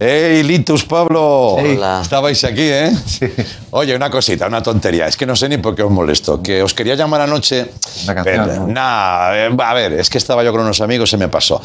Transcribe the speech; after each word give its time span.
¡Ey, 0.00 0.44
Litus, 0.44 0.84
Pablo! 0.84 1.54
Hola. 1.54 1.98
Estabais 2.02 2.44
aquí, 2.44 2.62
¿eh? 2.62 2.92
Oye, 3.72 3.96
una 3.96 4.08
cosita, 4.08 4.46
una 4.46 4.62
tontería. 4.62 5.08
Es 5.08 5.16
que 5.16 5.26
no 5.26 5.34
sé 5.34 5.48
ni 5.48 5.58
por 5.58 5.74
qué 5.74 5.82
os 5.82 5.90
molesto. 5.90 6.40
Que 6.40 6.62
os 6.62 6.72
quería 6.72 6.94
llamar 6.94 7.22
anoche. 7.22 7.68
Una 8.04 8.14
canción, 8.14 8.44
Pero, 8.46 8.60
¿no? 8.60 8.66
nah, 8.68 9.34
eh, 9.34 9.50
a 9.58 9.74
ver, 9.74 9.94
es 9.94 10.08
que 10.08 10.18
estaba 10.18 10.44
yo 10.44 10.52
con 10.52 10.60
unos 10.60 10.80
amigos, 10.80 11.10
se 11.10 11.16
me 11.16 11.26
pasó. 11.26 11.60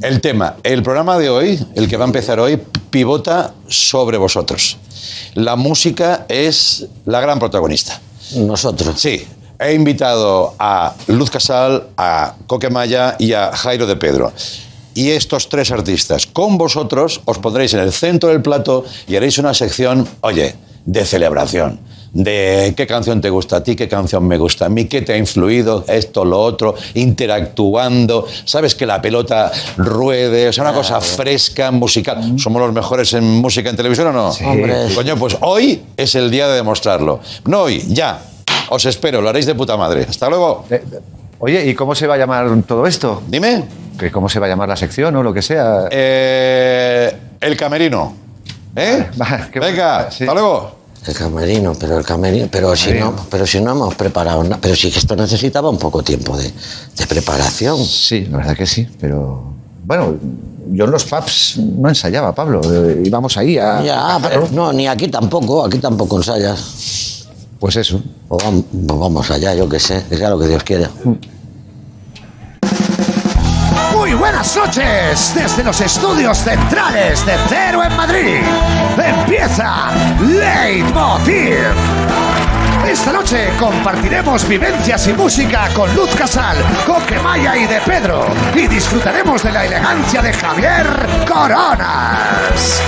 El 0.00 0.22
tema, 0.22 0.56
el 0.62 0.82
programa 0.82 1.18
de 1.18 1.28
hoy, 1.28 1.62
el 1.74 1.86
que 1.86 1.98
va 1.98 2.04
a 2.04 2.06
empezar 2.06 2.40
hoy, 2.40 2.58
pivota 2.88 3.52
sobre 3.68 4.16
vosotros. 4.16 4.78
La 5.34 5.54
música 5.56 6.24
es 6.30 6.86
la 7.04 7.20
gran 7.20 7.38
protagonista. 7.38 8.00
Nosotros. 8.36 8.98
Sí, 8.98 9.28
he 9.58 9.74
invitado 9.74 10.54
a 10.58 10.94
Luz 11.08 11.30
Casal, 11.30 11.88
a 11.98 12.34
Coque 12.46 12.70
Maya 12.70 13.16
y 13.18 13.34
a 13.34 13.54
Jairo 13.54 13.86
de 13.86 13.96
Pedro. 13.96 14.32
Y 14.94 15.10
estos 15.10 15.48
tres 15.48 15.70
artistas, 15.72 16.26
con 16.26 16.56
vosotros, 16.56 17.20
os 17.24 17.38
pondréis 17.38 17.74
en 17.74 17.80
el 17.80 17.92
centro 17.92 18.28
del 18.28 18.42
plato 18.42 18.84
y 19.08 19.16
haréis 19.16 19.38
una 19.38 19.52
sección, 19.52 20.08
oye, 20.20 20.54
de 20.84 21.04
celebración. 21.04 21.80
De 22.12 22.74
qué 22.76 22.86
canción 22.86 23.20
te 23.20 23.28
gusta 23.28 23.56
a 23.56 23.64
ti, 23.64 23.74
qué 23.74 23.88
canción 23.88 24.24
me 24.28 24.38
gusta 24.38 24.66
a 24.66 24.68
mí, 24.68 24.84
qué 24.84 25.02
te 25.02 25.14
ha 25.14 25.16
influido, 25.16 25.84
esto, 25.88 26.24
lo 26.24 26.40
otro, 26.40 26.76
interactuando. 26.94 28.28
Sabes 28.44 28.76
que 28.76 28.86
la 28.86 29.02
pelota 29.02 29.50
ruede, 29.76 30.48
o 30.48 30.52
sea, 30.52 30.62
una 30.62 30.72
cosa 30.72 31.00
fresca, 31.00 31.72
musical. 31.72 32.38
¿Somos 32.38 32.62
los 32.62 32.72
mejores 32.72 33.12
en 33.14 33.24
música 33.24 33.68
en 33.68 33.74
televisión 33.74 34.06
o 34.08 34.12
no? 34.12 34.28
Hombre. 34.28 34.94
Coño, 34.94 35.16
pues 35.16 35.36
hoy 35.40 35.82
es 35.96 36.14
el 36.14 36.30
día 36.30 36.46
de 36.46 36.54
demostrarlo. 36.54 37.18
No 37.46 37.62
hoy, 37.62 37.82
ya. 37.88 38.22
Os 38.70 38.84
espero, 38.86 39.20
lo 39.20 39.28
haréis 39.28 39.46
de 39.46 39.56
puta 39.56 39.76
madre. 39.76 40.06
Hasta 40.08 40.28
luego. 40.28 40.66
Eh, 40.70 40.84
Oye, 41.46 41.66
¿y 41.68 41.74
cómo 41.74 41.94
se 41.94 42.06
va 42.06 42.14
a 42.14 42.16
llamar 42.16 42.48
todo 42.62 42.86
esto? 42.86 43.22
Dime. 43.28 43.64
¿Que 43.98 44.10
¿Cómo 44.10 44.30
se 44.30 44.40
va 44.40 44.46
a 44.46 44.48
llamar 44.48 44.66
la 44.66 44.76
sección 44.76 45.14
o 45.14 45.22
lo 45.22 45.34
que 45.34 45.42
sea? 45.42 45.88
Eh, 45.90 47.14
el 47.38 47.54
camerino. 47.54 48.14
¿Eh? 48.74 49.10
Va, 49.20 49.48
qué 49.52 49.60
Venga, 49.60 49.96
bueno, 49.96 50.10
sí. 50.10 50.24
hasta 50.24 50.32
luego. 50.32 50.74
El 51.06 51.14
camerino, 51.14 51.74
pero 51.78 51.98
el 51.98 52.04
camerino, 52.06 52.48
pero 52.50 52.74
si 52.74 52.94
no, 52.94 53.14
pero 53.30 53.46
si 53.46 53.60
no 53.60 53.72
hemos 53.72 53.94
preparado 53.94 54.42
nada, 54.42 54.56
pero 54.58 54.74
sí 54.74 54.90
que 54.90 54.98
esto 54.98 55.14
necesitaba 55.14 55.68
un 55.68 55.76
poco 55.78 56.02
tiempo 56.02 56.34
de, 56.34 56.44
de 56.96 57.06
preparación. 57.06 57.76
Sí, 57.84 58.24
la 58.30 58.38
verdad 58.38 58.56
que 58.56 58.64
sí, 58.66 58.88
pero 58.98 59.52
bueno, 59.84 60.14
yo 60.70 60.86
en 60.86 60.90
los 60.90 61.04
pubs 61.04 61.58
no 61.58 61.90
ensayaba, 61.90 62.34
Pablo. 62.34 62.62
Eh, 62.64 63.02
íbamos 63.04 63.36
ahí 63.36 63.58
a. 63.58 63.82
Ya, 63.82 64.14
a- 64.16 64.18
pero 64.18 64.48
no, 64.50 64.72
ni 64.72 64.86
aquí 64.88 65.08
tampoco, 65.08 65.62
aquí 65.66 65.76
tampoco 65.76 66.16
ensayas. 66.16 67.26
Pues 67.60 67.76
eso. 67.76 68.00
Pues 68.26 68.42
vamos, 68.42 68.64
pues 68.72 68.98
vamos 68.98 69.30
allá, 69.30 69.54
yo 69.54 69.68
qué 69.68 69.78
sé, 69.78 70.02
que 70.08 70.16
sea 70.16 70.30
lo 70.30 70.38
que 70.38 70.48
Dios 70.48 70.62
quiera. 70.64 70.88
Muy 74.04 74.12
buenas 74.12 74.54
noches 74.54 75.32
desde 75.34 75.64
los 75.64 75.80
estudios 75.80 76.36
centrales 76.36 77.24
de 77.24 77.38
Cero 77.48 77.82
en 77.82 77.96
Madrid. 77.96 78.42
Empieza 79.02 79.90
Leitmotiv. 80.20 81.56
Esta 82.86 83.12
noche 83.14 83.48
compartiremos 83.58 84.46
vivencias 84.46 85.08
y 85.08 85.14
música 85.14 85.70
con 85.72 85.94
Luz 85.96 86.14
Casal, 86.16 86.58
Coque 86.86 87.18
Maya 87.20 87.56
y 87.56 87.66
de 87.66 87.80
Pedro. 87.80 88.26
Y 88.54 88.66
disfrutaremos 88.66 89.42
de 89.42 89.52
la 89.52 89.64
elegancia 89.64 90.20
de 90.20 90.34
Javier 90.34 91.08
Coronas. 91.26 92.82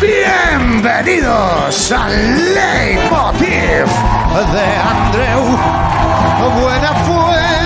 Bienvenidos 0.00 1.92
al 1.92 2.54
Leitmotiv 2.54 3.84
de 4.54 4.66
Andreu 4.80 5.58
Buenafuente. 6.58 7.57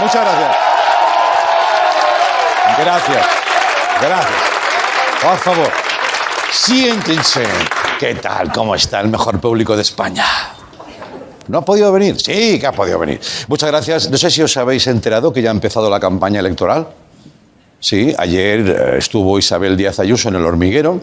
Muchas 0.00 0.24
gracias. 0.24 0.56
Gracias. 2.78 3.26
Gracias. 4.00 4.40
Por 5.22 5.36
favor, 5.38 5.70
siéntense. 6.52 7.44
¿Qué 7.98 8.14
tal? 8.16 8.52
¿Cómo 8.52 8.74
está 8.74 9.00
el 9.00 9.08
mejor 9.08 9.40
público 9.40 9.76
de 9.76 9.82
España? 9.82 10.24
¿No 11.48 11.58
ha 11.58 11.64
podido 11.64 11.92
venir? 11.92 12.20
Sí, 12.20 12.58
que 12.58 12.66
ha 12.66 12.72
podido 12.72 12.98
venir. 12.98 13.20
Muchas 13.48 13.70
gracias. 13.70 14.10
No 14.10 14.16
sé 14.16 14.30
si 14.30 14.42
os 14.42 14.56
habéis 14.56 14.86
enterado 14.86 15.32
que 15.32 15.42
ya 15.42 15.50
ha 15.50 15.52
empezado 15.52 15.88
la 15.90 16.00
campaña 16.00 16.40
electoral. 16.40 16.88
Sí, 17.80 18.14
ayer 18.18 18.60
eh, 18.60 18.98
estuvo 18.98 19.38
Isabel 19.38 19.76
Díaz 19.76 19.98
Ayuso 19.98 20.30
en 20.30 20.36
el 20.36 20.44
hormiguero, 20.44 21.00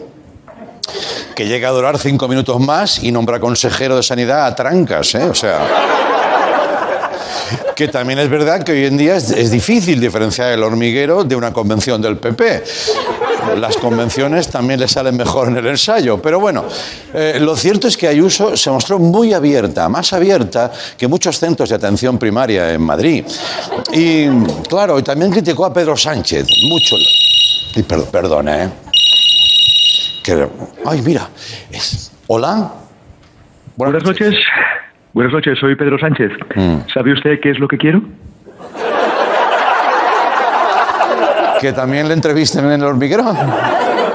que 1.34 1.46
llega 1.46 1.68
a 1.68 1.72
durar 1.72 1.96
cinco 1.98 2.26
minutos 2.26 2.58
más 2.58 3.02
y 3.02 3.12
nombra 3.12 3.38
consejero 3.38 3.96
de 3.96 4.02
sanidad 4.02 4.46
a 4.46 4.54
trancas, 4.54 5.14
¿eh? 5.14 5.24
O 5.24 5.34
sea. 5.34 5.60
Que 7.74 7.88
también 7.88 8.18
es 8.18 8.28
verdad 8.28 8.62
que 8.62 8.72
hoy 8.72 8.84
en 8.84 8.96
día 8.96 9.16
es, 9.16 9.50
difícil 9.50 10.00
diferenciar 10.00 10.52
el 10.52 10.62
hormiguero 10.62 11.24
de 11.24 11.36
una 11.36 11.52
convención 11.52 12.00
del 12.00 12.16
PP. 12.16 12.64
Las 13.56 13.76
convenciones 13.76 14.48
también 14.48 14.80
le 14.80 14.88
salen 14.88 15.16
mejor 15.16 15.48
en 15.48 15.56
el 15.56 15.66
ensayo. 15.66 16.20
Pero 16.20 16.38
bueno, 16.40 16.64
eh, 17.12 17.38
lo 17.40 17.56
cierto 17.56 17.88
es 17.88 17.96
que 17.96 18.08
Ayuso 18.08 18.56
se 18.56 18.70
mostró 18.70 18.98
muy 18.98 19.32
abierta, 19.32 19.88
más 19.88 20.12
abierta 20.12 20.70
que 20.96 21.08
muchos 21.08 21.38
centros 21.38 21.68
de 21.68 21.76
atención 21.76 22.18
primaria 22.18 22.72
en 22.72 22.82
Madrid. 22.82 23.24
Y 23.92 24.28
claro, 24.68 24.98
y 24.98 25.02
también 25.02 25.30
criticó 25.30 25.64
a 25.64 25.72
Pedro 25.72 25.96
Sánchez, 25.96 26.46
mucho. 26.68 26.96
Y 27.74 27.82
perdón, 27.82 28.48
¿eh? 28.48 28.68
Ay, 30.84 31.02
mira. 31.02 31.28
Hola. 32.28 32.72
Buenas 33.76 34.04
noches. 34.04 34.34
Buenas 35.14 35.32
noches, 35.32 35.58
soy 35.58 35.76
Pedro 35.76 35.98
Sánchez. 35.98 36.32
¿Sabe 36.92 37.12
usted 37.12 37.38
qué 37.40 37.50
es 37.50 37.58
lo 37.58 37.68
que 37.68 37.76
quiero? 37.76 38.02
Que 41.60 41.72
también 41.72 42.08
le 42.08 42.14
entrevisten 42.14 42.64
en 42.64 42.80
el 42.80 42.84
hormiguero. 42.84 43.22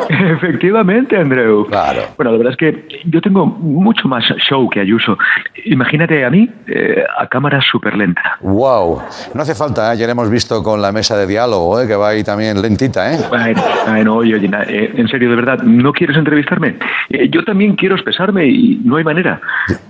Efectivamente, 0.38 1.18
Andreu. 1.18 1.66
Claro. 1.68 2.02
Bueno, 2.18 2.32
la 2.32 2.38
verdad 2.38 2.52
es 2.54 2.58
que 2.58 2.88
yo 3.06 3.22
tengo 3.22 3.46
mucho 3.46 4.08
más 4.08 4.24
show 4.38 4.70
que 4.70 4.80
Ayuso. 4.80 5.18
Imagínate 5.66 6.24
a 6.26 6.30
mí 6.30 6.50
eh, 6.68 7.04
a 7.18 7.28
cámara 7.28 7.60
súper 7.62 7.96
lenta. 7.96 8.38
Wow. 8.42 9.02
No 9.34 9.42
hace 9.42 9.56
falta, 9.56 9.94
¿eh? 9.94 9.98
ya 9.98 10.06
lo 10.06 10.12
hemos 10.14 10.30
visto 10.30 10.62
con 10.64 10.82
la 10.82 10.92
mesa 10.92 11.18
de 11.18 11.28
diálogo, 11.28 11.80
¿eh? 11.82 11.88
que 11.88 11.96
va 11.96 12.10
ahí 12.10 12.24
también 12.24 12.62
lentita, 12.62 13.14
¿eh? 13.14 13.20
Bueno, 13.30 13.62
bueno, 13.88 14.16
oye, 14.16 14.36
oye, 14.36 14.48
na- 14.48 14.64
eh, 14.64 14.92
en 14.96 15.08
serio, 15.08 15.30
de 15.30 15.36
verdad, 15.36 15.60
¿no 15.64 15.92
quieres 15.94 16.16
entrevistarme? 16.18 16.78
Eh, 17.10 17.30
yo 17.30 17.44
también 17.44 17.76
quiero 17.76 17.96
expresarme 17.96 18.46
y 18.46 18.82
no 18.84 18.98
hay 18.98 19.04
manera. 19.04 19.42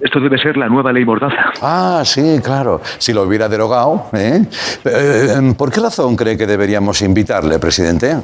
Esto 0.02 0.20
debe 0.20 0.38
ser 0.38 0.58
la 0.58 0.68
nueva 0.68 0.92
ley 0.94 1.06
Mordaza. 1.06 1.52
Ah, 1.62 2.02
sí, 2.06 2.40
claro. 2.44 2.82
Si 2.98 3.14
lo 3.14 3.24
hubiera 3.24 3.48
derogado, 3.50 4.08
¿eh? 4.14 4.42
Eh, 4.86 5.54
¿Por 5.58 5.72
qué 5.72 5.80
razón 5.82 6.16
cree 6.16 6.38
que 6.38 6.48
deberíamos 6.48 7.02
invitarle, 7.02 7.60
presidente? 7.60 8.16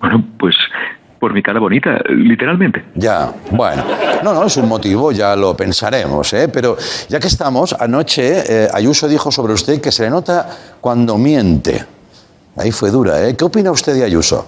Bueno, 0.00 0.22
pues 0.38 0.56
por 1.22 1.32
mi 1.32 1.40
cara 1.40 1.60
bonita, 1.60 2.00
literalmente. 2.08 2.82
Ya, 2.96 3.32
bueno. 3.52 3.84
No, 4.24 4.34
no, 4.34 4.44
es 4.44 4.56
un 4.56 4.68
motivo, 4.68 5.12
ya 5.12 5.36
lo 5.36 5.56
pensaremos, 5.56 6.32
¿eh? 6.32 6.48
Pero 6.52 6.76
ya 7.08 7.20
que 7.20 7.28
estamos, 7.28 7.76
anoche 7.78 8.64
eh, 8.64 8.68
Ayuso 8.74 9.06
dijo 9.06 9.30
sobre 9.30 9.52
usted 9.52 9.80
que 9.80 9.92
se 9.92 10.02
le 10.02 10.10
nota 10.10 10.48
cuando 10.80 11.16
miente. 11.16 11.84
Ahí 12.56 12.72
fue 12.72 12.90
dura, 12.90 13.24
¿eh? 13.24 13.36
¿Qué 13.36 13.44
opina 13.44 13.70
usted 13.70 13.94
de 13.94 14.02
Ayuso? 14.02 14.44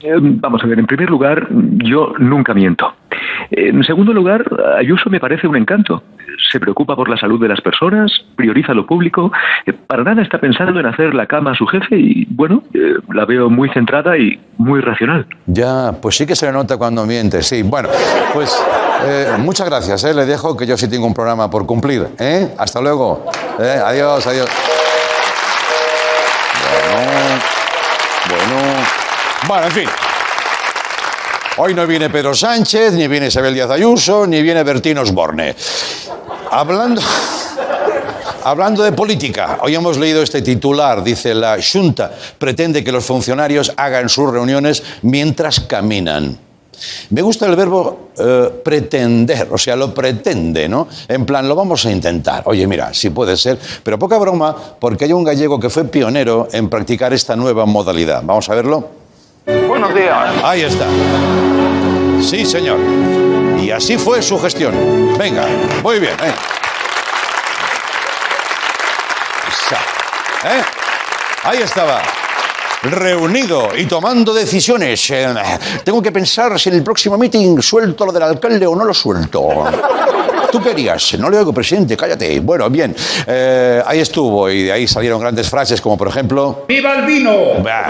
Eh, 0.00 0.12
Vamos 0.20 0.62
a 0.62 0.66
ver, 0.66 0.80
en 0.80 0.86
primer 0.86 1.08
lugar, 1.08 1.48
yo 1.50 2.12
nunca 2.18 2.52
miento. 2.52 2.92
En 3.50 3.82
segundo 3.84 4.12
lugar, 4.12 4.44
Ayuso 4.78 5.10
me 5.10 5.20
parece 5.20 5.46
un 5.46 5.56
encanto. 5.56 6.02
Se 6.50 6.60
preocupa 6.60 6.96
por 6.96 7.08
la 7.08 7.16
salud 7.16 7.40
de 7.40 7.48
las 7.48 7.60
personas, 7.60 8.10
prioriza 8.36 8.72
lo 8.74 8.86
público, 8.86 9.30
eh, 9.66 9.72
para 9.72 10.02
nada 10.02 10.22
está 10.22 10.38
pensando 10.38 10.78
en 10.80 10.86
hacer 10.86 11.14
la 11.14 11.26
cama 11.26 11.52
a 11.52 11.54
su 11.54 11.66
jefe 11.66 11.96
y, 11.96 12.26
bueno, 12.30 12.62
eh, 12.74 12.94
la 13.12 13.24
veo 13.24 13.50
muy 13.50 13.68
centrada 13.70 14.16
y 14.18 14.40
muy 14.58 14.80
racional. 14.80 15.26
Ya, 15.46 15.92
pues 16.00 16.16
sí 16.16 16.26
que 16.26 16.34
se 16.34 16.46
le 16.46 16.52
nota 16.52 16.76
cuando 16.76 17.04
miente, 17.06 17.42
sí. 17.42 17.62
Bueno, 17.62 17.88
pues 18.32 18.64
eh, 19.06 19.26
muchas 19.38 19.68
gracias, 19.68 20.04
¿eh? 20.04 20.14
Le 20.14 20.26
dejo 20.26 20.56
que 20.56 20.66
yo 20.66 20.76
sí 20.76 20.88
tengo 20.88 21.06
un 21.06 21.14
programa 21.14 21.50
por 21.50 21.66
cumplir, 21.66 22.06
¿eh? 22.18 22.48
Hasta 22.58 22.80
luego. 22.80 23.26
Adiós, 23.58 24.26
adiós. 24.26 24.48
Bueno, 26.94 27.12
bueno. 28.28 29.02
Bueno, 29.48 29.64
en 29.66 29.72
fin. 29.72 30.11
Hoy 31.58 31.74
no 31.74 31.86
viene 31.86 32.08
Pedro 32.08 32.34
Sánchez, 32.34 32.94
ni 32.94 33.06
viene 33.08 33.26
Isabel 33.26 33.52
Díaz 33.52 33.70
Ayuso, 33.70 34.26
ni 34.26 34.40
viene 34.40 34.62
Bertín 34.62 34.98
Osborne. 34.98 35.54
Hablando... 36.50 37.02
Hablando 38.44 38.82
de 38.82 38.90
política, 38.90 39.58
hoy 39.62 39.76
hemos 39.76 39.98
leído 39.98 40.20
este 40.20 40.42
titular, 40.42 41.04
dice 41.04 41.32
la 41.32 41.58
Junta 41.62 42.10
pretende 42.38 42.82
que 42.82 42.90
los 42.90 43.04
funcionarios 43.04 43.72
hagan 43.76 44.08
sus 44.08 44.32
reuniones 44.32 44.82
mientras 45.02 45.60
caminan. 45.60 46.36
Me 47.10 47.22
gusta 47.22 47.46
el 47.46 47.54
verbo 47.54 48.08
eh, 48.18 48.50
pretender, 48.64 49.46
o 49.52 49.58
sea, 49.58 49.76
lo 49.76 49.94
pretende, 49.94 50.68
¿no? 50.68 50.88
En 51.06 51.24
plan, 51.24 51.48
lo 51.48 51.54
vamos 51.54 51.86
a 51.86 51.92
intentar. 51.92 52.42
Oye, 52.46 52.66
mira, 52.66 52.92
si 52.92 53.10
puede 53.10 53.36
ser, 53.36 53.60
pero 53.84 53.96
poca 53.96 54.18
broma, 54.18 54.56
porque 54.80 55.04
hay 55.04 55.12
un 55.12 55.22
gallego 55.22 55.60
que 55.60 55.70
fue 55.70 55.84
pionero 55.84 56.48
en 56.50 56.68
practicar 56.68 57.12
esta 57.12 57.36
nueva 57.36 57.64
modalidad. 57.64 58.22
Vamos 58.24 58.48
a 58.48 58.56
verlo. 58.56 59.01
Buenos 59.46 59.94
días. 59.94 60.34
Ahí 60.44 60.62
está. 60.62 60.86
Sí, 62.20 62.44
señor. 62.46 62.78
Y 63.60 63.70
así 63.70 63.98
fue 63.98 64.22
su 64.22 64.38
gestión. 64.38 65.16
Venga, 65.18 65.46
muy 65.82 65.98
bien. 65.98 66.14
¿eh? 70.44 70.62
Ahí 71.44 71.58
estaba. 71.58 72.00
Reunido 72.82 73.70
y 73.76 73.86
tomando 73.86 74.34
decisiones. 74.34 75.10
Eh, 75.10 75.28
tengo 75.84 76.02
que 76.02 76.10
pensar 76.10 76.58
si 76.58 76.68
en 76.68 76.76
el 76.76 76.82
próximo 76.82 77.16
meeting 77.16 77.60
suelto 77.60 78.06
lo 78.06 78.12
del 78.12 78.22
alcalde 78.24 78.66
o 78.66 78.74
no 78.74 78.84
lo 78.84 78.94
suelto. 78.94 79.64
¿Tú 80.50 80.60
querías? 80.60 81.14
No 81.18 81.30
le 81.30 81.38
oigo, 81.38 81.52
presidente, 81.52 81.96
cállate. 81.96 82.40
Bueno, 82.40 82.68
bien. 82.68 82.94
Eh, 83.26 83.82
ahí 83.86 84.00
estuvo 84.00 84.50
y 84.50 84.64
de 84.64 84.72
ahí 84.72 84.88
salieron 84.88 85.20
grandes 85.20 85.48
frases 85.48 85.80
como, 85.80 85.96
por 85.96 86.08
ejemplo... 86.08 86.64
¡Viva 86.68 86.94
el 86.96 87.06
vino! 87.06 87.32
Bah. 87.62 87.88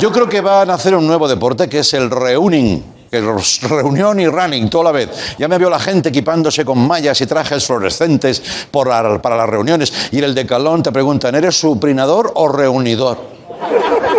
Yo 0.00 0.10
creo 0.10 0.28
que 0.28 0.40
van 0.40 0.70
a 0.70 0.74
hacer 0.74 0.94
un 0.94 1.06
nuevo 1.06 1.28
deporte 1.28 1.68
que 1.68 1.80
es 1.80 1.94
el 1.94 2.10
reuning. 2.10 2.82
que 3.10 3.20
reunión 3.68 4.20
y 4.20 4.28
running, 4.28 4.70
toda 4.70 4.84
la 4.84 4.92
vez. 4.92 5.10
Ya 5.36 5.48
me 5.48 5.58
veo 5.58 5.68
la 5.68 5.80
gente 5.80 6.10
equipándose 6.10 6.64
con 6.64 6.78
mallas 6.86 7.20
y 7.20 7.26
trajes 7.26 7.66
fluorescentes 7.66 8.40
por 8.70 8.86
la- 8.86 9.20
para 9.20 9.36
las 9.36 9.48
reuniones. 9.48 9.92
Y 10.12 10.18
en 10.18 10.24
el 10.24 10.34
decalón 10.34 10.80
te 10.80 10.92
preguntan, 10.92 11.34
¿eres 11.34 11.58
suprinador 11.58 12.30
o 12.36 12.46
reunidor? 12.46 13.18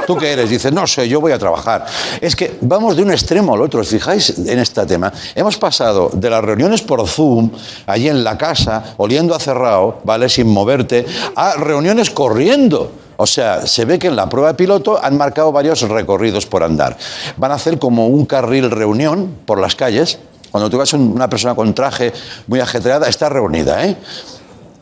¿Tú 0.06 0.18
qué 0.18 0.34
eres? 0.34 0.50
Dices, 0.50 0.74
no 0.74 0.86
sé, 0.88 1.08
yo 1.08 1.22
voy 1.22 1.32
a 1.32 1.40
trabajar. 1.40 1.86
Es 2.20 2.36
que 2.36 2.58
vamos 2.60 2.98
de 2.98 3.04
un 3.04 3.12
extremo 3.12 3.54
al 3.54 3.62
otro, 3.62 3.80
¿os 3.80 3.88
fijáis 3.88 4.38
en 4.40 4.60
este 4.60 4.86
tema? 4.86 5.12
Hemos 5.36 5.58
pasado 5.58 6.10
de 6.12 6.30
las 6.30 6.44
reuniones 6.44 6.82
por 6.82 7.08
Zoom, 7.08 7.50
allí 7.88 8.10
en 8.10 8.26
la 8.26 8.38
casa, 8.38 8.96
oliendo 8.98 9.34
a 9.34 9.40
cerrado, 9.40 10.00
¿vale? 10.04 10.28
Sin 10.28 10.48
moverte, 10.50 11.06
a 11.36 11.54
reuniones 11.54 12.10
corriendo. 12.10 12.92
O 13.22 13.28
sea, 13.28 13.68
se 13.68 13.86
ve 13.86 14.00
que 14.00 14.08
en 14.08 14.16
la 14.16 14.28
prueba 14.28 14.48
de 14.48 14.56
piloto 14.56 15.00
han 15.00 15.16
marcado 15.16 15.52
varios 15.52 15.84
recorridos 15.84 16.48
por 16.48 16.64
andar. 16.64 16.98
Van 17.38 17.52
a 17.52 17.54
hacer 17.54 17.78
como 17.78 18.08
un 18.08 18.26
carril 18.26 18.72
reunión 18.72 19.38
por 19.46 19.60
las 19.60 19.76
calles. 19.76 20.18
Cuando 20.50 20.72
tú 20.72 20.80
ves 20.80 20.92
una 20.94 21.30
persona 21.30 21.54
con 21.54 21.72
traje 21.76 22.14
muy 22.48 22.60
ajetreada, 22.60 23.08
está 23.08 23.30
reunida, 23.30 23.86
¿eh? 23.86 23.96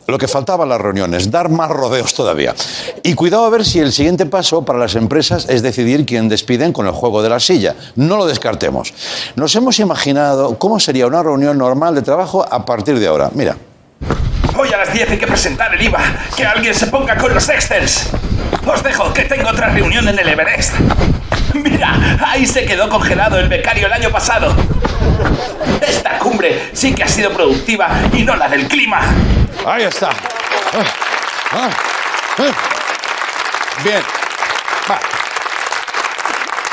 Lo 0.06 0.16
que 0.16 0.26
faltaba 0.26 0.64
en 0.64 0.70
las 0.70 0.80
reuniones, 0.80 1.30
dar 1.30 1.50
más 1.50 1.70
rodeos 1.70 2.14
todavía. 2.14 2.54
Y 3.02 3.12
cuidado 3.12 3.44
a 3.44 3.50
ver 3.50 3.62
si 3.62 3.78
el 3.78 3.92
siguiente 3.92 4.24
paso 4.24 4.64
para 4.64 4.78
las 4.78 4.94
empresas 4.94 5.46
es 5.50 5.60
decidir 5.60 6.06
quién 6.06 6.30
despiden 6.30 6.72
con 6.72 6.86
el 6.86 6.92
juego 6.92 7.22
de 7.22 7.28
la 7.28 7.40
silla. 7.40 7.76
No 7.94 8.16
lo 8.16 8.24
descartemos. 8.24 8.94
Nos 9.36 9.54
hemos 9.54 9.78
imaginado 9.80 10.58
cómo 10.58 10.80
sería 10.80 11.06
una 11.06 11.22
reunión 11.22 11.58
normal 11.58 11.94
de 11.94 12.00
trabajo 12.00 12.42
a 12.50 12.64
partir 12.64 12.98
de 12.98 13.06
ahora. 13.06 13.30
Mira. 13.34 13.54
Hoy 14.56 14.72
a 14.72 14.76
las 14.76 14.92
10 14.92 15.12
hay 15.12 15.18
que 15.18 15.26
presentar 15.26 15.74
el 15.74 15.82
IVA. 15.82 16.00
Que 16.36 16.44
alguien 16.44 16.74
se 16.74 16.86
ponga 16.88 17.16
con 17.16 17.32
los 17.32 17.48
Excels. 17.48 18.10
Os 18.66 18.82
dejo 18.82 19.12
que 19.14 19.22
tengo 19.22 19.48
otra 19.48 19.68
reunión 19.68 20.06
en 20.08 20.18
el 20.18 20.28
Everest. 20.28 20.74
Mira, 21.54 22.18
ahí 22.26 22.46
se 22.46 22.64
quedó 22.66 22.88
congelado 22.88 23.38
el 23.38 23.48
becario 23.48 23.86
el 23.86 23.92
año 23.92 24.10
pasado. 24.10 24.54
Esta 25.80 26.18
cumbre 26.18 26.70
sí 26.72 26.94
que 26.94 27.04
ha 27.04 27.08
sido 27.08 27.32
productiva 27.32 27.88
y 28.12 28.22
no 28.22 28.36
la 28.36 28.48
del 28.48 28.68
clima. 28.68 29.00
Ahí 29.64 29.84
está. 29.84 30.10
Ah, 30.10 30.84
ah, 31.52 31.70
ah. 32.38 32.52
Bien. 33.82 34.02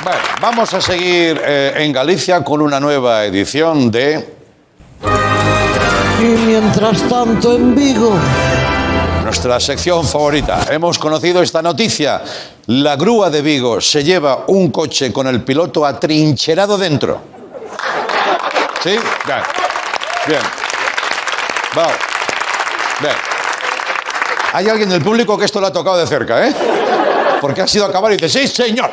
Vale, 0.03 0.21
vamos 0.39 0.73
a 0.73 0.81
seguir 0.81 1.41
eh, 1.43 1.73
en 1.77 1.91
Galicia 1.91 2.43
con 2.43 2.61
una 2.61 2.79
nueva 2.79 3.25
edición 3.25 3.89
de 3.91 4.36
Y 6.19 6.23
mientras 6.23 7.03
tanto 7.03 7.55
en 7.55 7.75
Vigo. 7.75 8.11
nuestra 9.23 9.59
sección 9.59 10.05
favorita. 10.05 10.61
Hemos 10.71 10.97
conocido 10.97 11.41
esta 11.41 11.61
noticia. 11.61 12.21
La 12.67 12.95
grúa 12.95 13.29
de 13.29 13.41
Vigo 13.41 13.79
se 13.81 14.03
lleva 14.03 14.45
un 14.47 14.71
coche 14.71 15.11
con 15.13 15.27
el 15.27 15.43
piloto 15.43 15.85
atrincherado 15.85 16.77
dentro. 16.77 17.19
¿Sí? 18.81 18.91
Bien. 19.25 19.39
Bien. 20.27 20.41
Vamos. 21.75 21.93
Bien. 23.01 23.13
Hay 24.53 24.69
alguien 24.69 24.89
del 24.89 25.01
público 25.01 25.37
que 25.37 25.45
esto 25.45 25.59
lo 25.59 25.67
ha 25.67 25.73
tocado 25.73 25.97
de 25.97 26.07
cerca, 26.07 26.47
¿eh? 26.47 26.55
Porque 27.41 27.61
ha 27.61 27.67
sido 27.67 27.85
acabar 27.85 28.11
y 28.13 28.17
dice, 28.17 28.29
sí, 28.29 28.47
señor. 28.47 28.89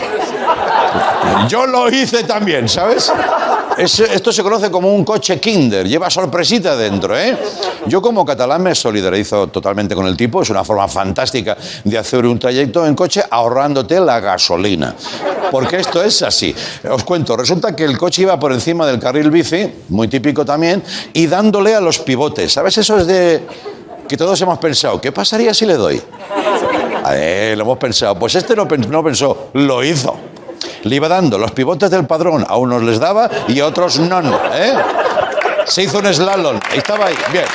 Yo 1.48 1.64
lo 1.66 1.88
hice 1.88 2.24
también, 2.24 2.68
¿sabes? 2.68 3.10
Es- 3.76 3.98
esto 4.00 4.32
se 4.32 4.42
conoce 4.42 4.70
como 4.70 4.94
un 4.94 5.04
coche 5.04 5.40
Kinder, 5.40 5.86
lleva 5.88 6.08
sorpresita 6.08 6.76
dentro, 6.76 7.18
¿eh? 7.18 7.36
Yo 7.86 8.00
como 8.00 8.24
catalán 8.24 8.62
me 8.62 8.74
solidarizo 8.74 9.48
totalmente 9.48 9.94
con 9.94 10.06
el 10.06 10.16
tipo, 10.16 10.42
es 10.42 10.50
una 10.50 10.62
forma 10.64 10.86
fantástica 10.86 11.56
de 11.82 11.98
hacer 11.98 12.24
un 12.24 12.38
trayecto 12.38 12.86
en 12.86 12.94
coche 12.94 13.22
ahorrándote 13.28 13.98
la 14.00 14.20
gasolina. 14.20 14.94
Porque 15.50 15.76
esto 15.76 16.02
es 16.02 16.22
así. 16.22 16.54
Os 16.90 17.04
cuento, 17.04 17.36
resulta 17.36 17.74
que 17.76 17.84
el 17.84 17.98
coche 17.98 18.22
iba 18.22 18.38
por 18.38 18.52
encima 18.52 18.86
del 18.86 18.98
carril 18.98 19.30
bici, 19.30 19.68
muy 19.88 20.08
típico 20.08 20.44
también, 20.44 20.82
y 21.12 21.26
dándole 21.26 21.74
a 21.74 21.80
los 21.80 21.98
pivotes. 21.98 22.52
¿Sabes? 22.52 22.78
Eso 22.78 22.96
es 22.98 23.06
de 23.06 23.42
que 24.08 24.16
todos 24.16 24.40
hemos 24.40 24.58
pensado, 24.58 25.00
¿qué 25.00 25.12
pasaría 25.12 25.52
si 25.52 25.66
le 25.66 25.74
doy? 25.74 26.00
A 27.04 27.12
ver, 27.12 27.56
lo 27.58 27.64
hemos 27.64 27.78
pensado. 27.78 28.18
Pues 28.18 28.34
este 28.34 28.54
no 28.56 28.66
pensó, 29.04 29.48
lo 29.52 29.84
hizo. 29.84 30.16
Le 30.84 30.96
iba 30.96 31.08
dando 31.08 31.38
los 31.38 31.50
pivotes 31.52 31.90
del 31.90 32.06
padrón, 32.06 32.46
a 32.48 32.56
unos 32.56 32.82
les 32.82 32.98
daba 33.00 33.28
y 33.48 33.60
a 33.60 33.66
otros 33.66 33.98
no. 33.98 34.20
¿eh? 34.54 34.74
Se 35.66 35.82
hizo 35.82 35.98
un 35.98 36.12
slalom, 36.12 36.60
estaba 36.74 37.06
ahí, 37.06 37.16
bien. 37.32 37.46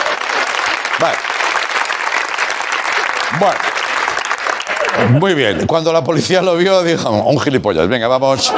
Bueno. 3.39 3.59
Muy 5.19 5.33
bien. 5.33 5.65
Cuando 5.65 5.93
la 5.93 6.03
policía 6.03 6.41
lo 6.41 6.57
vio, 6.57 6.83
dijo, 6.83 7.09
un 7.09 7.39
gilipollas, 7.39 7.87
venga, 7.87 8.07
vamos. 8.07 8.53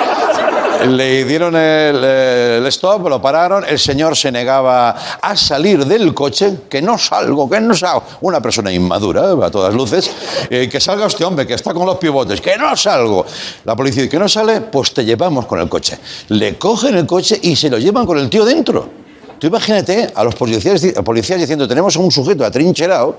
Le 0.87 1.25
dieron 1.25 1.55
el, 1.55 2.03
el 2.03 2.65
stop, 2.67 3.07
lo 3.07 3.21
pararon, 3.21 3.63
el 3.67 3.77
señor 3.77 4.17
se 4.17 4.31
negaba 4.31 4.89
a 5.21 5.35
salir 5.35 5.85
del 5.85 6.13
coche, 6.13 6.61
que 6.69 6.81
no 6.81 6.97
salgo, 6.97 7.49
que 7.49 7.59
no 7.59 7.75
salgo. 7.75 8.03
Una 8.21 8.41
persona 8.41 8.71
inmadura, 8.71 9.31
a 9.31 9.51
todas 9.51 9.73
luces, 9.73 10.11
eh, 10.49 10.67
que 10.69 10.79
salga 10.79 11.05
este 11.05 11.23
hombre, 11.23 11.45
que 11.45 11.53
está 11.53 11.73
con 11.73 11.85
los 11.85 11.97
pivotes, 11.97 12.41
que 12.41 12.57
no 12.57 12.75
salgo. 12.75 13.25
La 13.65 13.75
policía 13.75 14.03
dice 14.03 14.11
que 14.11 14.19
no 14.19 14.27
sale, 14.27 14.61
pues 14.61 14.93
te 14.93 15.05
llevamos 15.05 15.45
con 15.45 15.59
el 15.59 15.69
coche. 15.69 15.99
Le 16.29 16.57
cogen 16.57 16.95
el 16.95 17.05
coche 17.05 17.39
y 17.41 17.55
se 17.55 17.69
lo 17.69 17.77
llevan 17.77 18.05
con 18.05 18.17
el 18.17 18.29
tío 18.29 18.43
dentro. 18.43 18.89
Tú 19.37 19.47
imagínate 19.47 20.11
a 20.15 20.23
los 20.23 20.35
policías, 20.35 20.81
policías 21.03 21.39
diciendo, 21.39 21.67
tenemos 21.67 21.95
a 21.95 21.99
un 21.99 22.11
sujeto 22.11 22.45
atrincherado, 22.45 23.17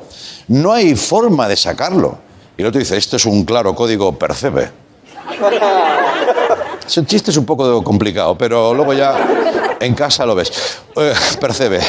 no 0.48 0.72
hay 0.72 0.96
forma 0.96 1.48
de 1.48 1.56
sacarlo. 1.56 2.18
Y 2.56 2.62
el 2.62 2.68
otro 2.68 2.78
dice, 2.78 2.96
esto 2.96 3.16
es 3.16 3.24
un 3.24 3.44
claro 3.44 3.74
código 3.74 4.16
percebe. 4.18 4.70
Ese 6.86 7.04
chiste 7.06 7.30
es 7.30 7.36
un 7.36 7.46
poco 7.46 7.82
complicado, 7.82 8.36
pero 8.36 8.74
luego 8.74 8.92
ya 8.92 9.16
en 9.80 9.94
casa 9.94 10.26
lo 10.26 10.34
ves. 10.34 10.52
Eh, 10.96 11.12
percebe. 11.40 11.80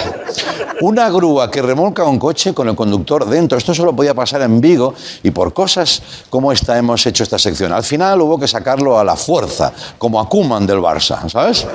Una 0.81 1.09
grúa 1.09 1.49
que 1.49 1.61
remolca 1.61 2.03
un 2.03 2.19
coche 2.19 2.53
con 2.53 2.67
el 2.67 2.75
conductor 2.75 3.25
dentro. 3.25 3.57
Esto 3.57 3.73
solo 3.73 3.95
podía 3.95 4.13
pasar 4.13 4.41
en 4.41 4.59
Vigo 4.59 4.93
y 5.21 5.31
por 5.31 5.53
cosas 5.53 6.01
como 6.29 6.51
esta 6.51 6.77
hemos 6.77 7.05
hecho 7.05 7.23
esta 7.23 7.37
sección. 7.39 7.71
Al 7.71 7.83
final 7.83 8.21
hubo 8.21 8.39
que 8.39 8.47
sacarlo 8.47 8.99
a 8.99 9.03
la 9.03 9.15
fuerza, 9.15 9.71
como 9.97 10.19
a 10.19 10.27
Koeman 10.27 10.65
del 10.65 10.79
Barça, 10.79 11.29
¿sabes? 11.29 11.65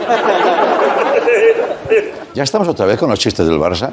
Ya 2.35 2.43
estamos 2.43 2.69
otra 2.69 2.87
vez 2.87 2.99
con 2.99 3.11
los 3.11 3.19
chistes 3.19 3.47
del 3.47 3.59
Barça. 3.59 3.91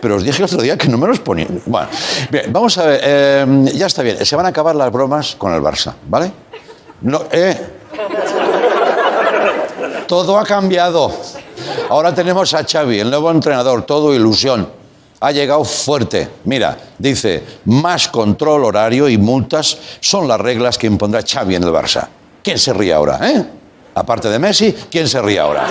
Pero 0.00 0.16
os 0.16 0.24
dije 0.24 0.38
el 0.38 0.44
otro 0.44 0.60
día 0.60 0.76
que 0.76 0.88
no 0.88 0.98
me 0.98 1.06
los 1.06 1.20
ponía. 1.20 1.46
Bueno, 1.64 1.88
bien, 2.30 2.52
vamos 2.52 2.76
a 2.78 2.86
ver. 2.86 3.00
eh, 3.02 3.70
ya 3.74 3.86
está 3.86 4.02
bien. 4.02 4.24
Se 4.24 4.36
van 4.36 4.46
a 4.46 4.50
acabar 4.50 4.74
las 4.74 4.92
bromas 4.92 5.34
con 5.36 5.54
el 5.54 5.62
Barça, 5.62 5.94
¿vale? 6.06 6.30
No, 7.00 7.22
eh. 7.30 7.56
Todo 10.06 10.38
ha 10.38 10.44
cambiado. 10.44 11.12
Ahora 11.88 12.14
tenemos 12.14 12.54
a 12.54 12.64
Xavi, 12.64 13.00
el 13.00 13.10
nuevo 13.10 13.30
entrenador, 13.30 13.82
todo 13.82 14.14
ilusión. 14.14 14.68
Ha 15.20 15.32
llegado 15.32 15.64
fuerte. 15.64 16.28
Mira, 16.44 16.76
dice, 16.98 17.42
más 17.64 18.08
control 18.08 18.64
horario 18.64 19.08
y 19.08 19.18
multas 19.18 19.78
son 20.00 20.28
las 20.28 20.40
reglas 20.40 20.78
que 20.78 20.86
impondrá 20.86 21.22
Xavi 21.22 21.56
en 21.56 21.64
el 21.64 21.70
Barça. 21.70 22.06
¿Quién 22.42 22.58
se 22.58 22.72
ríe 22.72 22.92
ahora, 22.92 23.18
eh? 23.28 23.44
Aparte 23.94 24.28
de 24.28 24.38
Messi, 24.38 24.72
¿quién 24.90 25.08
se 25.08 25.20
ríe 25.22 25.40
ahora? 25.40 25.66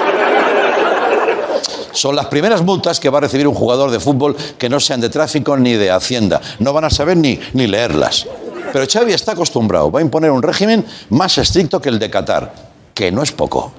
Son 1.94 2.16
las 2.16 2.26
primeras 2.26 2.62
multas 2.62 3.00
que 3.00 3.10
va 3.10 3.20
a 3.20 3.22
recibir 3.22 3.48
un 3.48 3.56
jugador 3.56 3.90
de 3.90 4.02
fútbol 4.02 4.36
que 4.58 4.68
no 4.68 4.82
sean 4.82 5.00
de 5.00 5.10
tráfico 5.10 5.56
ni 5.56 5.76
de 5.76 5.92
hacienda. 5.92 6.42
No 6.60 6.74
van 6.74 6.84
a 6.84 6.90
saber 6.90 7.16
ni, 7.16 7.40
ni 7.54 7.68
leerlas. 7.68 8.28
Pero 8.74 8.86
Xavi 8.86 9.14
está 9.14 9.32
acostumbrado. 9.32 9.90
Va 9.92 10.00
a 10.00 10.04
imponer 10.04 10.32
un 10.32 10.44
régimen 10.44 10.86
más 11.10 11.38
estricto 11.38 11.80
que 11.80 11.88
el 11.88 12.00
de 12.00 12.10
Qatar, 12.10 12.52
que 12.94 13.12
no 13.12 13.24
es 13.24 13.32
poco. 13.32 13.72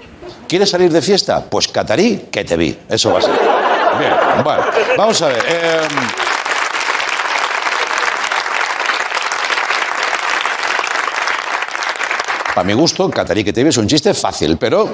¿Quieres 0.48 0.70
salir 0.70 0.90
de 0.92 1.02
fiesta? 1.02 1.42
Pues 1.44 1.68
catarí, 1.68 2.28
que 2.30 2.44
te 2.44 2.56
vi. 2.56 2.76
Eso 2.88 3.12
va 3.12 3.18
a 3.18 3.22
ser. 3.22 3.32
Bien, 3.98 4.12
bueno, 4.44 4.62
vamos 4.96 5.20
a 5.22 5.28
ver. 5.28 5.44
eh, 5.48 5.80
Para 12.54 12.66
mi 12.66 12.72
gusto, 12.72 13.10
Catarí 13.10 13.44
que 13.44 13.52
te 13.52 13.62
vi 13.62 13.68
es 13.68 13.76
un 13.76 13.86
chiste 13.86 14.14
fácil, 14.14 14.56
pero 14.56 14.88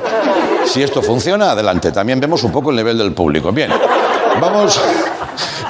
si 0.67 0.83
esto 0.83 1.01
funciona, 1.01 1.53
adelante. 1.53 1.93
También 1.93 2.19
vemos 2.19 2.43
un 2.43 2.51
poco 2.51 2.71
el 2.71 2.77
nivel 2.77 2.99
del 2.99 3.13
público. 3.13 3.53
Bien, 3.53 3.71
vamos, 4.41 4.81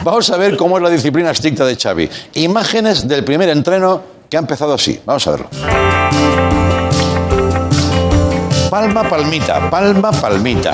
vamos 0.02 0.30
a 0.30 0.36
ver 0.38 0.56
cómo 0.56 0.78
es 0.78 0.82
la 0.82 0.88
disciplina 0.88 1.30
estricta 1.30 1.66
de 1.66 1.76
Xavi. 1.76 2.08
Imágenes 2.34 3.06
del 3.06 3.24
primer 3.24 3.50
entreno 3.50 4.00
que 4.30 4.38
ha 4.38 4.40
empezado 4.40 4.72
así. 4.72 4.98
Vamos 5.04 5.26
a 5.26 5.30
verlo. 5.32 6.61
Palma, 8.72 9.04
palmita, 9.04 9.68
palma, 9.68 10.10
palmita. 10.10 10.72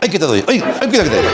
¡Ay, 0.00 0.08
que 0.10 0.18
te 0.18 0.26
doy! 0.26 0.44
¡Ay, 0.48 0.60
ay 0.80 0.88
cuidado 0.88 1.10
que 1.10 1.16
te 1.16 1.22
doy! 1.22 1.32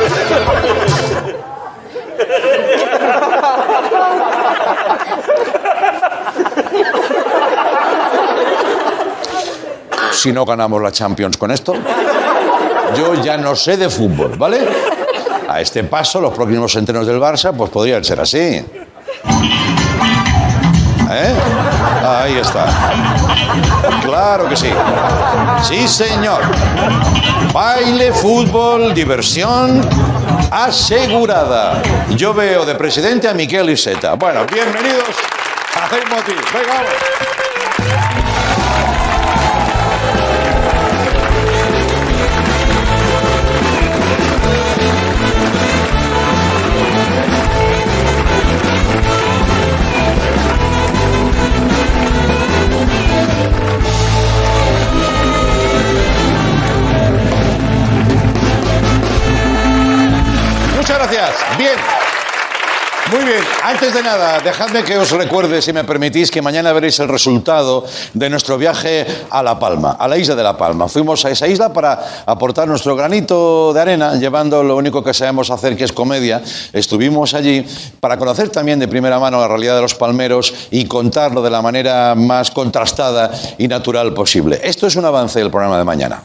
Si 10.12 10.32
no 10.34 10.44
ganamos 10.44 10.82
la 10.82 10.92
Champions 10.92 11.38
con 11.38 11.50
esto, 11.50 11.72
yo 12.94 13.14
ya 13.22 13.38
no 13.38 13.56
sé 13.56 13.78
de 13.78 13.88
fútbol, 13.88 14.36
¿vale? 14.36 14.68
A 15.48 15.62
este 15.62 15.82
paso, 15.84 16.20
los 16.20 16.34
próximos 16.34 16.76
entrenos 16.76 17.06
del 17.06 17.18
Barça, 17.18 17.56
pues 17.56 17.70
podrían 17.70 18.04
ser 18.04 18.20
así. 18.20 18.62
¿Eh? 21.10 21.34
Ahí 22.04 22.38
está. 22.38 22.66
Claro 24.02 24.48
que 24.48 24.56
sí. 24.56 24.70
Sí, 25.62 25.88
señor. 25.88 26.42
Baile, 27.52 28.12
fútbol, 28.12 28.92
diversión 28.92 29.80
asegurada. 30.50 31.82
Yo 32.10 32.34
veo 32.34 32.64
de 32.66 32.74
presidente 32.74 33.28
a 33.28 33.34
Miquel 33.34 33.70
Iseta. 33.70 34.14
Bueno, 34.14 34.44
bienvenidos 34.52 35.08
a. 35.74 35.88
Venga, 36.52 36.74
vamos. 36.74 37.47
Gracias. 60.98 61.30
Bien. 61.56 61.76
Muy 63.10 63.24
bien, 63.24 63.42
antes 63.64 63.94
de 63.94 64.02
nada, 64.02 64.38
dejadme 64.40 64.84
que 64.84 64.98
os 64.98 65.10
recuerde, 65.12 65.62
si 65.62 65.72
me 65.72 65.82
permitís, 65.82 66.30
que 66.30 66.42
mañana 66.42 66.74
veréis 66.74 66.98
el 67.00 67.08
resultado 67.08 67.86
de 68.12 68.28
nuestro 68.28 68.58
viaje 68.58 69.06
a 69.30 69.42
La 69.42 69.58
Palma, 69.58 69.92
a 69.98 70.06
la 70.06 70.18
isla 70.18 70.34
de 70.34 70.42
La 70.42 70.58
Palma. 70.58 70.88
Fuimos 70.88 71.24
a 71.24 71.30
esa 71.30 71.48
isla 71.48 71.72
para 71.72 71.98
aportar 72.26 72.68
nuestro 72.68 72.94
granito 72.94 73.72
de 73.72 73.80
arena, 73.80 74.16
llevando 74.16 74.62
lo 74.62 74.76
único 74.76 75.02
que 75.02 75.14
sabemos 75.14 75.50
hacer, 75.50 75.74
que 75.74 75.84
es 75.84 75.92
comedia. 75.92 76.42
Estuvimos 76.70 77.32
allí 77.32 77.64
para 77.98 78.18
conocer 78.18 78.50
también 78.50 78.78
de 78.78 78.88
primera 78.88 79.18
mano 79.18 79.40
la 79.40 79.48
realidad 79.48 79.76
de 79.76 79.82
los 79.82 79.94
palmeros 79.94 80.52
y 80.70 80.84
contarlo 80.84 81.40
de 81.40 81.48
la 81.48 81.62
manera 81.62 82.14
más 82.14 82.50
contrastada 82.50 83.30
y 83.56 83.68
natural 83.68 84.12
posible. 84.12 84.60
Esto 84.62 84.86
es 84.86 84.96
un 84.96 85.06
avance 85.06 85.38
del 85.38 85.50
programa 85.50 85.78
de 85.78 85.84
mañana. 85.84 86.20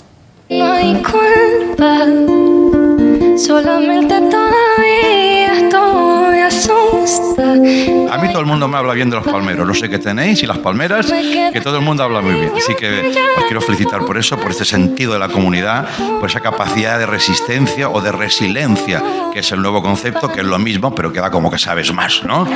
Solamente 3.38 4.20
todavía 4.30 5.54
estoy 5.54 6.40
asusta. 6.40 7.54
A 7.54 8.18
mí 8.18 8.28
todo 8.30 8.40
el 8.42 8.46
mundo 8.46 8.68
me 8.68 8.78
habla 8.78 8.94
bien 8.94 9.10
de 9.10 9.16
los 9.16 9.25
palmeros. 9.25 9.68
No 9.68 9.74
sé 9.74 9.90
qué 9.90 9.98
tenéis 10.00 10.44
y 10.44 10.46
las 10.46 10.60
palmeras, 10.60 11.12
que 11.52 11.60
todo 11.62 11.78
el 11.78 11.84
mundo 11.84 12.04
habla 12.04 12.22
muy 12.22 12.34
bien. 12.36 12.52
Así 12.56 12.75
que 12.75 13.10
os 13.38 13.44
quiero 13.46 13.62
felicitar 13.62 14.06
por 14.06 14.18
eso, 14.18 14.38
por 14.38 14.52
este 14.52 14.66
sentido 14.66 15.13
de 15.13 15.20
la 15.20 15.30
comunidad, 15.30 15.88
por 16.20 16.30
esa 16.30 16.40
capacidad 16.42 17.00
de 17.00 17.06
resistencia 17.06 17.90
o 17.90 18.02
de 18.02 18.12
resiliencia, 18.12 19.02
que 19.34 19.40
es 19.40 19.52
el 19.52 19.62
nuevo 19.62 19.82
concepto, 19.82 20.30
que 20.32 20.42
es 20.42 20.46
lo 20.46 20.60
mismo, 20.60 20.94
pero 20.94 21.12
que 21.12 21.20
da 21.20 21.32
como 21.32 21.50
que 21.50 21.58
sabes 21.58 21.92
más, 21.94 22.24
¿no? 22.24 22.48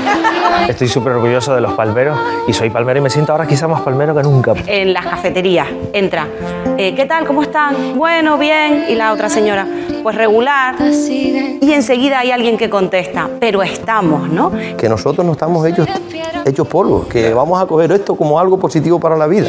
Estoy 0.68 0.88
súper 0.88 1.14
orgulloso 1.14 1.56
de 1.56 1.62
los 1.62 1.74
palmeros 1.74 2.20
y 2.48 2.54
soy 2.54 2.70
palmero 2.70 3.00
y 3.00 3.02
me 3.02 3.10
siento 3.10 3.32
ahora 3.32 3.48
quizá 3.48 3.68
más 3.68 3.82
palmero 3.82 4.16
que 4.16 4.22
nunca. 4.24 4.54
en 4.68 4.94
las 4.94 5.06
cafeterías. 5.06 5.68
Entra. 5.94 6.28
eh, 6.78 6.94
¿Qué 6.96 7.06
tal? 7.06 7.26
¿Cómo 7.26 7.42
están? 7.42 7.96
Bueno, 7.98 8.38
bien. 8.38 8.86
Y 8.90 8.96
la 8.96 9.12
otra 9.14 9.30
señora, 9.30 9.66
pues 10.04 10.16
regular. 10.16 10.76
Y 10.80 11.72
enseguida 11.72 12.20
hay 12.20 12.32
alguien 12.32 12.58
que 12.58 12.70
contesta, 12.70 13.30
pero 13.40 13.64
estamos, 13.64 14.30
¿no? 14.30 14.52
Que 14.78 14.90
nosotros 14.90 15.26
no 15.26 15.34
estamos 15.34 15.66
hechos, 15.66 15.88
hechos 16.46 16.68
polvo, 16.68 17.08
que 17.08 17.34
vamos 17.34 17.62
a 17.62 17.66
coger 17.66 17.92
esto 17.92 18.16
como 18.16 18.40
algo 18.40 18.60
positivo 18.60 19.00
para 19.00 19.16
la 19.16 19.28
vida. 19.28 19.48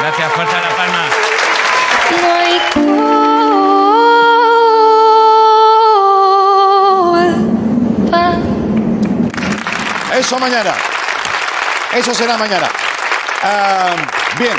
Gracias, 0.00 0.32
Fuerza 0.32 0.56
de 0.56 0.62
la 0.62 0.76
Palma. 0.76 1.00
Eso 10.18 10.38
mañana. 10.38 10.74
Eso 11.94 12.14
será 12.14 12.36
mañana. 12.36 12.68
Ah, 13.42 13.96
bien, 14.38 14.52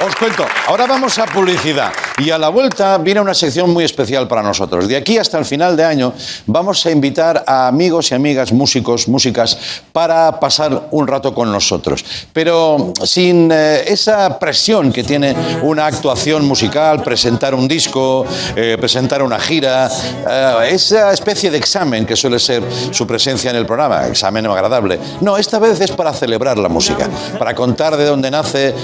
os 0.00 0.14
cuento. 0.14 0.46
Ahora 0.66 0.86
vamos 0.86 1.18
a 1.18 1.26
publicidad. 1.26 1.92
Y 2.20 2.30
a 2.30 2.38
la 2.38 2.48
vuelta 2.48 2.98
viene 2.98 3.20
una 3.20 3.32
sección 3.32 3.70
muy 3.70 3.84
especial 3.84 4.26
para 4.26 4.42
nosotros. 4.42 4.88
De 4.88 4.96
aquí 4.96 5.18
hasta 5.18 5.38
el 5.38 5.44
final 5.44 5.76
de 5.76 5.84
año 5.84 6.12
vamos 6.46 6.84
a 6.84 6.90
invitar 6.90 7.44
a 7.46 7.68
amigos 7.68 8.10
y 8.10 8.14
amigas 8.16 8.52
músicos, 8.52 9.06
músicas, 9.06 9.56
para 9.92 10.40
pasar 10.40 10.88
un 10.90 11.06
rato 11.06 11.32
con 11.32 11.52
nosotros. 11.52 12.04
Pero 12.32 12.92
sin 13.04 13.52
eh, 13.52 13.84
esa 13.86 14.36
presión 14.36 14.92
que 14.92 15.04
tiene 15.04 15.32
una 15.62 15.86
actuación 15.86 16.44
musical, 16.44 17.04
presentar 17.04 17.54
un 17.54 17.68
disco, 17.68 18.26
eh, 18.56 18.76
presentar 18.80 19.22
una 19.22 19.38
gira, 19.38 19.88
eh, 20.28 20.70
esa 20.72 21.12
especie 21.12 21.52
de 21.52 21.58
examen 21.58 22.04
que 22.04 22.16
suele 22.16 22.40
ser 22.40 22.64
su 22.90 23.06
presencia 23.06 23.50
en 23.50 23.56
el 23.56 23.64
programa, 23.64 24.08
examen 24.08 24.44
agradable. 24.46 24.98
No, 25.20 25.36
esta 25.36 25.60
vez 25.60 25.80
es 25.80 25.92
para 25.92 26.12
celebrar 26.12 26.58
la 26.58 26.68
música, 26.68 27.08
para 27.38 27.54
contar 27.54 27.96
de 27.96 28.06
dónde 28.06 28.28
nace 28.28 28.74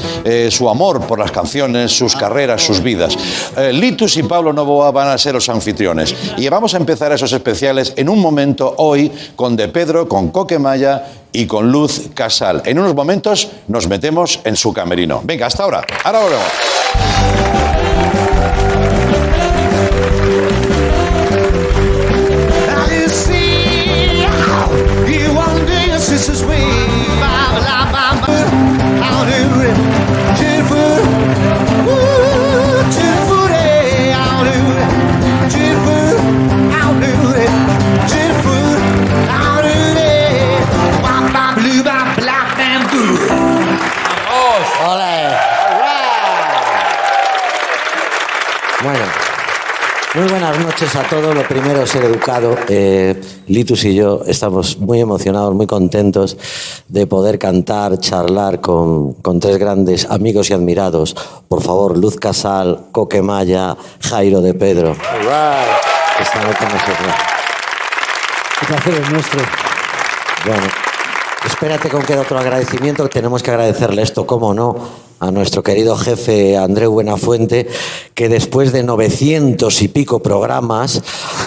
su 0.50 0.68
amor 0.68 1.06
por 1.06 1.18
las 1.18 1.32
canciones, 1.32 1.90
sus 1.90 2.14
carreras, 2.14 2.62
sus 2.62 2.80
vidas. 2.80 3.16
Eh, 3.56 3.72
Litus 3.72 4.16
y 4.16 4.22
Pablo 4.22 4.52
Novoa 4.52 4.90
van 4.90 5.08
a 5.08 5.18
ser 5.18 5.34
los 5.34 5.48
anfitriones. 5.48 6.14
Y 6.36 6.48
vamos 6.48 6.74
a 6.74 6.78
empezar 6.78 7.12
esos 7.12 7.32
especiales 7.32 7.92
en 7.96 8.08
un 8.08 8.20
momento 8.20 8.74
hoy 8.78 9.10
con 9.36 9.56
De 9.56 9.68
Pedro, 9.68 10.08
con 10.08 10.30
Coquemaya 10.30 11.06
y 11.32 11.46
con 11.46 11.70
Luz 11.70 12.10
Casal. 12.14 12.62
En 12.64 12.78
unos 12.78 12.94
momentos 12.94 13.48
nos 13.68 13.88
metemos 13.88 14.40
en 14.44 14.56
su 14.56 14.72
camerino. 14.72 15.20
Venga, 15.24 15.46
hasta 15.46 15.64
ahora. 15.64 15.84
Ahora 16.04 16.20
volvemos. 16.20 17.53
Noches 50.84 50.96
a 50.96 51.08
todos. 51.08 51.34
Lo 51.34 51.42
primero, 51.46 51.86
ser 51.86 52.04
educado. 52.04 52.56
Eh, 52.68 53.20
Litus 53.46 53.84
y 53.84 53.94
yo 53.94 54.22
estamos 54.26 54.78
muy 54.78 55.00
emocionados, 55.00 55.54
muy 55.54 55.66
contentos 55.66 56.36
de 56.88 57.06
poder 57.06 57.38
cantar, 57.38 57.98
charlar 57.98 58.60
con, 58.60 59.14
con 59.14 59.40
tres 59.40 59.58
grandes 59.58 60.06
amigos 60.10 60.50
y 60.50 60.52
admirados. 60.52 61.16
Por 61.48 61.62
favor, 61.62 61.96
Luz 61.96 62.16
Casal, 62.16 62.86
Coque 62.92 63.22
Maya, 63.22 63.76
Jairo 64.00 64.40
de 64.40 64.54
Pedro. 64.54 64.94
Que 64.94 66.22
están 66.22 66.46
aquí 66.46 66.64
con 66.64 66.68
nosotros. 66.72 67.14
El 68.60 68.66
placer 68.66 68.94
es 68.94 69.10
nuestro. 69.10 69.40
Bueno, 70.46 70.62
espérate 71.46 71.88
con 71.88 72.02
que 72.02 72.16
otro 72.16 72.38
agradecimiento. 72.38 73.08
Tenemos 73.08 73.42
que 73.42 73.50
agradecerle 73.50 74.02
esto, 74.02 74.26
cómo 74.26 74.52
no, 74.52 74.76
a 75.20 75.30
nuestro 75.30 75.62
querido 75.62 75.96
jefe 75.96 76.56
Andreu 76.56 76.92
Buenafuente, 76.92 77.66
que 78.14 78.28
después 78.28 78.72
de 78.72 78.82
900 78.82 79.82
y 79.82 79.88
pico 79.88 80.20
programas, 80.20 81.02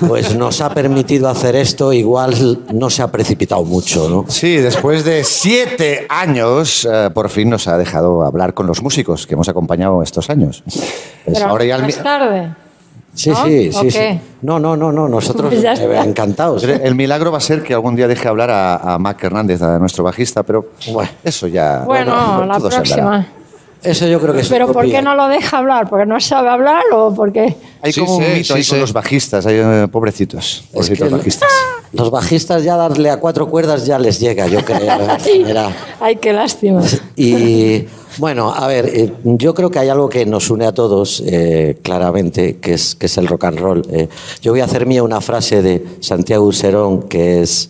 pues 0.07 0.35
nos 0.35 0.61
ha 0.61 0.73
permitido 0.73 1.29
hacer 1.29 1.55
esto. 1.55 1.93
Igual 1.93 2.61
no 2.73 2.89
se 2.89 3.01
ha 3.03 3.11
precipitado 3.11 3.63
mucho, 3.63 4.09
¿no? 4.09 4.25
Sí, 4.27 4.55
después 4.57 5.03
de 5.03 5.23
siete 5.23 6.05
años, 6.09 6.87
eh, 6.91 7.09
por 7.13 7.29
fin 7.29 7.49
nos 7.49 7.67
ha 7.67 7.77
dejado 7.77 8.23
hablar 8.23 8.53
con 8.53 8.65
los 8.67 8.81
músicos 8.81 9.27
que 9.27 9.35
hemos 9.35 9.49
acompañado 9.49 10.01
estos 10.01 10.29
años. 10.29 10.63
Pues 10.65 11.37
Pero 11.37 11.45
ahora 11.49 11.65
ya 11.65 11.77
más 11.77 12.01
tarde. 12.01 12.53
Sí, 13.13 13.31
¿No? 13.31 13.45
sí, 13.47 13.69
¿O 13.73 13.81
sí, 13.81 13.91
sí. 13.91 13.97
qué? 13.97 14.19
No, 14.43 14.59
no, 14.59 14.77
no, 14.77 14.91
no. 14.91 15.07
Nosotros 15.07 15.51
Pues 15.61 15.79
eh, 15.79 15.99
encantados. 16.05 16.63
El 16.63 16.93
milagro 16.93 17.31
va 17.31 17.39
a 17.39 17.41
ser 17.41 17.63
que 17.63 17.73
algún 17.73 17.95
día 17.95 18.07
deje 18.07 18.27
hablar 18.27 18.51
a, 18.51 18.75
a 18.93 18.99
Mac 18.99 19.23
Hernández, 19.23 19.59
a 19.63 19.79
nuestro 19.79 20.03
bajista, 20.03 20.43
pero 20.43 20.67
Bueno. 20.91 21.09
eso 21.23 21.47
ya. 21.47 21.79
Bueno, 21.85 22.11
la 22.45 22.59
se 22.59 22.65
andará. 22.65 22.69
próxima. 22.69 23.27
Eso 23.87 24.05
yo 24.07 24.19
creo 24.19 24.33
que 24.33 24.41
es 24.41 24.49
Pero 24.49 24.71
¿por 24.71 24.85
qué 24.89 25.01
no 25.01 25.15
lo 25.15 25.27
deja 25.27 25.59
hablar? 25.59 25.89
¿Porque 25.89 26.05
no 26.05 26.19
sabe 26.19 26.49
hablar 26.49 26.83
o 26.93 27.13
porque...? 27.13 27.55
Hay 27.81 27.93
Sí 27.93 28.01
como 28.01 28.17
un 28.17 28.33
mito 28.33 28.55
ahí 28.55 28.63
sí 28.63 28.71
con 28.71 28.79
los 28.79 28.91
bajistas, 28.91 29.45
hay, 29.45 29.55
eh, 29.55 29.87
pobrecitos. 29.89 30.63
Es 30.65 30.69
Pobrecitos 30.71 31.07
que 31.07 31.15
bajistas. 31.15 31.49
los 31.93 32.11
bajistas 32.11 32.63
ya 32.63 32.75
darle 32.75 33.09
a 33.09 33.17
cuatro 33.17 33.47
cuerdas 33.47 33.85
ya 33.85 33.97
les 33.97 34.19
llega, 34.19 34.47
yo 34.47 34.63
creo. 34.65 34.81
¿eh? 34.81 35.73
Ay, 36.01 36.17
qué 36.17 36.33
lástima. 36.33 36.81
Y 37.15 37.85
bueno, 38.19 38.51
a 38.51 38.65
ver, 38.65 38.87
eh, 38.87 39.13
yo 39.23 39.53
creo 39.53 39.69
que 39.69 39.77
hay 39.77 39.89
algo 39.89 40.09
que 40.09 40.25
nos 40.25 40.49
une 40.49 40.65
a 40.65 40.71
todos 40.71 41.21
eh, 41.25 41.77
claramente, 41.83 42.57
que 42.57 42.73
es, 42.73 42.95
que 42.95 43.05
es 43.05 43.17
el 43.17 43.27
rock 43.27 43.43
and 43.45 43.59
roll. 43.59 43.83
Eh, 43.91 44.09
yo 44.41 44.51
voy 44.51 44.61
a 44.61 44.65
hacer 44.65 44.87
mía 44.87 45.03
una 45.03 45.21
frase 45.21 45.61
de 45.61 45.85
Santiago 45.99 46.51
Serón, 46.51 47.03
que 47.03 47.41
es, 47.41 47.69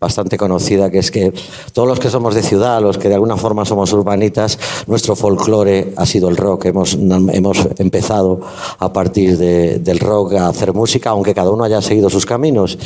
bastante 0.00 0.36
conocida, 0.36 0.90
que 0.90 0.98
es 0.98 1.10
que 1.10 1.32
todos 1.72 1.88
los 1.88 1.98
que 1.98 2.08
somos 2.10 2.34
de 2.34 2.42
ciudad, 2.42 2.80
los 2.80 2.98
que 2.98 3.08
de 3.08 3.14
alguna 3.14 3.36
forma 3.36 3.64
somos 3.64 3.92
urbanitas, 3.92 4.58
nuestro 4.86 5.16
folclore 5.16 5.92
ha 5.96 6.06
sido 6.06 6.28
el 6.28 6.36
rock. 6.36 6.66
Hemos, 6.66 6.94
hemos 6.94 7.58
empezado 7.78 8.40
a 8.78 8.92
partir 8.92 9.36
de- 9.38 9.78
del 9.78 9.98
rock 9.98 10.34
a 10.34 10.48
hacer 10.48 10.72
música, 10.72 11.10
aunque 11.10 11.34
cada 11.34 11.50
uno 11.50 11.64
haya 11.64 11.82
seguido 11.82 12.08
sus 12.10 12.24
caminos. 12.26 12.78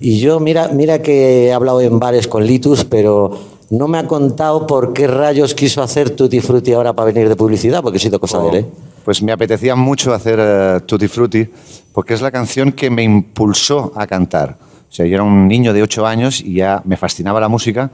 Y 0.00 0.18
yo, 0.20 0.40
mira, 0.40 0.68
mira 0.68 1.02
que 1.02 1.46
he 1.46 1.52
hablado 1.52 1.80
en 1.80 1.98
bares 1.98 2.26
con 2.28 2.46
Litus, 2.46 2.84
pero 2.84 3.30
no 3.70 3.88
me 3.88 3.98
ha 3.98 4.06
contado 4.06 4.66
por 4.66 4.92
qué 4.92 5.06
rayos 5.06 5.54
quiso 5.54 5.82
hacer 5.82 6.10
Tutti 6.10 6.40
Frutti 6.40 6.72
ahora 6.72 6.92
para 6.92 7.12
venir 7.12 7.28
de 7.28 7.36
publicidad, 7.36 7.82
porque 7.82 7.96
ha 7.98 8.00
sido 8.00 8.20
cosa 8.20 8.38
de 8.42 8.48
él, 8.48 8.54
¿eh? 8.56 8.66
Pues 9.04 9.22
me 9.22 9.32
apetecía 9.32 9.74
mucho 9.74 10.14
hacer 10.14 10.38
eh, 10.40 10.80
Tutti 10.86 11.08
Frutti 11.08 11.46
porque 11.92 12.14
es 12.14 12.22
la 12.22 12.30
canción 12.30 12.72
que 12.72 12.88
me 12.88 13.02
impulsó 13.02 13.92
a 13.96 14.06
cantar. 14.06 14.56
O 14.94 14.96
sea, 14.96 15.06
yo 15.06 15.14
era 15.16 15.24
un 15.24 15.48
niño 15.48 15.72
de 15.72 15.82
8 15.82 16.06
años 16.06 16.40
y 16.40 16.54
ya 16.54 16.80
me 16.84 16.96
fascinaba 16.96 17.40
la 17.40 17.48
música, 17.48 17.90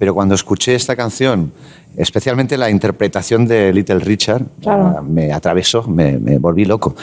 pero 0.00 0.12
cuando 0.14 0.34
escuché 0.34 0.74
esta 0.74 0.96
canción, 0.96 1.52
especialmente 1.96 2.58
la 2.58 2.68
interpretación 2.70 3.46
de 3.46 3.72
Little 3.72 4.00
Richard, 4.00 4.42
Claro. 4.60 4.98
eh, 4.98 5.02
me 5.08 5.32
atravesó, 5.32 5.84
me, 5.86 6.18
me 6.18 6.38
volví 6.38 6.64
loco. 6.64 6.96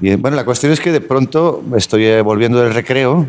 Y 0.00 0.16
bueno, 0.16 0.36
la 0.36 0.44
cuestión 0.44 0.72
es 0.72 0.80
que 0.80 0.90
de 0.90 1.00
pronto 1.00 1.62
estoy 1.76 2.06
eh, 2.06 2.22
volviendo 2.22 2.60
del 2.60 2.74
recreo, 2.74 3.24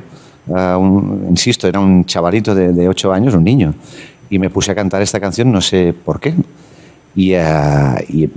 un- 0.47 1.27
insisto, 1.29 1.67
era 1.67 1.79
un 1.79 2.03
chavalito 2.03 2.55
de, 2.55 2.73
de 2.73 2.89
8 2.89 3.13
años, 3.13 3.35
un 3.35 3.43
niño, 3.43 3.75
y 4.31 4.39
me 4.39 4.49
puse 4.49 4.71
a 4.71 4.75
cantar 4.75 5.03
esta 5.03 5.19
canción, 5.19 5.51
no 5.51 5.61
sé 5.61 5.93
por 5.93 6.19
qué. 6.19 6.33
Y, 7.15 7.31
y, 7.31 7.33
eh, 7.35 8.29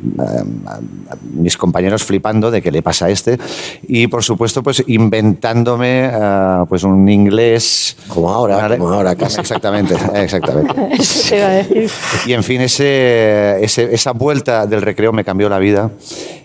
mis 1.35 1.57
compañeros 1.57 2.03
flipando 2.05 2.51
de 2.51 2.63
qué 2.63 2.71
le 2.73 2.83
pasa 2.83 3.07
a 3.07 3.11
este. 3.11 3.39
Y 3.87 4.07
por 4.07 4.25
supuesto 4.25 4.63
pues 4.63 4.83
inventándome 4.87 6.07
eh, 6.13 6.65
pues 6.69 6.83
un 6.83 7.09
inglés. 7.09 7.97
Como 8.09 8.31
ahora 8.31 8.77
como 8.77 8.89
ahora 8.93 9.15
casi 9.15 9.41
exactamente 9.41 9.95
exactamente. 10.15 10.75
Eso 10.99 11.29
te 11.29 11.37
iba 11.37 11.47
a 11.47 11.51
decir. 11.51 11.91
y 12.27 12.33
en 12.33 12.43
fin 12.43 12.61
ese, 12.63 13.63
ese- 13.63 13.95
esa 13.95 14.13
vuelta 14.13 14.67
del 14.67 14.83
recreo 14.83 15.13
me 15.13 15.25
cambió 15.25 15.49
la 15.49 15.59
vida. 15.59 15.91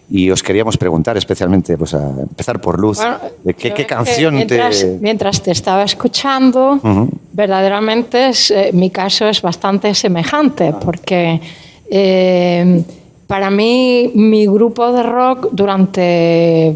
Y 0.10 0.29
os 0.31 0.41
queríamos 0.41 0.77
preguntar 0.77 1.17
especialmente 1.17 1.77
pues 1.77 1.93
a 1.93 2.07
empezar 2.07 2.62
por 2.62 2.79
Luz 2.79 2.98
Bueno, 2.98 3.17
de 3.43 3.53
qué, 3.53 3.74
qué 3.74 3.86
canción 3.86 4.36
mientras, 4.36 4.79
te 4.79 4.98
mientras 5.01 5.41
te 5.41 5.51
estaba 5.51 5.84
escuchando, 5.84 6.79
Ujú. 6.81 7.10
verdaderamente 7.34 8.29
es, 8.29 8.51
eh, 8.51 8.69
mi 8.74 8.89
caso 8.89 9.27
es 9.27 9.41
bastante 9.41 9.93
semejante, 9.93 10.74
porque 10.79 11.41
eh, 11.89 12.84
para 13.27 13.50
mí 13.50 14.12
mi 14.15 14.46
grupo 14.48 14.91
de 14.91 15.03
rock 15.03 15.50
durante 15.51 16.75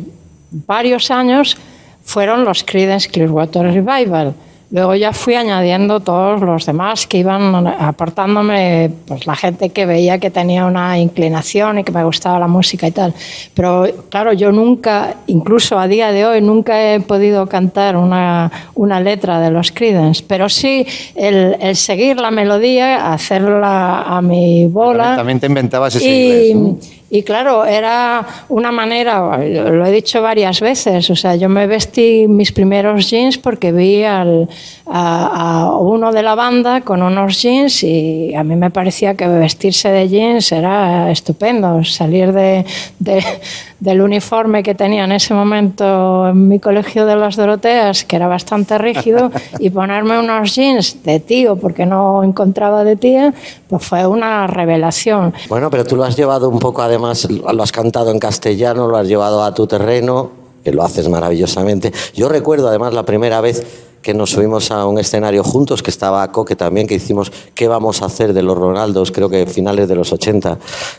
varios 0.51 1.11
años 1.11 1.57
fueron 2.03 2.43
los 2.43 2.63
Creedence 2.63 3.09
Clearwater 3.09 3.63
Revival. 3.63 4.33
Luego 4.71 4.95
ya 4.95 5.11
fui 5.11 5.35
añadiendo 5.35 5.99
todos 5.99 6.39
los 6.39 6.65
demás 6.65 7.05
que 7.05 7.17
iban 7.17 7.67
aportándome, 7.67 8.89
pues 9.05 9.27
la 9.27 9.35
gente 9.35 9.69
que 9.69 9.85
veía 9.85 10.17
que 10.17 10.31
tenía 10.31 10.65
una 10.65 10.97
inclinación 10.97 11.79
y 11.79 11.83
que 11.83 11.91
me 11.91 12.05
gustaba 12.05 12.39
la 12.39 12.47
música 12.47 12.87
y 12.87 12.91
tal. 12.91 13.13
Pero 13.53 13.85
claro, 14.09 14.31
yo 14.31 14.53
nunca, 14.53 15.15
incluso 15.27 15.77
a 15.77 15.89
día 15.89 16.13
de 16.13 16.25
hoy, 16.25 16.41
nunca 16.41 16.93
he 16.93 17.01
podido 17.01 17.47
cantar 17.47 17.97
una, 17.97 18.49
una 18.73 19.01
letra 19.01 19.41
de 19.41 19.51
los 19.51 19.73
Creedence, 19.73 20.23
pero 20.25 20.47
sí 20.47 20.85
el, 21.15 21.57
el 21.59 21.75
seguir 21.75 22.21
la 22.21 22.31
melodía, 22.31 23.11
hacerla 23.11 24.03
a 24.03 24.21
mi 24.21 24.67
bola. 24.67 25.17
también 25.17 25.41
te 25.41 25.47
inventabas 25.47 25.95
ese 25.95 26.07
Y, 26.07 26.51
inglés 26.51 26.55
¿no? 26.55 27.00
Y 27.13 27.23
claro, 27.23 27.65
era 27.65 28.25
una 28.47 28.71
manera, 28.71 29.37
lo 29.37 29.85
he 29.85 29.91
dicho 29.91 30.21
varias 30.21 30.61
veces, 30.61 31.09
o 31.09 31.15
sea, 31.15 31.35
yo 31.35 31.49
me 31.49 31.67
vestí 31.67 32.25
mis 32.29 32.53
primeros 32.53 33.09
jeans 33.09 33.37
porque 33.37 33.73
vi 33.73 34.03
al- 34.05 34.47
a, 34.93 35.65
a 35.67 35.77
uno 35.77 36.11
de 36.13 36.23
la 36.23 36.35
banda 36.35 36.81
con 36.81 37.01
unos 37.03 37.41
jeans 37.41 37.83
y 37.83 38.33
a 38.33 38.43
mí 38.45 38.55
me 38.55 38.71
parecía 38.71 39.15
que 39.15 39.27
vestirse 39.27 39.89
de 39.89 40.07
jeans 40.07 40.51
era 40.53 41.11
estupendo, 41.11 41.83
salir 41.83 42.31
de, 42.31 42.65
de- 42.99 43.23
del 43.81 44.01
uniforme 44.01 44.61
que 44.63 44.75
tenía 44.75 45.03
en 45.05 45.11
ese 45.11 45.33
momento 45.33 46.29
en 46.29 46.47
mi 46.47 46.59
colegio 46.59 47.05
de 47.05 47.15
las 47.15 47.35
Doroteas, 47.35 48.05
que 48.05 48.15
era 48.15 48.27
bastante 48.27 48.77
rígido, 48.77 49.31
y 49.59 49.69
ponerme 49.71 50.19
unos 50.19 50.53
jeans 50.55 51.01
de 51.03 51.19
tío 51.19 51.55
porque 51.55 51.85
no 51.85 52.23
encontraba 52.23 52.83
de 52.83 52.95
tía, 52.95 53.33
pues 53.67 53.83
fue 53.83 54.05
una 54.05 54.45
revelación. 54.47 55.33
Bueno, 55.49 55.69
pero 55.71 55.83
tú 55.83 55.95
lo 55.95 56.03
has 56.03 56.15
llevado 56.15 56.47
un 56.47 56.59
poco, 56.59 56.81
además, 56.83 57.00
lo 57.01 57.63
has 57.63 57.71
cantado 57.71 58.11
en 58.11 58.19
castellano, 58.19 58.87
lo 58.87 58.97
has 58.97 59.07
llevado 59.07 59.43
a 59.43 59.53
tu 59.53 59.67
terreno, 59.67 60.31
que 60.63 60.71
lo 60.71 60.83
haces 60.83 61.09
maravillosamente. 61.09 61.91
Yo 62.13 62.29
recuerdo, 62.29 62.67
además, 62.67 62.93
la 62.93 63.05
primera 63.05 63.41
vez 63.41 63.65
que 64.01 64.13
nos 64.13 64.31
subimos 64.31 64.71
a 64.71 64.85
un 64.87 64.97
escenario 64.99 65.43
juntos, 65.43 65.83
que 65.83 65.91
estaba 65.91 66.27
Coque 66.31 66.55
también, 66.55 66.87
que 66.87 66.95
hicimos 66.95 67.31
¿Qué 67.53 67.67
vamos 67.67 68.01
a 68.01 68.05
hacer 68.05 68.33
de 68.33 68.41
los 68.41 68.57
Ronaldos? 68.57 69.11
Creo 69.11 69.29
que 69.29 69.45
finales 69.45 69.87
de 69.87 69.95
los 69.95 70.11
80. 70.11 70.57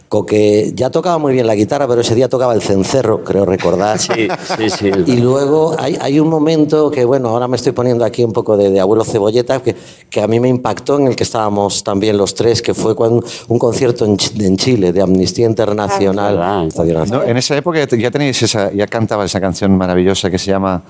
Coque 0.08 0.72
ya 0.74 0.90
tocaba 0.90 1.18
muy 1.18 1.32
bien 1.32 1.46
la 1.46 1.54
guitarra, 1.54 1.88
pero 1.88 2.00
ese 2.00 2.14
día 2.14 2.28
tocaba 2.28 2.54
el 2.54 2.62
cencerro, 2.62 3.24
creo 3.24 3.44
recordar. 3.44 3.98
Sí, 3.98 4.28
sí, 4.58 4.70
sí. 4.70 4.90
Y 5.06 5.16
luego 5.16 5.74
hay, 5.78 5.96
hay 6.00 6.20
un 6.20 6.28
momento 6.28 6.90
que, 6.90 7.04
bueno, 7.04 7.30
ahora 7.30 7.48
me 7.48 7.56
estoy 7.56 7.72
poniendo 7.72 8.04
aquí 8.04 8.22
un 8.24 8.32
poco 8.32 8.56
de, 8.56 8.70
de 8.70 8.80
abuelo 8.80 9.04
cebolleta, 9.04 9.60
que, 9.62 9.74
que 10.08 10.20
a 10.20 10.26
mí 10.28 10.38
me 10.40 10.48
impactó, 10.48 10.98
en 10.98 11.08
el 11.08 11.16
que 11.16 11.24
estábamos 11.24 11.82
también 11.82 12.16
los 12.16 12.34
tres, 12.34 12.62
que 12.62 12.74
fue 12.74 12.94
cuando, 12.94 13.24
un 13.48 13.58
concierto 13.58 14.04
en, 14.04 14.16
en 14.38 14.56
Chile 14.56 14.92
de 14.92 15.00
Amnistía 15.02 15.46
Internacional. 15.46 16.68
Estadio 16.68 16.94
Nacional. 16.98 17.24
No, 17.24 17.30
en 17.30 17.36
esa 17.36 17.56
época 17.56 17.78
ya 17.78 17.86
te- 17.86 17.98
ya 18.00 18.10
tenéis 18.10 18.42
esa, 18.42 18.72
ya 18.72 18.86
cantaba 18.86 19.24
esa 19.24 19.40
canción 19.40 19.76
maravillosa 19.76 20.30
que 20.30 20.38
se 20.38 20.50
llama 20.50 20.82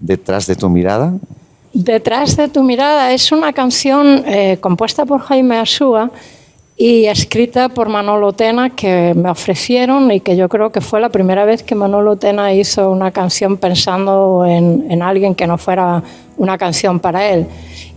Detrás 0.00 0.46
de 0.46 0.54
tu 0.56 0.68
mirada. 0.68 1.12
Detrás 1.72 2.36
de 2.36 2.48
tu 2.48 2.62
mirada 2.62 3.12
es 3.12 3.30
una 3.30 3.52
canción 3.52 4.24
eh, 4.26 4.58
compuesta 4.60 5.04
por 5.04 5.20
Jaime 5.20 5.58
Asúa 5.58 6.10
y 6.76 7.06
escrita 7.06 7.68
por 7.68 7.88
Manolo 7.88 8.32
Tena 8.32 8.70
que 8.70 9.12
me 9.14 9.28
ofrecieron 9.28 10.10
y 10.12 10.20
que 10.20 10.36
yo 10.36 10.48
creo 10.48 10.70
que 10.70 10.80
fue 10.80 11.00
la 11.00 11.08
primera 11.08 11.44
vez 11.44 11.62
que 11.62 11.74
Manolo 11.74 12.16
Tena 12.16 12.54
hizo 12.54 12.90
una 12.90 13.10
canción 13.10 13.56
pensando 13.56 14.44
en, 14.46 14.86
en 14.88 15.02
alguien 15.02 15.34
que 15.34 15.46
no 15.46 15.58
fuera 15.58 16.02
una 16.36 16.56
canción 16.56 17.00
para 17.00 17.28
él. 17.28 17.46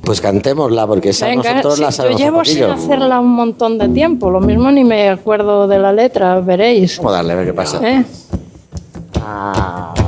Pues 0.04 0.20
cantémosla, 0.20 0.88
porque 0.88 1.10
esa 1.10 1.28
Venga, 1.28 1.54
nosotros 1.54 1.76
sí, 1.76 1.82
la 1.82 1.88
yo 1.88 1.92
sabemos 1.92 2.20
un 2.20 2.26
llevo 2.26 2.46
sin 2.46 2.64
hacerla 2.64 3.20
un 3.20 3.30
montón 3.30 3.78
de 3.78 3.88
tiempo, 3.88 4.32
lo 4.32 4.42
mismo 4.42 4.72
ni 4.72 4.84
me 4.84 5.10
acuerdo 5.10 5.68
de 5.68 5.78
la 5.78 5.94
letra, 5.94 6.40
veréis. 6.40 6.98
Vamos 6.98 7.14
a 7.14 7.16
darle 7.18 7.34
a 7.34 7.36
ver 7.36 7.46
qué 7.46 7.54
pasa. 7.54 7.88
¿Eh? 7.88 8.04
Eres 9.14 10.01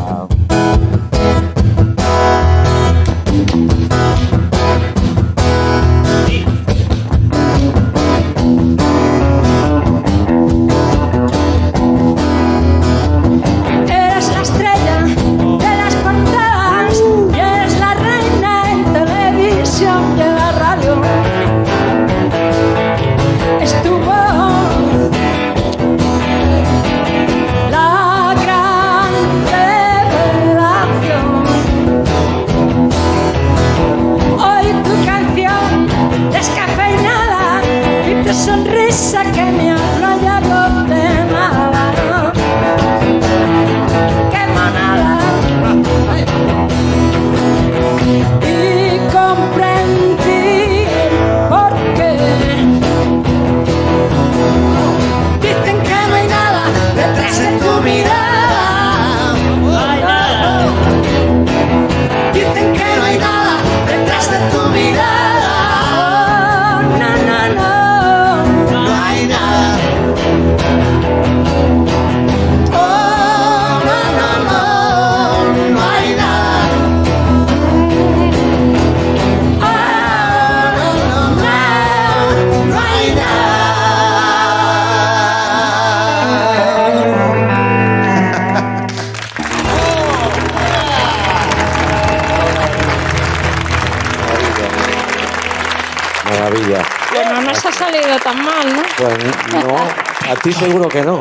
Pues 98.97 99.17
no, 99.51 99.75
a 99.75 100.35
ti 100.41 100.53
seguro 100.53 100.87
que 100.87 101.01
no. 101.01 101.19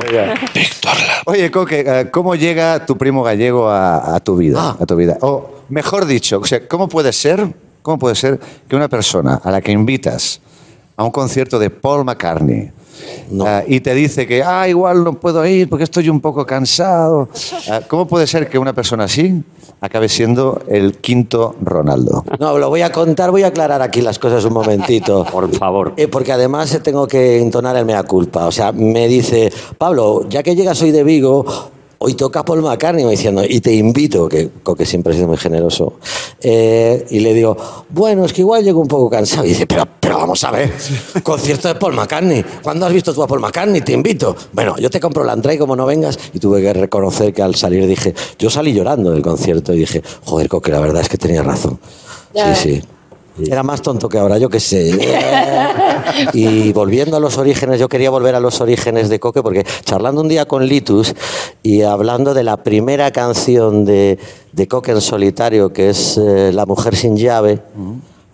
Oye, 1.26 1.50
Coque, 1.50 1.84
eh, 1.86 2.10
¿cómo 2.10 2.34
llega 2.34 2.84
tu 2.84 2.96
primo 2.98 3.22
gallego 3.22 3.68
a, 3.68 4.16
a 4.16 4.20
tu 4.20 4.36
vida? 4.36 4.58
Ah. 4.60 4.76
A 4.80 4.86
tu 4.86 4.96
vida. 4.96 5.16
O 5.22 5.50
mejor 5.68 6.06
dicho, 6.06 6.40
o 6.40 6.44
sea, 6.44 6.66
¿cómo 6.68 6.88
puede 6.88 7.12
ser? 7.12 7.54
¿Cómo 7.82 7.98
puede 7.98 8.14
ser 8.14 8.38
que 8.68 8.76
una 8.76 8.88
persona 8.88 9.40
a 9.42 9.50
la 9.50 9.60
que 9.60 9.72
invitas 9.72 10.40
a 10.96 11.04
un 11.04 11.10
concierto 11.10 11.58
de 11.58 11.70
Paul 11.70 12.04
McCartney 12.04 12.70
eh, 13.30 13.64
y 13.68 13.80
te 13.80 13.94
dice 13.94 14.26
que 14.26 14.42
ah, 14.42 14.68
igual 14.68 15.04
no 15.04 15.14
puedo 15.14 15.44
ir 15.46 15.68
porque 15.68 15.84
estoy 15.84 16.08
un 16.08 16.20
poco 16.20 16.44
cansado? 16.46 17.28
eh, 17.68 17.80
¿Cómo 17.88 18.06
puede 18.06 18.26
ser 18.26 18.48
que 18.48 18.58
una 18.58 18.72
persona 18.72 19.04
así 19.04 19.42
acabe 19.80 20.08
siendo 20.08 20.60
el 20.68 20.98
quinto 20.98 21.54
Ronaldo? 21.62 22.24
No, 22.38 22.58
lo 22.58 22.68
voy 22.68 22.82
a 22.82 22.92
contar, 22.92 23.30
voy 23.30 23.42
a 23.42 23.48
aclarar 23.48 23.82
aquí 23.82 24.00
las 24.00 24.18
cosas 24.18 24.44
un 24.44 24.52
momentito. 24.52 25.24
Por 25.32 25.50
favor. 25.52 25.94
Eh, 25.96 26.08
porque 26.08 26.32
además 26.32 26.78
tengo 26.82 27.06
que 27.06 27.40
entonar 27.40 27.76
el 27.76 27.84
mea 27.84 28.02
culpa. 28.04 28.46
O 28.46 28.52
sea, 28.52 28.72
me 28.72 29.08
dice, 29.08 29.52
Pablo, 29.78 30.28
ya 30.28 30.42
que 30.42 30.54
llegas 30.54 30.80
hoy 30.82 30.90
de 30.90 31.04
Vigo, 31.04 31.44
hoy 32.02 32.14
toca 32.14 32.44
Paul 32.44 32.62
McCartney, 32.62 33.04
me 33.04 33.12
diciendo, 33.12 33.42
y 33.48 33.60
te 33.60 33.72
invito, 33.72 34.28
que 34.28 34.50
que 34.76 34.86
siempre 34.86 35.12
ha 35.12 35.16
sido 35.16 35.28
muy 35.28 35.36
generoso. 35.36 35.94
Eh, 36.40 37.06
y 37.10 37.20
le 37.20 37.34
digo, 37.34 37.56
bueno, 37.90 38.24
es 38.24 38.32
que 38.32 38.40
igual 38.40 38.64
llego 38.64 38.80
un 38.80 38.88
poco 38.88 39.08
cansado. 39.08 39.44
Y 39.44 39.50
dice, 39.50 39.66
pero, 39.66 39.86
pero 40.00 40.18
vamos 40.18 40.42
a 40.44 40.50
ver, 40.50 40.72
concierto 41.22 41.68
de 41.68 41.74
Paul 41.76 41.94
McCartney. 41.94 42.44
¿Cuándo 42.62 42.86
has 42.86 42.92
visto 42.92 43.14
tú 43.14 43.22
a 43.22 43.26
Paul 43.26 43.40
McCartney? 43.40 43.80
Te 43.80 43.92
invito. 43.92 44.34
Bueno, 44.52 44.76
yo 44.78 44.90
te 44.90 45.00
compro 45.00 45.24
la 45.24 45.34
entrada 45.34 45.54
y 45.54 45.58
como 45.58 45.76
no 45.76 45.86
vengas. 45.86 46.18
Y 46.32 46.38
tuve 46.38 46.60
que 46.60 46.72
reconocer 46.72 47.32
que 47.32 47.42
al 47.42 47.54
salir 47.54 47.86
dije, 47.86 48.14
yo 48.38 48.50
salí 48.50 48.72
llorando 48.72 49.12
del 49.12 49.22
concierto 49.22 49.72
y 49.72 49.78
dije, 49.78 50.02
joder, 50.24 50.48
Coque, 50.48 50.70
la 50.72 50.80
verdad 50.80 51.02
es 51.02 51.08
que 51.08 51.18
tenía 51.18 51.42
razón. 51.42 51.78
Ya. 52.34 52.54
Sí, 52.54 52.80
sí. 52.80 52.82
Era 53.38 53.62
más 53.62 53.80
tonto 53.80 54.08
que 54.08 54.18
ahora, 54.18 54.38
yo 54.38 54.48
qué 54.48 54.60
sé. 54.60 54.92
Y 56.34 56.72
volviendo 56.72 57.16
a 57.16 57.20
los 57.20 57.38
orígenes, 57.38 57.80
yo 57.80 57.88
quería 57.88 58.10
volver 58.10 58.34
a 58.34 58.40
los 58.40 58.60
orígenes 58.60 59.08
de 59.08 59.18
Coque 59.18 59.42
porque 59.42 59.64
charlando 59.84 60.20
un 60.20 60.28
día 60.28 60.44
con 60.46 60.66
Litus 60.66 61.14
y 61.62 61.82
hablando 61.82 62.34
de 62.34 62.42
la 62.42 62.58
primera 62.58 63.10
canción 63.12 63.84
de, 63.84 64.18
de 64.52 64.68
Coque 64.68 64.90
en 64.92 65.00
solitario, 65.00 65.72
que 65.72 65.90
es 65.90 66.18
eh, 66.18 66.52
La 66.52 66.66
mujer 66.66 66.96
sin 66.96 67.16
llave, 67.16 67.62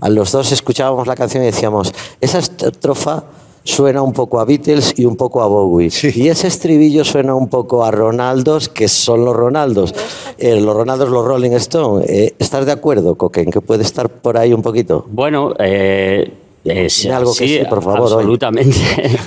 a 0.00 0.08
los 0.08 0.32
dos 0.32 0.50
escuchábamos 0.52 1.06
la 1.06 1.14
canción 1.14 1.42
y 1.42 1.46
decíamos, 1.46 1.92
esa 2.20 2.38
estrofa 2.38 3.24
suena 3.68 4.02
un 4.02 4.12
poco 4.12 4.40
a 4.40 4.44
Beatles 4.46 4.94
y 4.96 5.04
un 5.04 5.16
poco 5.16 5.42
a 5.42 5.46
Bowie. 5.46 5.90
Y 6.14 6.28
ese 6.28 6.46
estribillo 6.48 7.04
suena 7.04 7.34
un 7.34 7.48
poco 7.48 7.84
a 7.84 7.90
Ronaldos, 7.90 8.68
que 8.68 8.88
son 8.88 9.24
los 9.24 9.36
Ronaldos. 9.36 9.94
Eh, 10.38 10.58
los 10.60 10.74
Ronaldos, 10.74 11.10
los 11.10 11.24
Rolling 11.24 11.52
Stone. 11.52 12.04
Eh, 12.08 12.34
¿Estás 12.38 12.64
de 12.64 12.72
acuerdo, 12.72 13.16
Coque, 13.16 13.42
en 13.42 13.50
que 13.50 13.60
puede 13.60 13.82
estar 13.82 14.08
por 14.08 14.38
ahí 14.38 14.54
un 14.54 14.62
poquito? 14.62 15.04
Bueno, 15.10 15.54
eh, 15.58 16.32
sí, 16.88 17.02
Dime 17.02 17.14
algo 17.14 17.34
que 17.34 17.46
sí, 17.46 17.60
por 17.68 17.82
favor. 17.82 18.10
Absolutamente. 18.14 18.78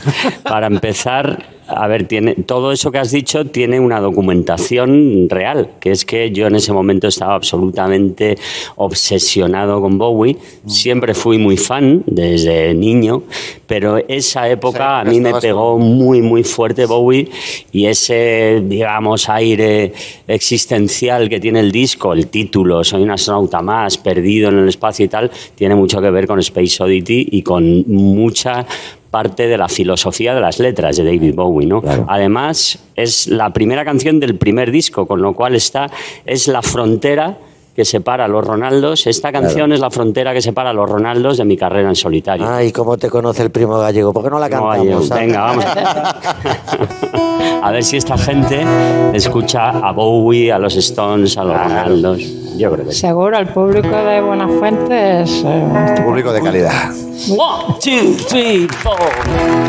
Para 0.44 0.68
empezar, 0.68 1.46
a 1.76 1.88
ver, 1.88 2.08
tiene, 2.08 2.36
todo 2.36 2.72
eso 2.72 2.92
que 2.92 3.00
has 3.00 3.12
dicho 3.12 3.46
tiene 3.46 3.80
una 3.80 4.00
documentación 4.00 5.28
real, 5.30 5.72
que 5.80 5.92
es 5.92 6.06
que 6.06 6.32
yo 6.32 6.48
en 6.48 6.56
ese 6.56 6.74
momento 6.74 7.08
estaba 7.08 7.36
absolutamente 7.36 8.38
obsesionado 8.76 9.82
con 9.82 9.98
Bowie. 9.98 10.38
Siempre 10.66 11.14
fui 11.14 11.38
muy 11.38 11.58
fan 11.58 12.04
desde 12.06 12.74
niño, 12.74 13.24
pero 13.68 13.98
esa 14.08 14.50
época 14.50 15.00
a 15.00 15.04
mí 15.04 15.20
me 15.20 15.34
pegó 15.36 15.78
muy, 15.78 16.22
muy 16.22 16.44
fuerte 16.44 16.86
Bowie 16.86 17.30
y 17.72 17.86
ese, 17.86 18.62
digamos, 18.66 19.30
aire 19.30 19.94
existencial 20.28 21.30
que 21.30 21.40
tiene 21.40 21.60
el 21.60 21.72
disco, 21.72 22.14
el 22.14 22.28
título, 22.28 22.84
Soy 22.84 23.04
un 23.04 23.12
astronauta 23.12 23.62
más, 23.62 23.98
perdido 23.98 24.50
en 24.50 24.60
el 24.60 24.70
espacio 24.70 25.06
y 25.06 25.08
tal, 25.08 25.32
tiene 25.56 25.76
mucho 25.76 26.02
que 26.02 26.12
ver 26.12 26.28
con 26.28 26.40
Space 26.40 26.84
Oddity 26.84 27.30
y 27.32 27.42
con 27.42 27.84
mucha 27.88 28.66
parte 29.12 29.48
de 29.48 29.58
la 29.58 29.68
filosofía 29.68 30.34
de 30.34 30.42
las 30.42 30.58
letras 30.58 30.98
de 30.98 31.04
David 31.04 31.36
Bowie, 31.36 31.68
¿no? 31.68 31.84
Además, 32.08 32.80
es 32.96 33.28
la 33.28 33.52
primera 33.52 33.86
canción 33.86 34.20
del 34.20 34.38
primer 34.38 34.72
disco, 34.72 35.06
con 35.06 35.22
lo 35.22 35.34
cual 35.34 35.54
esta 35.54 35.92
es 36.26 36.48
la 36.48 36.62
frontera 36.62 37.38
que 37.76 37.86
separa 37.86 38.26
a 38.26 38.28
los 38.28 38.46
Ronaldos. 38.46 39.08
Esta 39.08 39.32
canción 39.32 39.72
es 39.72 39.80
la 39.80 39.90
frontera 39.90 40.34
que 40.34 40.42
separa 40.42 40.72
a 40.72 40.74
los 40.74 40.90
Ronaldos 40.90 41.38
de 41.38 41.46
mi 41.46 41.56
carrera 41.58 41.90
en 41.90 41.96
solitario. 41.96 42.48
Ay, 42.48 42.72
¿cómo 42.72 42.98
te 42.98 43.10
conoce 43.10 43.44
el 43.44 43.52
primo 43.52 43.78
gallego? 43.80 44.12
¿Por 44.14 44.24
qué 44.24 44.30
no 44.30 44.40
la 44.40 44.48
Primo 44.48 44.70
cantamos? 44.70 45.10
gallego. 45.10 45.22
Venga, 45.22 45.42
vamos. 45.42 45.66
A 47.64 47.70
ver 47.72 47.84
si 47.84 47.98
esta 47.98 48.18
gente 48.18 48.66
escucha 49.14 49.70
a 49.70 49.92
Bowie, 49.92 50.52
a 50.52 50.58
los 50.58 50.76
Stones, 50.78 51.38
a 51.38 51.44
los 51.44 51.56
Ronaldos. 51.58 52.20
Yo 52.58 52.72
creo 52.72 52.86
que 52.86 52.92
sí. 52.92 53.02
Seguro, 53.02 53.38
el 53.38 53.48
público 53.48 53.88
de 54.04 54.20
Buenafuente 54.20 55.22
es... 55.22 55.44
eh, 55.46 56.02
Público 56.04 56.34
de 56.34 56.42
calidad. 56.42 56.90
One, 57.30 57.76
two, 57.80 58.16
three, 58.28 58.68
four. 58.68 58.98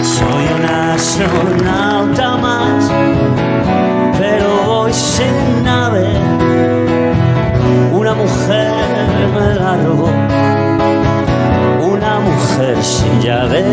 Soy 0.02 0.54
un 0.58 0.64
astronauta 0.64 2.36
más, 2.38 2.90
pero 4.18 4.46
voy 4.66 4.92
sin 4.92 5.62
nave. 5.62 6.06
Una 8.12 8.24
mujer 8.24 8.70
me 9.34 9.54
la 9.54 9.76
robó, 9.78 10.10
una 11.80 12.20
mujer 12.20 12.76
sin 12.84 13.22
llave. 13.22 13.64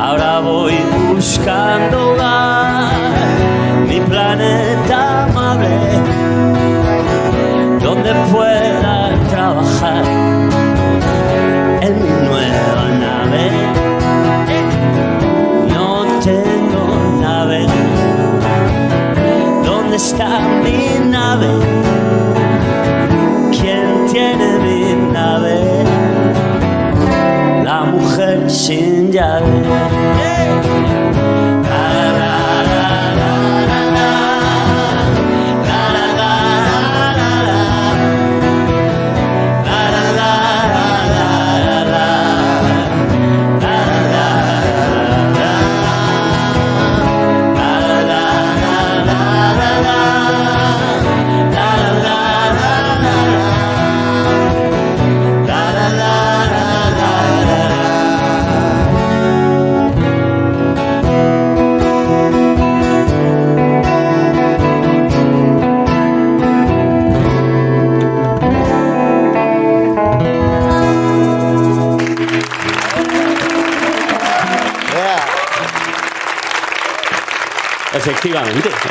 Ahora 0.00 0.38
voy 0.38 0.74
buscando 1.08 2.12
hogar, 2.12 2.92
mi 3.88 3.98
planeta 3.98 5.24
amable, 5.24 5.68
donde 7.82 8.14
pueda 8.30 9.10
trabajar 9.28 10.15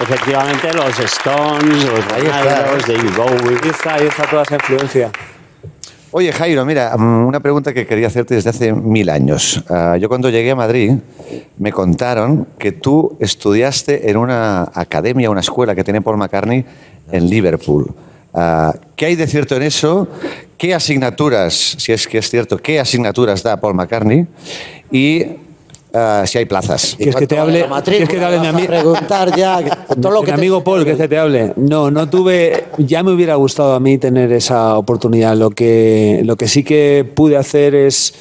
Efectivamente, 0.07 0.71
los 0.73 0.99
Stones, 0.99 1.83
los 1.83 2.05
Ronaldos, 2.05 2.87
David 2.87 3.09
Bowie. 3.17 3.57
Ahí 3.63 3.69
está, 3.69 3.95
ahí 3.95 4.05
está 4.07 4.23
toda 4.29 4.43
esa 4.43 4.55
influencia. 4.55 5.11
Oye, 6.11 6.31
Jairo, 6.31 6.63
mira, 6.63 6.95
mm, 6.95 7.25
una 7.25 7.39
pregunta 7.39 7.73
que 7.73 7.87
quería 7.87 8.07
hacerte 8.07 8.35
desde 8.35 8.49
hace 8.51 8.71
mil 8.71 9.09
años. 9.09 9.63
Ah, 9.69 9.97
yo 9.99 10.07
cuando 10.07 10.29
llegué 10.29 10.51
a 10.51 10.55
Madrid 10.55 10.91
me 11.57 11.71
contaron 11.71 12.47
que 12.59 12.71
tú 12.71 13.17
estudiaste 13.19 14.09
en 14.09 14.17
una 14.17 14.69
academia, 14.75 15.29
una 15.29 15.41
escuela 15.41 15.73
que 15.75 15.83
tiene 15.83 16.01
Paul 16.01 16.17
McCartney 16.17 16.63
en 17.11 17.29
Liverpool. 17.29 17.93
Ah, 18.33 18.73
¿Qué 18.95 19.07
hay 19.07 19.15
de 19.15 19.25
cierto 19.27 19.55
en 19.55 19.63
eso? 19.63 20.07
¿Qué 20.57 20.73
asignaturas, 20.75 21.53
si 21.79 21.91
es 21.91 22.07
que 22.07 22.19
es 22.19 22.29
cierto, 22.29 22.57
qué 22.59 22.79
asignaturas 22.79 23.41
da 23.43 23.57
Paul 23.59 23.73
McCartney? 23.73 24.25
Y 24.91 25.25
ah, 25.93 26.23
si 26.25 26.37
hay 26.37 26.45
plazas. 26.45 26.95
¿Quieres 26.97 27.15
que 27.17 27.27
te 27.27 27.37
hable, 27.37 27.65
¿quieres 27.83 28.07
que 28.07 28.17
te 28.17 28.23
hable 28.23 28.39
mi 28.39 28.47
ami- 28.47 28.67
preguntar 28.67 29.35
ya 29.35 29.84
todo 30.01 30.11
lo 30.11 30.21
que 30.21 30.27
te- 30.27 30.33
amigo 30.33 30.63
Paul, 30.63 30.85
que 30.85 30.95
te 30.95 31.17
hable? 31.17 31.53
No, 31.55 31.91
no 31.91 32.09
tuve. 32.09 32.65
Ya 32.77 33.03
me 33.03 33.11
hubiera 33.11 33.35
gustado 33.35 33.73
a 33.73 33.79
mí 33.79 33.97
tener 33.97 34.31
esa 34.31 34.77
oportunidad. 34.77 35.35
Lo 35.35 35.49
que, 35.51 36.21
lo 36.23 36.35
que 36.35 36.47
sí 36.47 36.63
que 36.63 37.09
pude 37.15 37.37
hacer 37.37 37.75
es 37.75 38.13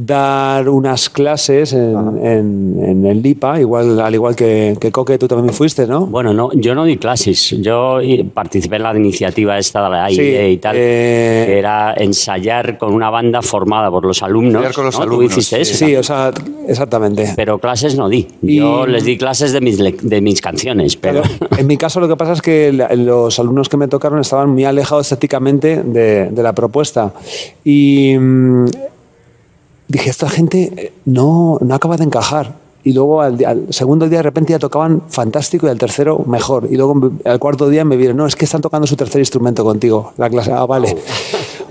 dar 0.00 0.68
unas 0.68 1.10
clases 1.10 1.72
en, 1.72 2.24
en- 2.24 2.78
en 2.84 3.04
el 3.06 3.20
LIPA, 3.20 3.58
igual, 3.60 3.98
al 4.00 4.14
igual 4.14 4.36
que, 4.36 4.76
que 4.80 4.92
Coque, 4.92 5.18
tú 5.18 5.26
también 5.26 5.52
fuiste, 5.52 5.88
¿no? 5.88 6.06
Bueno, 6.06 6.32
no, 6.32 6.50
yo 6.54 6.76
no 6.76 6.84
di 6.84 6.96
clases, 6.98 7.50
yo 7.60 7.98
participé 8.32 8.76
en 8.76 8.84
la 8.84 8.96
iniciativa 8.96 9.58
esta 9.58 9.82
de 9.82 9.90
la 9.90 10.04
AIE 10.04 10.14
Sí, 10.14 10.52
y 10.52 10.56
tal, 10.58 10.76
eh, 10.78 11.44
que 11.48 11.58
era 11.58 11.94
ensayar 11.96 12.78
con 12.78 12.94
una 12.94 13.10
banda 13.10 13.42
formada 13.42 13.90
por 13.90 14.04
los 14.06 14.22
alumnos. 14.22 14.54
Ensayar 14.62 14.74
con 14.74 14.84
los 14.84 14.94
¿no? 14.94 15.00
¿Tú 15.04 15.06
alumnos, 15.08 15.32
hiciste 15.36 15.60
eso? 15.62 15.74
Sí, 15.84 15.96
o 15.96 16.02
sea, 16.04 16.30
exactamente. 16.68 17.32
Pero 17.34 17.58
clases 17.58 17.96
no 17.96 18.08
di. 18.08 18.28
Y- 18.42 18.58
Yo 18.58 18.86
les 18.86 19.02
di 19.04 19.18
clases 19.18 19.52
de 19.52 19.60
mis, 19.60 19.78
de 19.78 20.20
mis 20.20 20.40
canciones, 20.40 20.96
pero... 20.96 21.22
En 21.58 21.66
mi 21.66 21.76
caso 21.76 21.98
lo 21.98 22.06
que 22.06 22.14
pasa 22.14 22.34
es 22.34 22.40
que 22.40 22.72
los 22.72 23.36
alumnos 23.40 23.68
que 23.68 23.76
me 23.76 23.88
tocaron 23.88 24.20
estaban 24.20 24.50
muy 24.50 24.64
alejados 24.64 25.06
estéticamente 25.06 25.82
de, 25.82 26.26
de 26.30 26.42
la 26.44 26.52
propuesta. 26.52 27.12
Y 27.64 28.14
mm, 28.16 28.66
dije, 29.88 30.10
esta 30.10 30.28
gente 30.28 30.72
eh, 30.76 30.92
no, 31.04 31.58
no 31.60 31.74
acaba 31.74 31.96
de 31.96 32.04
encajar. 32.04 32.54
Y 32.84 32.92
luego 32.92 33.20
al, 33.20 33.44
al 33.44 33.66
segundo 33.70 34.08
día 34.08 34.18
de 34.18 34.22
repente 34.22 34.52
ya 34.52 34.58
tocaban 34.58 35.02
fantástico 35.08 35.66
y 35.66 35.70
al 35.70 35.78
tercero 35.78 36.20
mejor. 36.26 36.68
Y 36.70 36.76
luego 36.76 37.10
al 37.24 37.38
cuarto 37.38 37.68
día 37.68 37.84
me 37.84 37.96
vieron, 37.96 38.16
no, 38.16 38.26
es 38.26 38.36
que 38.36 38.44
están 38.44 38.62
tocando 38.62 38.86
su 38.86 38.96
tercer 38.96 39.20
instrumento 39.20 39.64
contigo. 39.64 40.12
La 40.16 40.30
clase, 40.30 40.52
ah, 40.52 40.64
vale. 40.64 40.96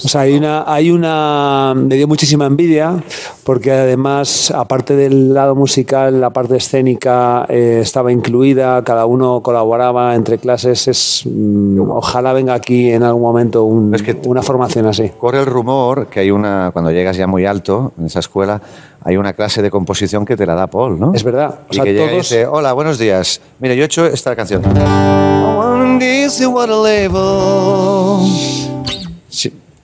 O 0.04 0.08
sea, 0.08 0.22
hay 0.22 0.36
una, 0.38 0.64
hay 0.72 0.92
una. 0.92 1.74
Me 1.76 1.96
dio 1.96 2.08
muchísima 2.08 2.46
envidia 2.46 3.04
porque 3.44 3.72
además, 3.72 4.52
aparte 4.52 4.96
del 4.96 5.34
lado 5.34 5.56
musical, 5.56 6.22
la 6.22 6.30
parte 6.30 6.58
escénica 6.58 7.46
eh, 7.50 7.80
estaba 7.82 8.12
incluida, 8.12 8.84
cada 8.84 9.06
uno 9.08 9.42
colaboraba 9.42 10.14
entre 10.16 10.38
clases. 10.38 10.88
Es, 10.88 11.24
mm, 11.26 11.80
ojalá 11.90 12.34
venga 12.34 12.54
aquí 12.54 12.92
en 12.92 13.02
algún 13.04 13.24
momento 13.24 13.64
un- 13.64 13.96
una 14.26 14.42
formación 14.44 14.86
así. 14.86 15.10
Corre 15.18 15.40
el 15.40 15.46
rumor 15.48 16.08
que 16.08 16.20
hay 16.20 16.30
una, 16.32 16.70
cuando 16.72 16.92
llegas 16.92 17.18
ya 17.18 17.26
muy 17.26 17.46
alto 17.46 17.94
en 17.98 18.06
esa 18.06 18.20
escuela, 18.20 18.62
hay 19.04 19.18
una 19.18 19.34
clase 19.34 19.62
de 19.62 19.72
composición 19.72 20.26
que 20.26 20.36
te 20.38 20.46
la 20.46 20.54
da 20.54 20.68
Paul, 20.68 21.00
¿no? 21.00 21.14
Es 21.14 21.24
verdad. 21.24 21.60
O 21.70 21.72
Y 21.72 21.76
sea, 21.76 21.84
que 21.86 21.94
llega 21.94 22.06
y 22.06 22.10
todos- 22.10 22.30
dice, 22.30 22.46
hola, 22.46 22.74
buenos 22.74 23.00
días. 23.00 23.42
Mira, 23.60 23.74
yo 23.74 23.82
he 23.84 23.86
hecho 23.86 24.06
esta 24.06 24.36
canción. 24.36 24.62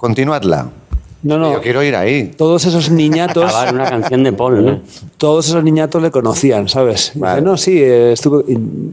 Continuadla. 0.04 0.68
No, 1.24 1.38
no. 1.38 1.54
Yo 1.54 1.62
quiero 1.62 1.82
ir 1.84 1.96
ahí. 1.96 2.32
Todos 2.38 2.66
esos 2.66 2.90
niñatos. 2.92 3.46
Acabar 3.50 3.74
una 3.74 3.90
canción 3.90 4.24
de 4.24 4.34
Paul, 4.34 4.66
¿no? 4.66 4.82
Todos 5.18 5.48
esos 5.48 5.64
niñatos 5.64 6.02
le 6.02 6.12
conocían, 6.12 6.68
¿sabes? 6.68 7.14
Y 7.16 7.20
dice, 7.20 7.42
no, 7.42 7.56
sí, 7.58 7.82
eh, 7.82 8.12
estuve. 8.12 8.44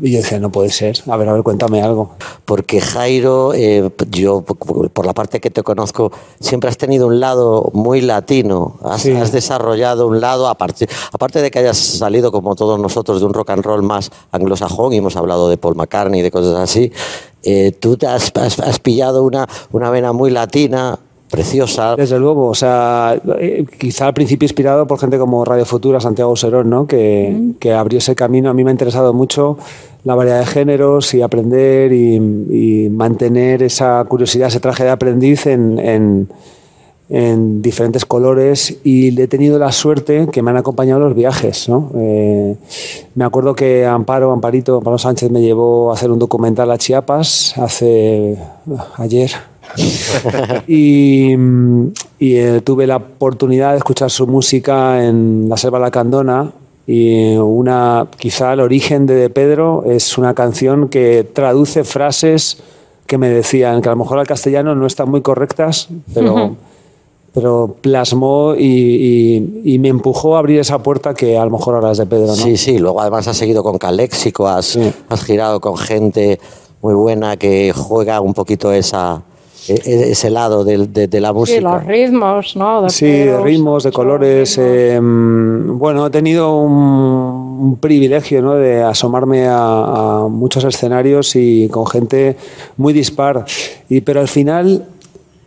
Y 0.02 0.12
yo 0.12 0.18
decía, 0.18 0.38
no 0.38 0.50
puede 0.52 0.70
ser. 0.70 0.96
A 1.08 1.16
ver, 1.16 1.28
a 1.28 1.32
ver, 1.32 1.42
cuéntame 1.42 1.82
algo. 1.82 2.12
Porque 2.44 2.80
Jairo, 2.80 3.52
eh, 3.54 3.90
yo 4.10 4.42
por 4.42 4.90
por 4.90 5.06
la 5.06 5.12
parte 5.12 5.40
que 5.40 5.50
te 5.50 5.62
conozco, 5.64 6.12
siempre 6.38 6.70
has 6.70 6.76
tenido 6.76 7.06
un 7.08 7.18
lado 7.20 7.70
muy 7.72 8.00
latino, 8.00 8.76
has, 8.84 9.02
Sí. 9.02 9.12
has 9.12 9.32
desarrollado 9.32 10.06
un 10.06 10.20
lado, 10.20 10.46
aparte, 10.48 10.88
aparte 11.12 11.42
de 11.42 11.50
que 11.50 11.58
hayas 11.58 11.78
salido 11.78 12.30
como 12.30 12.54
todos 12.54 12.78
nosotros 12.78 13.18
de 13.20 13.26
un 13.26 13.34
rock 13.34 13.50
and 13.50 13.64
roll 13.64 13.82
más 13.82 14.10
anglosajón, 14.30 14.92
y 14.92 14.98
hemos 14.98 15.16
hablado 15.16 15.48
de 15.48 15.56
Paul 15.58 15.74
McCartney 15.74 16.20
y 16.20 16.22
de 16.22 16.30
cosas 16.30 16.56
así, 16.56 16.92
eh, 17.42 17.72
tú 17.72 17.96
te 17.96 18.06
has, 18.06 18.30
has- 18.36 18.60
has 18.60 18.78
pillado 18.78 19.22
una, 19.24 19.48
una 19.72 19.90
vena 19.90 20.12
muy 20.12 20.30
latina, 20.30 20.98
preciosa. 21.30 21.96
Desde 21.96 22.18
luego, 22.18 22.46
o 22.48 22.54
sea, 22.54 23.20
eh, 23.38 23.64
quizá 23.78 24.06
al 24.06 24.14
principio 24.14 24.44
inspirado 24.46 24.86
por 24.86 24.98
gente 24.98 25.18
como 25.18 25.44
Radio 25.44 25.64
Futura, 25.64 26.00
Santiago 26.00 26.34
Serón, 26.36 26.68
¿no? 26.70 26.86
Que, 26.86 27.52
que 27.60 27.72
abrió 27.72 27.98
ese 27.98 28.14
camino. 28.14 28.50
A 28.50 28.54
mí 28.54 28.64
me 28.64 28.70
ha 28.70 28.72
interesado 28.72 29.12
mucho 29.14 29.56
la 30.04 30.14
variedad 30.14 30.40
de 30.40 30.46
géneros 30.46 31.12
y 31.14 31.22
aprender 31.22 31.92
y, 31.92 32.16
y 32.16 32.88
mantener 32.90 33.62
esa 33.62 34.04
curiosidad, 34.08 34.48
ese 34.48 34.60
traje 34.60 34.84
de 34.84 34.90
aprendiz 34.90 35.46
en, 35.46 35.78
en- 35.78 36.28
en 37.12 37.60
diferentes 37.60 38.04
colores 38.04 38.78
y 38.84 39.20
he 39.20 39.26
tenido 39.26 39.58
la 39.58 39.72
suerte 39.72 40.28
que 40.30 40.42
me 40.42 40.52
han 40.52 40.56
acompañado 40.58 41.00
los 41.00 41.12
viajes. 41.16 41.68
¿no? 41.68 41.90
Eh, 41.96 42.54
me 43.16 43.24
acuerdo 43.24 43.54
que 43.54 43.84
Amparo, 43.84 44.30
Amparito, 44.30 44.76
Amparo 44.76 44.96
Sánchez 44.96 45.28
me 45.28 45.40
llevó 45.42 45.90
a 45.90 45.94
hacer 45.94 46.12
un 46.12 46.20
documental 46.20 46.70
a 46.70 46.78
Chiapas 46.78 47.54
hace 47.58 48.38
ayer. 48.96 49.32
Y 50.66 51.34
y, 52.18 52.36
eh, 52.36 52.60
tuve 52.62 52.86
la 52.86 52.96
oportunidad 52.96 53.72
de 53.72 53.78
escuchar 53.78 54.10
su 54.10 54.26
música 54.26 55.04
en 55.04 55.48
la 55.48 55.56
Selva 55.56 55.78
Lacandona 55.78 56.52
y 56.86 57.36
una 57.36 58.08
quizá 58.18 58.52
el 58.52 58.60
origen 58.60 59.06
de, 59.06 59.14
De 59.14 59.30
Pedro 59.30 59.84
es 59.86 60.18
una 60.18 60.34
canción 60.34 60.88
que 60.88 61.24
traduce 61.32 61.84
frases 61.84 62.58
que 63.06 63.16
me 63.18 63.28
decían 63.28 63.80
que 63.80 63.88
a 63.88 63.92
lo 63.92 63.96
mejor 63.98 64.18
al 64.18 64.26
castellano 64.26 64.74
no 64.74 64.86
están 64.86 65.10
muy 65.10 65.20
correctas, 65.20 65.88
pero, 66.14 66.34
Ujú. 66.34 66.56
pero 67.34 67.76
plasmó 67.80 68.54
y, 68.56 68.64
y- 68.66 69.74
y 69.74 69.78
me 69.78 69.88
empujó 69.88 70.36
a 70.36 70.40
abrir 70.40 70.60
esa 70.60 70.78
puerta 70.82 71.14
que 71.14 71.36
a 71.38 71.44
lo 71.44 71.50
mejor 71.50 71.74
ahora 71.74 71.90
es 71.92 71.98
de 71.98 72.06
Pedro. 72.06 72.26
¿no? 72.28 72.34
Sí, 72.36 72.56
sí, 72.56 72.78
luego 72.78 73.00
además 73.00 73.26
has 73.28 73.36
seguido 73.36 73.62
con 73.62 73.78
Caléxico, 73.78 74.46
has, 74.46 74.78
has 75.08 75.24
girado 75.24 75.60
con 75.60 75.76
gente 75.76 76.38
muy 76.82 76.94
buena 76.94 77.36
que 77.36 77.72
juega 77.74 78.20
un 78.20 78.32
poquito 78.34 78.72
esa, 78.72 79.22
ese 79.84 80.30
lado 80.30 80.64
de, 80.64 80.86
de 80.86 81.20
la 81.20 81.28
Sí, 81.28 81.34
música. 81.34 81.60
los 81.60 81.84
ritmos, 81.86 82.56
¿no? 82.56 82.82
De 82.82 82.90
Sí, 82.90 83.06
de 83.06 83.24
pelos. 83.26 83.42
ritmos, 83.44 83.84
de 83.84 83.92
colores. 83.92 84.56
eh, 84.58 85.00
mm, 85.00 85.78
bueno, 85.78 86.06
he 86.06 86.10
tenido 86.10 86.56
un, 86.60 86.72
un 87.60 87.76
privilegio 87.80 88.42
¿no? 88.42 88.54
de 88.54 88.82
asomarme 88.82 89.46
a, 89.46 90.22
a 90.24 90.28
muchos 90.28 90.64
escenarios 90.64 91.36
y 91.36 91.68
con 91.68 91.86
gente 91.86 92.36
muy 92.76 92.92
dispar. 92.92 93.44
Y, 93.88 94.00
pero 94.02 94.20
al 94.20 94.28
final, 94.28 94.86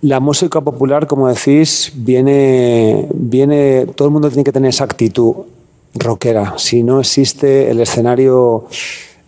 la 0.01 0.19
música 0.19 0.61
popular, 0.61 1.07
como 1.07 1.27
decís, 1.27 1.91
viene, 1.95 3.07
viene. 3.13 3.85
Todo 3.95 4.07
el 4.07 4.13
mundo 4.13 4.29
tiene 4.29 4.43
que 4.43 4.51
tener 4.51 4.69
esa 4.69 4.83
actitud 4.83 5.33
rockera. 5.95 6.53
Si 6.57 6.83
no 6.83 6.99
existe, 6.99 7.69
el 7.71 7.79
escenario. 7.79 8.65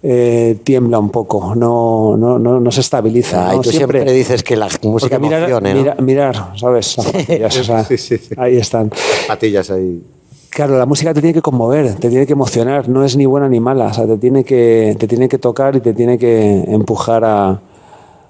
Eh, 0.08 0.60
tiembla 0.64 1.00
un 1.00 1.10
poco, 1.10 1.56
no, 1.56 2.16
no, 2.16 2.38
no, 2.38 2.60
no 2.60 2.72
se 2.72 2.82
estabiliza. 2.82 3.50
Ah, 3.50 3.56
y 3.56 3.62
tú 3.62 3.72
siempre 3.72 4.04
dices 4.14 4.44
que 4.44 4.56
la 4.56 4.68
música 4.84 5.18
mirar, 5.18 5.40
emocione, 5.50 5.74
¿no? 5.74 5.80
mira- 5.80 5.96
mirar, 6.00 6.52
¿sabes? 6.58 6.96
Las 7.40 7.58
o 7.58 7.64
sea, 7.64 7.88
Ahí 8.38 8.58
están. 8.58 8.92
Patillas 9.28 9.72
ahí. 9.72 10.04
Claro, 10.52 10.78
la 10.78 10.86
música 10.86 11.12
te 11.12 11.22
tiene 11.22 11.34
que 11.34 11.42
conmover, 11.42 11.96
te 11.96 12.08
tiene 12.10 12.28
que 12.28 12.34
emocionar, 12.34 12.88
no 12.88 13.04
es 13.04 13.18
ni 13.18 13.26
buena 13.26 13.50
ni 13.50 13.60
mala, 13.60 13.88
o 13.88 13.94
sea, 13.96 14.06
te 14.06 14.18
tiene 14.20 14.44
que, 14.44 14.96
te 15.00 15.08
tiene 15.08 15.28
que 15.28 15.40
tocar 15.40 15.76
y 15.76 15.82
te 15.82 15.94
tiene 15.94 16.20
que 16.20 16.64
empujar 16.68 17.26
a, 17.26 17.60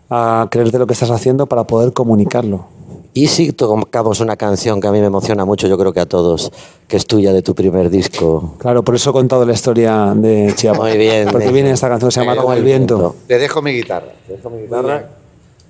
a 0.09 0.47
creerte 0.49 0.79
lo 0.79 0.87
que 0.87 0.93
estás 0.93 1.11
haciendo 1.11 1.45
para 1.45 1.65
poder 1.65 1.91
comunicarlo. 1.91 2.67
Y 3.17 3.27
si 3.29 3.53
tocamos 3.53 4.19
una 4.19 4.35
canción 4.35 4.81
que 4.81 4.89
a 4.89 4.91
mí 4.91 4.99
me 4.99 5.05
emociona 5.05 5.45
mucho, 5.45 5.69
yo 5.69 5.77
creo 5.77 5.93
que 5.93 6.01
a 6.01 6.05
todos, 6.05 6.51
que 6.85 6.97
es 6.97 7.05
tuya 7.05 7.31
de 7.31 7.41
tu 7.41 7.55
primer 7.55 7.89
disco. 7.89 8.55
Claro, 8.59 8.83
por 8.83 8.93
eso 8.93 9.11
he 9.11 9.13
contado 9.13 9.45
la 9.45 9.53
historia 9.53 10.11
de 10.13 10.53
Chiapas. 10.53 10.81
Muy 10.81 10.97
bien. 10.97 11.29
Porque 11.31 11.49
viene 11.49 11.71
esta 11.71 11.87
canción, 11.87 12.11
se 12.11 12.19
llama 12.19 12.35
Como 12.35 12.51
el 12.51 12.61
viento. 12.61 13.15
Te 13.25 13.37
dejo 13.39 13.61
mi 13.61 13.71
guitarra. 13.71 14.11
Te 14.27 14.33
dejo 14.33 14.49
mi 14.49 14.63
guitarra. 14.63 15.09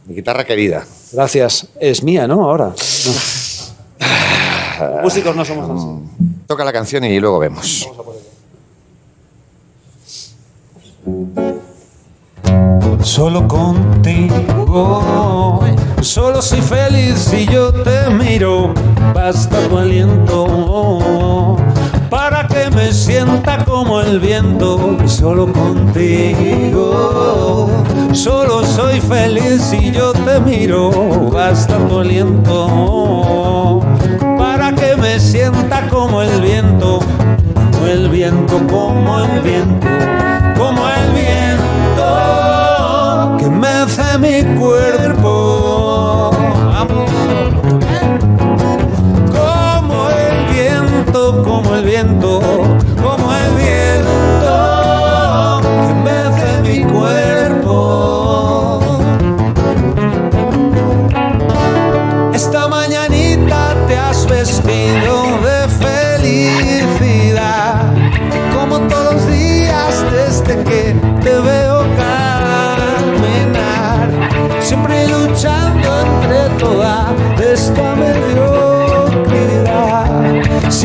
Mi 0.07 0.15
guitarra 0.15 0.43
querida. 0.43 0.87
Gracias. 1.11 1.67
Es 1.79 2.01
mía, 2.01 2.27
¿no? 2.27 2.49
Ahora. 2.49 2.73
No. 4.79 5.01
Músicos 5.03 5.35
no 5.35 5.45
somos 5.45 5.69
así. 5.69 5.87
Toca 6.47 6.65
la 6.65 6.73
canción 6.73 7.03
y 7.03 7.19
luego 7.19 7.37
vemos. 7.37 7.87
Solo 13.05 13.47
contigo, 13.47 15.03
solo 16.01 16.41
soy 16.41 16.59
feliz 16.61 17.19
si 17.19 17.45
yo 17.45 17.71
te 17.71 18.09
miro. 18.09 18.73
Basta 19.13 19.59
tu 19.69 19.77
aliento 19.77 21.55
para 22.09 22.47
que 22.47 22.71
me 22.71 22.91
sienta 22.91 23.63
como 23.63 24.01
el 24.01 24.19
viento. 24.19 24.97
Solo 25.05 25.53
contigo, 25.53 26.89
solo 28.11 28.65
soy 28.65 28.99
feliz 28.99 29.61
si 29.61 29.91
yo 29.91 30.11
te 30.11 30.39
miro. 30.39 31.29
Basta 31.31 31.77
tu 31.87 31.99
aliento 31.99 33.81
para 34.35 34.73
que 34.73 34.95
me 34.97 35.19
sienta 35.19 35.87
como 35.89 36.23
el 36.23 36.41
viento, 36.41 37.01
el 37.87 38.09
viento, 38.09 38.59
como 38.67 39.19
el 39.19 39.41
viento, 39.41 39.87
mi 44.17 44.43
cuerpo. 44.57 45.04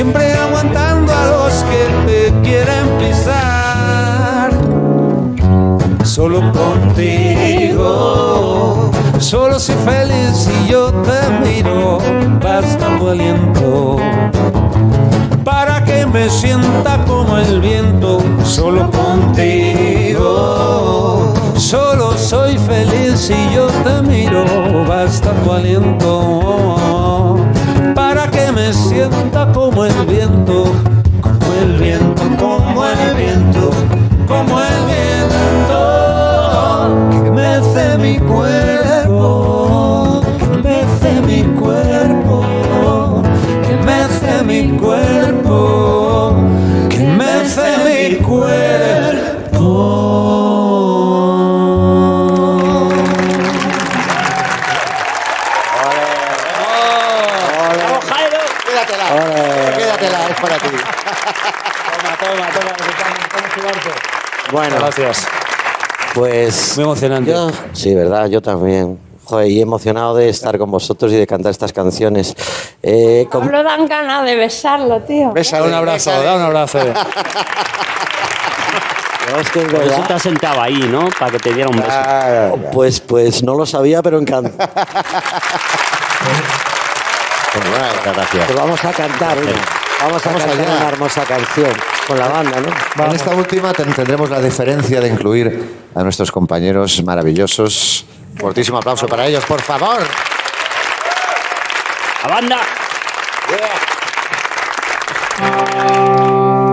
Siempre 0.00 0.32
aguantando 0.32 1.12
a 1.12 1.26
los 1.26 1.52
que 1.64 1.82
te 2.06 2.32
quieren 2.40 2.86
pisar. 2.98 4.50
Solo 6.02 6.40
contigo, 6.52 7.82
solo 9.18 9.60
soy 9.60 9.76
feliz 9.84 10.34
si 10.34 10.68
yo 10.70 10.90
te 10.90 11.20
miro, 11.44 11.98
basta 12.42 12.96
tu 12.98 13.10
aliento 13.10 13.98
para 15.44 15.84
que 15.84 16.06
me 16.06 16.30
sienta 16.30 17.04
como 17.06 17.36
el 17.36 17.60
viento, 17.60 18.22
solo 18.42 18.90
contigo. 18.90 20.30
Solo 21.56 22.16
soy 22.16 22.56
feliz 22.56 23.20
si 23.20 23.34
yo 23.54 23.66
te 23.84 24.00
miro, 24.00 24.46
basta 24.88 25.30
tu 25.44 25.52
aliento, 25.52 27.38
me 28.60 28.72
sienta 28.74 29.50
como 29.52 29.86
el 29.86 29.94
viento, 30.04 30.64
como 31.22 31.54
el 31.62 31.78
viento, 31.78 32.22
como 32.38 32.84
el 32.84 33.14
viento, 33.16 33.70
como 34.28 34.60
el 34.60 34.84
viento, 34.90 35.80
que 37.10 37.30
mece 37.30 37.96
mi 37.96 38.18
cuerpo, 38.18 39.20
que 40.38 40.46
mece 40.68 41.22
mi 41.22 41.42
cuerpo 41.58 42.44
que 43.66 43.74
mece 43.76 44.42
mi 44.44 44.60
cuerpo, 44.78 46.34
que 46.90 46.98
mece 46.98 47.68
mi 47.86 48.16
cuerpo. 48.16 49.09
Bueno, 64.52 64.76
Gracias. 64.78 65.26
Pues. 66.14 66.72
Muy 66.76 66.84
emocionante. 66.84 67.30
yo- 67.30 67.50
sí, 67.72 67.94
verdad, 67.94 68.26
yo 68.26 68.40
también. 68.42 68.98
Joder, 69.24 69.48
y 69.48 69.60
emocionado 69.62 70.16
de 70.16 70.28
estar 70.28 70.58
con 70.58 70.68
vosotros 70.72 71.12
y 71.12 71.16
de 71.16 71.24
cantar 71.26 71.50
estas 71.52 71.72
canciones. 71.72 72.34
Eh, 72.82 73.28
com- 73.30 73.44
Pablo 73.44 73.62
dan 73.62 73.86
ganas 73.86 74.24
de 74.24 74.34
besarlo, 74.34 75.00
tío. 75.02 75.32
Da 75.32 75.62
un 75.62 75.72
abrazo, 75.74 76.10
da 76.22 76.34
un 76.34 76.42
abrazo. 76.42 76.78
Es 79.40 79.50
que 79.52 79.60
Por 79.60 79.82
eso 79.84 80.02
te 80.08 80.14
has 80.14 80.22
sentado 80.22 80.60
ahí, 80.60 80.74
¿no? 80.90 81.08
Para 81.16 81.30
que 81.30 81.38
te 81.38 81.54
diera 81.54 81.70
un 81.70 81.76
beso. 81.76 82.70
Pues, 82.72 82.98
pues 82.98 83.44
no 83.44 83.54
lo 83.54 83.64
sabía, 83.64 84.02
pero 84.02 84.18
encantado. 84.18 84.68
Muchas 87.54 88.14
gracias. 88.16 88.46
Pues 88.46 88.58
vamos 88.58 88.84
a 88.84 88.92
cantar. 88.92 89.36
Vamos 89.38 90.26
a 90.26 90.28
Vamos 90.30 90.42
cantar 90.44 90.50
allá. 90.50 90.76
una 90.76 90.88
hermosa 90.88 91.22
canción 91.24 91.70
con 92.10 92.18
la 92.18 92.26
banda, 92.28 92.60
¿no? 92.60 93.04
En 93.04 93.12
esta 93.14 93.30
última 93.36 93.72
ten- 93.72 93.92
tendremos 93.94 94.28
la 94.28 94.40
diferencia 94.40 95.00
de 95.00 95.06
incluir 95.08 95.76
a 95.94 96.02
nuestros 96.02 96.32
compañeros 96.32 97.00
maravillosos. 97.04 98.04
Fortísimo 98.36 98.78
aplauso 98.78 99.06
para 99.06 99.26
ellos, 99.28 99.44
por 99.44 99.60
favor. 99.62 99.98
¡La 102.24 102.28
banda! 102.34 102.58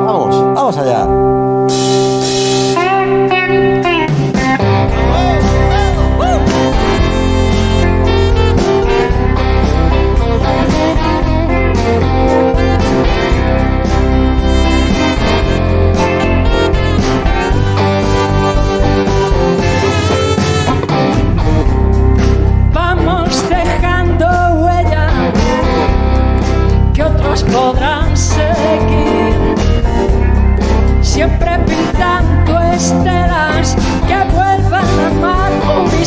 Vamos, 0.06 0.54
vamos 0.56 0.78
allá. 0.78 1.06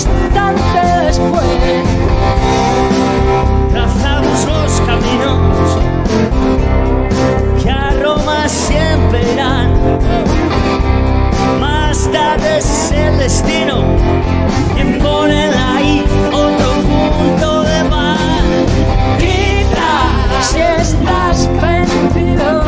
Instante 0.01 0.81
después. 1.05 1.45
Trazamos 3.71 4.47
los 4.47 4.81
caminos 4.87 5.79
que 7.63 7.71
a 7.71 7.91
Roma 8.03 8.49
siempre 8.49 9.33
irán. 9.33 9.69
Más 11.61 12.11
tarde 12.11 12.59
es 12.59 12.93
el 12.93 13.19
destino 13.19 13.85
quien 14.75 14.99
pone 14.99 15.51
ahí 15.75 16.07
otro 16.33 16.71
punto 16.89 17.63
de 17.63 17.85
mar. 17.85 18.17
Grita 19.19 19.93
si 20.41 20.61
estás 20.61 21.49
vencido, 21.61 22.65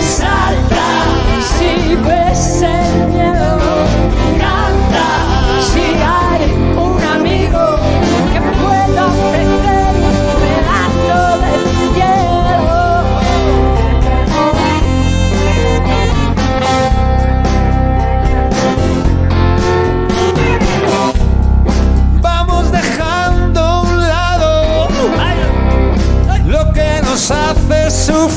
salta 0.00 0.88
si 1.58 1.96
ves 1.96 2.27
hace 27.88 28.28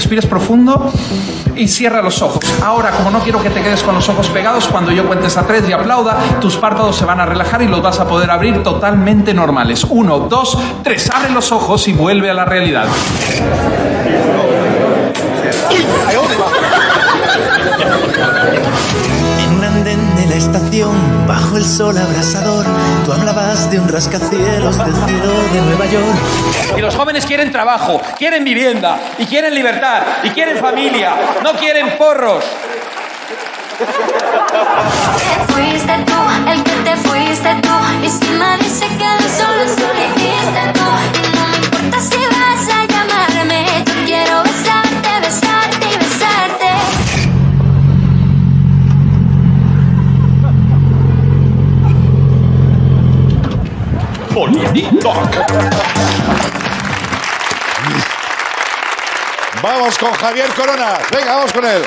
respires 0.00 0.24
profundo 0.24 0.90
y 1.54 1.68
cierra 1.68 2.00
los 2.00 2.22
ojos. 2.22 2.42
Ahora, 2.64 2.90
como 2.90 3.10
no 3.10 3.20
quiero 3.20 3.42
que 3.42 3.50
te 3.50 3.60
quedes 3.60 3.82
con 3.82 3.94
los 3.94 4.08
ojos 4.08 4.28
pegados, 4.28 4.66
cuando 4.66 4.90
yo 4.92 5.06
cuente 5.06 5.26
a 5.26 5.42
tres 5.42 5.68
y 5.68 5.74
aplauda, 5.74 6.16
tus 6.40 6.56
párpados 6.56 6.96
se 6.96 7.04
van 7.04 7.20
a 7.20 7.26
relajar 7.26 7.60
y 7.60 7.68
los 7.68 7.82
vas 7.82 8.00
a 8.00 8.08
poder 8.08 8.30
abrir 8.30 8.62
totalmente 8.62 9.34
normales. 9.34 9.84
Uno, 9.90 10.20
dos, 10.20 10.56
tres. 10.82 11.10
Abre 11.10 11.28
los 11.32 11.52
ojos 11.52 11.86
y 11.86 11.92
vuelve 11.92 12.30
a 12.30 12.34
la 12.34 12.46
realidad. 12.46 12.86
En 19.38 19.54
un 19.54 19.64
andén 19.64 20.16
de 20.16 20.26
la 20.26 20.34
estación, 20.36 20.96
bajo 21.26 21.56
el 21.58 21.64
sol 21.64 21.98
abrasador, 21.98 22.64
tú 23.04 23.12
hablabas 23.12 23.70
de 23.70 23.80
un 23.80 23.88
rascacielos 23.88 24.78
del 24.78 24.94
cielo 24.94 25.32
de 25.52 25.60
Nueva 25.62 25.86
York. 25.86 26.76
Y 26.76 26.80
los 26.80 26.96
jóvenes 26.96 27.26
quieren 27.26 27.52
trabajo, 27.52 27.99
quieren 28.20 28.44
vivienda, 28.44 29.00
y 29.16 29.24
quieren 29.24 29.54
libertad, 29.54 30.02
y 30.22 30.28
quieren 30.28 30.58
familia, 30.58 31.14
no 31.42 31.54
quieren 31.54 31.96
porros. 31.96 32.44
Fuiste 35.48 35.94
tú, 36.04 36.50
el 36.50 36.62
que 36.62 36.70
te 36.84 36.96
fuiste 36.96 37.54
tú. 37.62 37.70
Y 38.04 38.10
si 38.10 38.30
me 38.32 38.58
dice 38.58 38.86
que 38.98 39.22
solo 39.38 39.62
dijiste 39.94 40.62
tú. 40.74 40.86
Y 41.16 41.20
no 41.34 41.48
me 41.48 41.56
importa 41.64 41.98
si 41.98 42.18
vas 42.26 42.68
a 42.68 42.84
llamarme. 42.84 43.64
Yo 43.86 44.04
quiero 44.04 44.42
besarte, 44.42 45.20
besarte 45.22 45.86
y 45.86 45.96
besarte. 45.96 46.70
Vamos 55.02 55.29
con 60.00 60.12
Javier 60.14 60.48
Corona. 60.54 60.98
Venga, 61.12 61.36
vamos 61.36 61.52
con 61.52 61.64
él. 61.64 61.82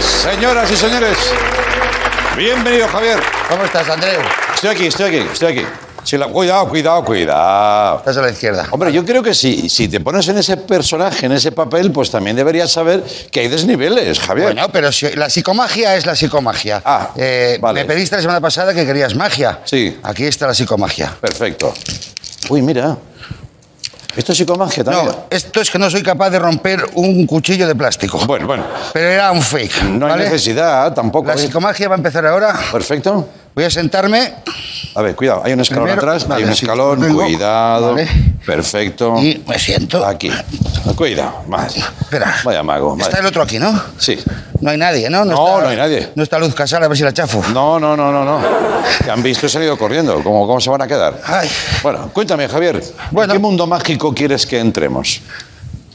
Señoras 0.00 0.70
y 0.70 0.76
señores. 0.76 1.16
Bienvenido, 2.36 2.88
Javier. 2.88 3.18
¿Cómo 3.48 3.64
estás, 3.64 3.88
Andreu? 3.88 4.20
Estoy 4.54 4.70
aquí, 4.70 4.86
estoy 4.86 5.06
aquí, 5.06 5.28
estoy 5.32 5.48
aquí. 5.58 5.66
La- 6.16 6.26
cuidado, 6.28 6.68
cuidado, 6.68 7.04
cuidado. 7.04 7.98
Estás 7.98 8.16
a 8.16 8.22
la 8.22 8.30
izquierda. 8.30 8.66
Hombre, 8.70 8.92
yo 8.92 9.04
creo 9.04 9.22
que 9.22 9.34
si, 9.34 9.68
si 9.68 9.86
te 9.88 10.00
pones 10.00 10.26
en 10.28 10.38
ese 10.38 10.56
personaje, 10.56 11.26
en 11.26 11.32
ese 11.32 11.52
papel, 11.52 11.92
pues 11.92 12.10
también 12.10 12.34
deberías 12.36 12.72
saber 12.72 13.04
que 13.30 13.40
hay 13.40 13.48
desniveles, 13.48 14.18
Javier. 14.18 14.46
Bueno, 14.54 14.68
pero 14.72 14.90
si- 14.90 15.10
la 15.12 15.28
psicomagia 15.28 15.94
es 15.96 16.06
la 16.06 16.16
psicomagia. 16.16 16.80
Ah, 16.84 17.10
Me 17.16 17.84
pediste 17.84 18.16
la 18.16 18.22
semana 18.22 18.40
pasada 18.40 18.72
que 18.74 18.86
querías 18.86 19.14
magia. 19.14 19.60
Sí. 19.64 19.98
Aquí 20.02 20.24
está 20.24 20.46
la 20.46 20.54
psicomagia. 20.54 21.14
Perfecto. 21.20 21.74
Uy, 22.48 22.62
mira. 22.62 22.96
Esto 24.16 24.32
es 24.32 24.38
psicomagia 24.38 24.84
también. 24.84 25.06
No, 25.06 25.26
esto 25.30 25.60
es 25.60 25.70
que 25.70 25.78
no 25.78 25.88
soy 25.88 26.02
capaz 26.02 26.30
de 26.30 26.38
romper 26.38 26.84
un 26.94 27.26
cuchillo 27.26 27.66
de 27.66 27.74
plástico. 27.74 28.18
Bueno, 28.26 28.46
bueno. 28.46 28.64
Pero 28.92 29.08
era 29.08 29.32
un 29.32 29.42
fake. 29.42 29.84
No 29.84 30.06
hay 30.06 30.18
necesidad 30.20 30.92
tampoco. 30.94 31.28
La 31.28 31.36
psicomagia 31.36 31.88
va 31.88 31.94
a 31.94 31.98
empezar 31.98 32.26
ahora. 32.26 32.58
Perfecto. 32.72 33.28
Voy 33.54 33.64
a 33.64 33.70
sentarme. 33.70 34.34
A 34.94 35.02
ver, 35.02 35.14
cuidado, 35.16 35.42
hay 35.44 35.52
un 35.52 35.60
escalón 35.60 35.84
Primero, 35.84 36.00
atrás, 36.02 36.26
vale, 36.26 36.42
hay 36.42 36.46
un 36.46 36.52
escalón, 36.52 37.14
cuidado. 37.14 37.94
Vale. 37.94 38.08
Perfecto. 38.46 39.14
Y 39.18 39.42
me 39.46 39.58
siento. 39.58 40.04
Aquí. 40.04 40.30
Cuidado, 40.96 41.42
madre. 41.48 41.80
Espera. 42.00 42.36
Vaya 42.44 42.62
mago. 42.62 42.96
Está 42.98 43.18
el 43.18 43.26
otro 43.26 43.42
aquí, 43.42 43.58
¿no? 43.58 43.80
Sí. 43.98 44.18
No 44.60 44.70
hay 44.70 44.76
nadie, 44.78 45.08
¿no? 45.10 45.24
No, 45.24 45.32
está- 45.32 45.62
no 45.64 45.68
hay 45.68 45.76
nadie. 45.76 46.10
No 46.14 46.22
está 46.22 46.38
Luz 46.38 46.54
Casal, 46.54 46.82
a 46.84 46.88
ver 46.88 46.96
si 46.96 47.02
la 47.02 47.12
chafo. 47.12 47.42
No, 47.52 47.78
no, 47.80 47.96
no, 47.96 48.10
no, 48.12 48.24
no. 48.24 48.40
Te 49.04 49.10
han 49.10 49.22
visto 49.22 49.46
y 49.46 49.48
se 49.48 49.58
han 49.58 49.64
ido 49.64 49.76
corriendo. 49.78 50.22
¿Cómo, 50.22 50.46
cómo 50.46 50.60
se 50.60 50.70
van 50.70 50.82
a 50.82 50.86
quedar? 50.86 51.20
Bueno, 51.82 52.10
cuéntame, 52.12 52.48
Javier. 52.48 52.82
¿En 53.12 53.30
qué 53.30 53.38
mundo 53.38 53.66
mágico 53.66 54.14
quieres 54.14 54.46
que 54.46 54.58
entremos? 54.58 55.20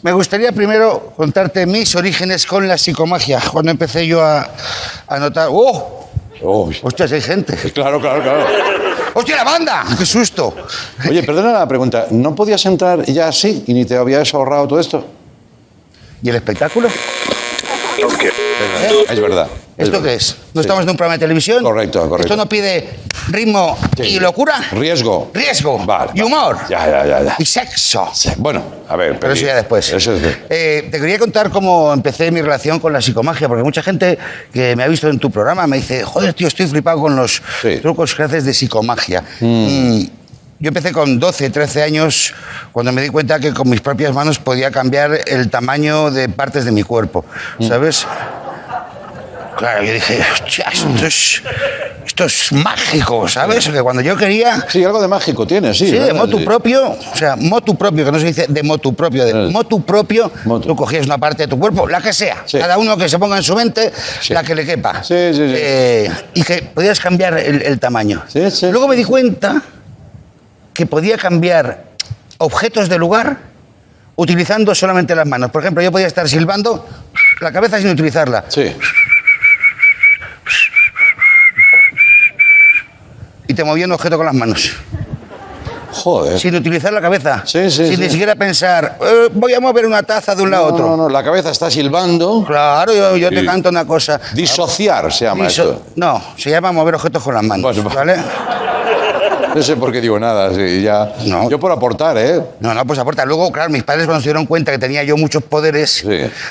Me 0.01 0.11
gustaría 0.11 0.51
primero 0.51 1.13
contarte 1.15 1.65
mis 1.65 1.95
orígenes 1.95 2.45
con 2.45 2.67
la 2.67 2.77
psicomagia. 2.77 3.41
Cuando 3.51 3.71
empecé 3.71 4.05
yo 4.07 4.23
a, 4.23 4.47
a 5.07 5.19
notar. 5.19 5.47
¡Oh! 5.51 6.04
¡Hostias, 6.41 7.11
hay 7.11 7.21
gente! 7.21 7.57
Claro, 7.73 7.99
claro, 7.99 8.21
claro. 8.21 8.45
¡Hostia, 9.13 9.37
la 9.37 9.43
banda! 9.43 9.85
¡Qué 9.97 10.05
susto! 10.05 10.53
Oye, 11.09 11.23
perdona 11.23 11.51
la 11.51 11.67
pregunta. 11.67 12.07
¿No 12.11 12.35
podías 12.35 12.65
entrar 12.65 13.05
ya 13.05 13.27
así 13.27 13.63
y 13.67 13.73
ni 13.73 13.85
te 13.85 13.95
habías 13.95 14.33
ahorrado 14.33 14.67
todo 14.67 14.79
esto? 14.79 15.05
¿Y 16.21 16.29
el 16.29 16.35
espectáculo? 16.35 16.89
Es 19.09 19.19
verdad. 19.19 19.47
¿Esto 19.77 20.01
qué 20.01 20.13
es? 20.13 20.37
¿No 20.53 20.61
estamos 20.61 20.83
en 20.83 20.89
un 20.89 20.95
programa 20.95 21.15
de 21.15 21.19
televisión? 21.19 21.61
Correcto, 21.61 21.99
correcto. 22.07 22.21
¿Esto 22.33 22.37
no 22.37 22.47
pide 22.47 22.89
ritmo 23.29 23.77
y 24.01 24.19
locura? 24.19 24.53
Riesgo. 24.71 25.31
Riesgo. 25.33 25.79
Vale. 25.85 26.11
Y 26.15 26.21
humor. 26.21 26.57
Ya, 26.69 26.87
ya, 26.89 27.05
ya. 27.05 27.23
ya. 27.23 27.35
Y 27.37 27.45
sexo. 27.45 28.09
Bueno, 28.37 28.63
a 28.87 28.95
ver. 28.95 29.19
Pero 29.19 29.33
eso 29.33 29.45
ya 29.45 29.55
después. 29.55 29.91
Eso 29.91 30.13
es 30.13 30.21
de- 30.21 30.37
Eh, 30.49 30.87
te 30.89 30.99
quería 30.99 31.19
contar 31.19 31.49
cómo 31.49 31.91
empecé 31.91 32.31
mi 32.31 32.41
relación 32.41 32.79
con 32.79 32.93
la 32.93 33.01
psicomagia, 33.01 33.49
porque 33.49 33.63
mucha 33.63 33.83
gente 33.83 34.17
que 34.53 34.75
me 34.77 34.83
ha 34.83 34.87
visto 34.87 35.09
en 35.09 35.19
tu 35.19 35.29
programa 35.29 35.67
me 35.67 35.77
dice, 35.77 36.03
joder, 36.05 36.33
tío, 36.33 36.47
estoy 36.47 36.67
flipado 36.67 37.01
con 37.01 37.15
los 37.17 37.41
trucos 37.81 38.15
que 38.15 38.23
haces 38.23 38.45
de 38.45 38.53
psicomagia. 38.53 39.23
Mm, 39.41 40.03
Yo 40.65 40.69
empecé 40.69 40.91
con 40.91 41.19
12, 41.19 41.51
13 41.51 41.83
años, 41.83 42.33
cuando 42.71 42.91
me 42.91 43.03
di 43.03 43.09
cuenta 43.09 43.39
que 43.39 43.53
con 43.53 43.69
mis 43.69 43.81
propias 43.81 44.11
manos 44.15 44.39
podía 44.39 44.71
cambiar 44.71 45.19
el 45.27 45.47
tamaño 45.51 46.09
de 46.09 46.27
partes 46.27 46.65
de 46.65 46.71
mi 46.71 46.81
cuerpo, 46.81 47.23
¿sabes? 47.59 48.07
Claro, 49.59 49.83
yo 49.83 49.93
dije, 49.93 50.19
hostia, 50.33 50.65
esto 50.73 51.05
es, 51.05 51.43
esto 52.03 52.25
es 52.25 52.51
mágico, 52.51 53.27
¿sabes? 53.27 53.69
Que 53.69 53.79
cuando 53.83 54.01
yo 54.01 54.17
quería... 54.17 54.65
Sí, 54.67 54.83
algo 54.83 54.99
de 54.99 55.07
mágico 55.07 55.45
tiene, 55.45 55.71
sí. 55.71 55.85
Sí, 55.85 55.91
de 55.91 55.99
¿verdad? 55.99 56.15
motu 56.15 56.39
Sí. 56.39 56.45
propio, 56.45 56.83
o 56.89 57.15
sea, 57.15 57.35
motu 57.35 57.75
propio, 57.77 58.03
que 58.03 58.11
no 58.11 58.17
se 58.19 58.25
dice 58.25 58.45
de 58.49 58.63
motu 58.63 58.95
propio, 58.95 59.23
de 59.23 59.33
motu 59.51 59.85
propio, 59.85 60.31
tú 60.63 60.75
cogías 60.75 61.05
una 61.05 61.19
parte 61.19 61.43
de 61.43 61.47
tu 61.47 61.59
cuerpo, 61.59 61.87
la 61.87 62.01
que 62.01 62.11
sea, 62.11 62.43
cada 62.51 62.79
uno 62.79 62.97
que 62.97 63.07
se 63.07 63.19
ponga 63.19 63.37
en 63.37 63.43
su 63.43 63.55
mente, 63.55 63.93
la 64.29 64.43
que 64.43 64.55
le 64.55 64.65
quepa. 64.65 65.03
Eh, 65.11 66.09
y 66.33 66.41
que 66.41 66.63
podías 66.73 66.99
cambiar 66.99 67.37
el, 67.37 67.61
el 67.61 67.79
tamaño. 67.79 68.23
Luego 68.63 68.87
me 68.87 68.95
di 68.95 69.03
cuenta 69.03 69.61
que 70.75 70.85
podía 70.85 71.17
cambiar 71.17 71.85
objetos 72.37 72.87
de 72.89 72.97
lugar 72.99 73.37
utilizando 74.17 74.75
solamente 74.75 75.15
las 75.15 75.25
manos. 75.25 75.49
Por 75.49 75.61
ejemplo, 75.63 75.81
yo 75.81 75.91
podía 75.91 76.05
estar 76.07 76.27
silbando 76.29 76.85
la 77.39 77.51
cabeza 77.51 77.79
sin 77.79 77.89
utilizarla. 77.89 78.45
Sí. 78.49 78.75
Y 83.47 83.53
te 83.53 83.63
movía 83.63 83.85
un 83.85 83.91
objeto 83.93 84.17
con 84.17 84.25
las 84.25 84.35
manos. 84.35 84.73
Joder. 85.91 86.37
Sin 86.39 86.53
utilizar 86.55 86.91
la 86.91 86.99
cabeza. 86.99 87.43
Sí, 87.45 87.71
sí, 87.71 87.87
sin 87.87 87.95
sí. 87.95 88.01
ni 88.01 88.09
siquiera 88.09 88.35
pensar, 88.35 88.97
"Eh, 89.01 89.29
voy 89.33 89.53
a 89.53 89.61
mover 89.61 89.85
una 89.85 90.03
taza 90.03 90.35
de 90.35 90.43
un 90.43 90.51
lado 90.51 90.65
a 90.65 90.69
No, 90.69 90.73
otro. 90.75 90.87
no, 90.89 90.97
no, 90.97 91.09
la 91.09 91.23
cabeza 91.23 91.51
está 91.51 91.71
silbando. 91.71 92.43
Claro, 92.45 92.93
yo, 92.93 93.15
yo 93.15 93.29
te 93.29 93.45
canto 93.45 93.69
una 93.69 93.85
cosa. 93.85 94.19
Disociar 94.33 95.11
se 95.13 95.23
llama 95.25 95.45
Diso- 95.45 95.63
esto. 95.71 95.85
No, 95.95 96.21
se 96.37 96.49
llama 96.49 96.71
mover 96.73 96.95
objetos 96.95 97.23
con 97.23 97.33
las 97.33 97.43
manos. 97.43 97.81
¿Vale? 97.93 98.17
No 99.55 99.63
sé 99.63 99.77
por 99.77 99.91
qué 99.91 100.01
digo 100.01 100.19
nada, 100.19 100.53
sí, 100.53 100.81
ya. 100.81 101.13
Yo 101.49 101.57
por 101.59 101.71
aportar, 101.71 102.17
¿eh? 102.17 102.41
No, 102.59 102.73
no, 102.73 102.85
pues 102.85 102.99
aporta. 102.99 103.23
Luego, 103.25 103.51
claro, 103.53 103.69
mis 103.69 103.83
padres 103.83 104.05
cuando 104.05 104.21
se 104.21 104.27
dieron 104.27 104.45
cuenta 104.45 104.69
que 104.71 104.77
tenía 104.77 105.01
yo 105.03 105.15
muchos 105.15 105.41
poderes 105.43 106.03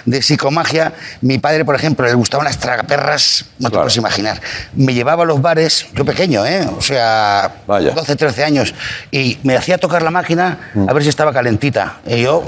de 0.07 0.23
psicomagia, 0.23 0.95
mi 1.21 1.39
padre, 1.39 1.65
por 1.67 1.75
ejemplo, 1.75 2.07
le 2.07 2.15
gustaban 2.15 2.47
las 2.47 2.59
tragaperras, 2.59 3.45
no 3.59 3.69
te 3.71 3.77
puedes 3.77 3.97
imaginar. 3.99 4.41
Me 4.75 4.95
llevaba 4.95 5.25
a 5.25 5.27
los 5.27 5.43
bares, 5.43 5.87
yo 5.93 6.05
pequeño, 6.07 6.47
¿eh? 6.47 6.67
O 6.79 6.81
sea, 6.81 7.53
12, 7.67 8.17
13 8.17 8.43
años, 8.45 8.75
y 9.11 9.39
me 9.43 9.55
hacía 9.57 9.77
tocar 9.77 10.03
la 10.03 10.11
máquina 10.11 10.71
Mm. 10.75 10.89
a 10.89 10.93
ver 10.95 11.03
si 11.03 11.09
estaba 11.11 11.33
calentita. 11.33 11.99
Y 12.07 12.23
yo 12.23 12.43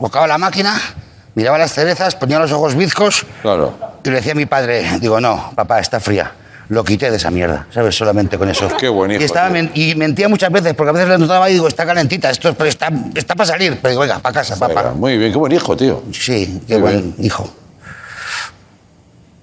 tocaba 0.00 0.26
la 0.26 0.38
máquina, 0.38 0.80
miraba 1.34 1.58
las 1.58 1.72
cerezas, 1.74 2.14
ponía 2.16 2.38
los 2.38 2.52
ojos 2.52 2.74
bizcos 2.74 3.26
Claro. 3.42 3.74
y 4.02 4.08
le 4.08 4.16
decía 4.16 4.32
a 4.32 4.34
mi 4.34 4.46
padre, 4.46 4.98
digo, 5.00 5.20
no, 5.20 5.52
papá, 5.54 5.78
está 5.80 6.00
fría. 6.00 6.32
Lo 6.70 6.84
quité 6.84 7.10
de 7.10 7.16
esa 7.16 7.30
mierda, 7.30 7.66
¿sabes? 7.72 7.96
Solamente 7.96 8.36
con 8.36 8.48
eso. 8.48 8.68
Qué 8.78 8.88
buen 8.88 9.10
hijo, 9.10 9.20
Y, 9.22 9.24
estaba 9.24 9.48
men- 9.48 9.70
y 9.74 9.94
mentía 9.94 10.28
muchas 10.28 10.52
veces, 10.52 10.74
porque 10.74 10.90
a 10.90 10.92
veces 10.92 11.08
le 11.08 11.18
notaba 11.18 11.48
y 11.48 11.54
digo, 11.54 11.66
está 11.68 11.86
calentita, 11.86 12.30
esto 12.30 12.50
es- 12.50 12.60
está, 12.66 12.90
está 13.14 13.34
para 13.34 13.46
salir. 13.46 13.78
Pero 13.80 13.90
digo, 13.90 14.02
venga, 14.02 14.18
para 14.18 14.34
casa, 14.34 14.56
papá. 14.56 14.92
Muy 14.94 15.16
bien, 15.16 15.32
qué 15.32 15.38
buen 15.38 15.52
hijo, 15.52 15.76
tío. 15.76 16.02
Sí, 16.12 16.60
qué 16.66 16.74
Muy 16.74 16.82
buen 16.82 17.14
bien. 17.14 17.26
hijo. 17.26 17.50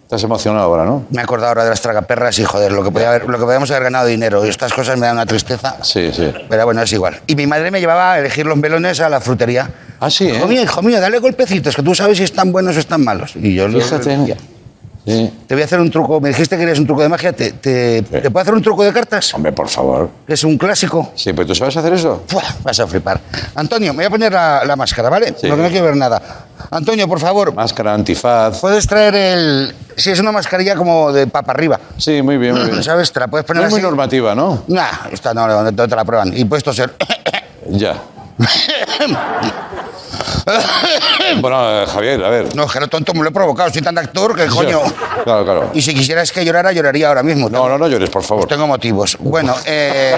Estás 0.03 0.21
emocionado 0.23 0.65
ahora, 0.65 0.85
¿no? 0.85 1.03
Me 1.09 1.19
he 1.19 1.23
acordado 1.23 1.47
ahora 1.49 1.63
de 1.63 1.71
las 1.71 1.81
tragaperras 1.81 2.37
y 2.37 2.43
joder, 2.45 2.71
lo 2.71 2.83
que, 2.83 2.91
podía 2.91 3.09
haber, 3.09 3.27
lo 3.27 3.39
que 3.39 3.43
podíamos 3.43 3.71
haber 3.71 3.83
ganado 3.85 4.05
dinero. 4.05 4.45
Y 4.45 4.49
estas 4.49 4.71
cosas 4.71 4.99
me 4.99 5.07
dan 5.07 5.15
una 5.15 5.25
tristeza. 5.25 5.77
Sí, 5.81 6.11
sí. 6.13 6.31
Pero 6.47 6.65
bueno, 6.65 6.83
es 6.83 6.93
igual. 6.93 7.19
Y 7.25 7.35
mi 7.35 7.47
madre 7.47 7.71
me 7.71 7.79
llevaba 7.79 8.13
a 8.13 8.19
elegir 8.19 8.45
los 8.45 8.55
melones 8.55 8.99
a 8.99 9.09
la 9.09 9.19
frutería. 9.19 9.67
Ah, 9.99 10.11
sí, 10.11 10.25
Hijo 10.25 10.45
¿eh? 10.45 10.47
mío, 10.47 10.61
hijo 10.61 10.81
mío, 10.83 11.01
dale 11.01 11.17
golpecitos, 11.17 11.75
que 11.75 11.81
tú 11.81 11.95
sabes 11.95 12.19
si 12.19 12.23
están 12.23 12.51
buenos 12.51 12.75
o 12.75 12.79
están 12.79 13.03
malos. 13.03 13.35
Y 13.35 13.55
yo 13.55 13.67
los- 13.67 13.83
Fíjate. 13.83 14.37
Sí. 15.05 15.31
Te 15.47 15.53
voy 15.53 15.61
a 15.61 15.65
hacer 15.65 15.79
un 15.79 15.91
truco. 15.91 16.19
Me 16.19 16.29
dijiste 16.29 16.55
que 16.55 16.61
querías 16.61 16.79
un 16.79 16.87
truco 16.87 17.01
de 17.03 17.09
magia. 17.09 17.31
¿Te, 17.31 17.51
te, 17.51 18.01
¿te 18.01 18.31
puedo 18.31 18.41
hacer 18.41 18.53
un 18.53 18.61
truco 18.61 18.83
de 18.83 18.91
cartas? 18.91 19.33
Hombre, 19.35 19.51
por 19.51 19.69
favor. 19.69 20.09
Es 20.27 20.43
un 20.43 20.57
clásico. 20.57 21.11
Sí, 21.15 21.31
pero 21.33 21.47
tú 21.47 21.53
sabes 21.53 21.77
hacer 21.77 21.93
eso. 21.93 22.23
Fuah, 22.27 22.55
vas 22.63 22.79
a 22.79 22.87
flipar. 22.87 23.19
Antonio, 23.53 23.93
me 23.93 23.97
voy 23.97 24.05
a 24.05 24.09
poner 24.09 24.33
la, 24.33 24.63
la 24.65 24.75
máscara, 24.75 25.09
¿vale? 25.09 25.33
Porque 25.33 25.55
no 25.55 25.69
quiero 25.69 25.85
ver 25.85 25.95
nada. 25.95 26.45
Antonio, 26.71 27.07
por 27.07 27.19
favor. 27.19 27.53
Máscara 27.53 27.93
antifaz. 27.93 28.59
Puedes 28.59 28.87
traer 28.87 29.15
el. 29.15 29.75
Sí, 29.95 30.11
es 30.11 30.19
una 30.19 30.31
mascarilla 30.31 30.75
como 30.75 31.11
de 31.11 31.27
papa 31.27 31.51
arriba. 31.51 31.79
Sí, 31.97 32.21
muy 32.21 32.37
bien, 32.37 32.55
muy 32.55 32.69
bien. 32.71 32.83
¿Sabes? 32.83 33.11
Te 33.11 33.19
la 33.19 33.27
puedes 33.27 33.45
poner 33.45 33.61
No 33.61 33.67
es 33.67 33.73
muy 33.73 33.81
normativa, 33.81 34.33
¿no? 34.33 34.63
Nah, 34.67 35.09
esta 35.11 35.33
no, 35.33 35.47
no, 35.47 35.71
te 35.71 35.95
la 35.95 36.03
prueban. 36.03 36.35
Y 36.35 36.45
puedes 36.45 36.63
toser. 36.63 36.93
Ya. 37.69 38.01
Bueno, 41.41 41.81
eh, 41.81 41.85
Javier, 41.87 42.23
a 42.23 42.29
ver. 42.29 42.55
No, 42.55 42.67
que 42.67 42.79
no 42.79 42.87
tonto 42.87 43.13
me 43.13 43.21
lo 43.21 43.29
he 43.29 43.31
provocado. 43.31 43.69
Soy 43.71 43.81
tan 43.81 43.97
actor 43.97 44.35
que 44.35 44.45
coño. 44.45 44.81
Claro, 45.23 45.43
claro. 45.43 45.69
Y 45.73 45.81
si 45.81 45.93
quisieras 45.93 46.31
que 46.31 46.45
llorara, 46.45 46.71
lloraría 46.71 47.07
ahora 47.07 47.23
mismo. 47.23 47.49
No, 47.49 47.67
no, 47.67 47.77
no 47.77 47.87
llores, 47.87 48.09
por 48.09 48.23
favor. 48.23 48.47
Tengo 48.47 48.67
motivos. 48.67 49.17
Bueno, 49.19 49.55
eh, 49.65 50.15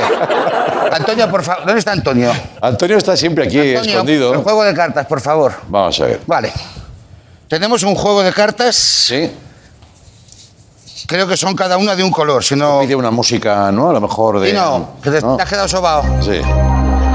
Antonio, 0.92 1.30
por 1.30 1.44
favor. 1.44 1.66
¿Dónde 1.66 1.80
está 1.80 1.94
Antonio? 1.94 2.32
Antonio 2.62 2.98
está 2.98 3.16
siempre 3.16 3.46
aquí 3.46 3.60
Antonio, 3.60 3.92
escondido. 3.92 4.34
El 4.34 4.40
juego 4.42 4.64
de 4.64 4.74
cartas, 4.74 5.06
por 5.08 5.22
favor. 5.22 5.54
Vamos 5.68 6.00
a 6.02 6.06
ver. 6.06 6.22
Vale. 6.28 6.52
Tenemos 7.48 7.84
un 7.84 7.96
juego 7.96 8.22
de 8.22 8.34
cartas. 8.34 8.76
Sí. 8.76 9.32
Creo 11.08 11.26
que 11.26 11.38
son 11.38 11.56
cada 11.56 11.78
una 11.78 11.96
de 11.96 12.04
un 12.04 12.12
color, 12.12 12.44
si 12.44 12.56
no. 12.56 12.82
Pide 12.82 12.96
una 12.96 13.12
música, 13.12 13.72
¿no? 13.72 13.90
A 13.90 13.94
lo 13.94 14.02
mejor 14.02 14.42
de. 14.42 14.50
Y 14.50 14.54
no, 14.54 14.96
que 15.02 15.10
te, 15.10 15.22
¿no? 15.22 15.38
te 15.38 15.44
has 15.44 15.50
quedado 15.50 15.68
sobao. 15.70 16.04
Sí. 16.22 16.42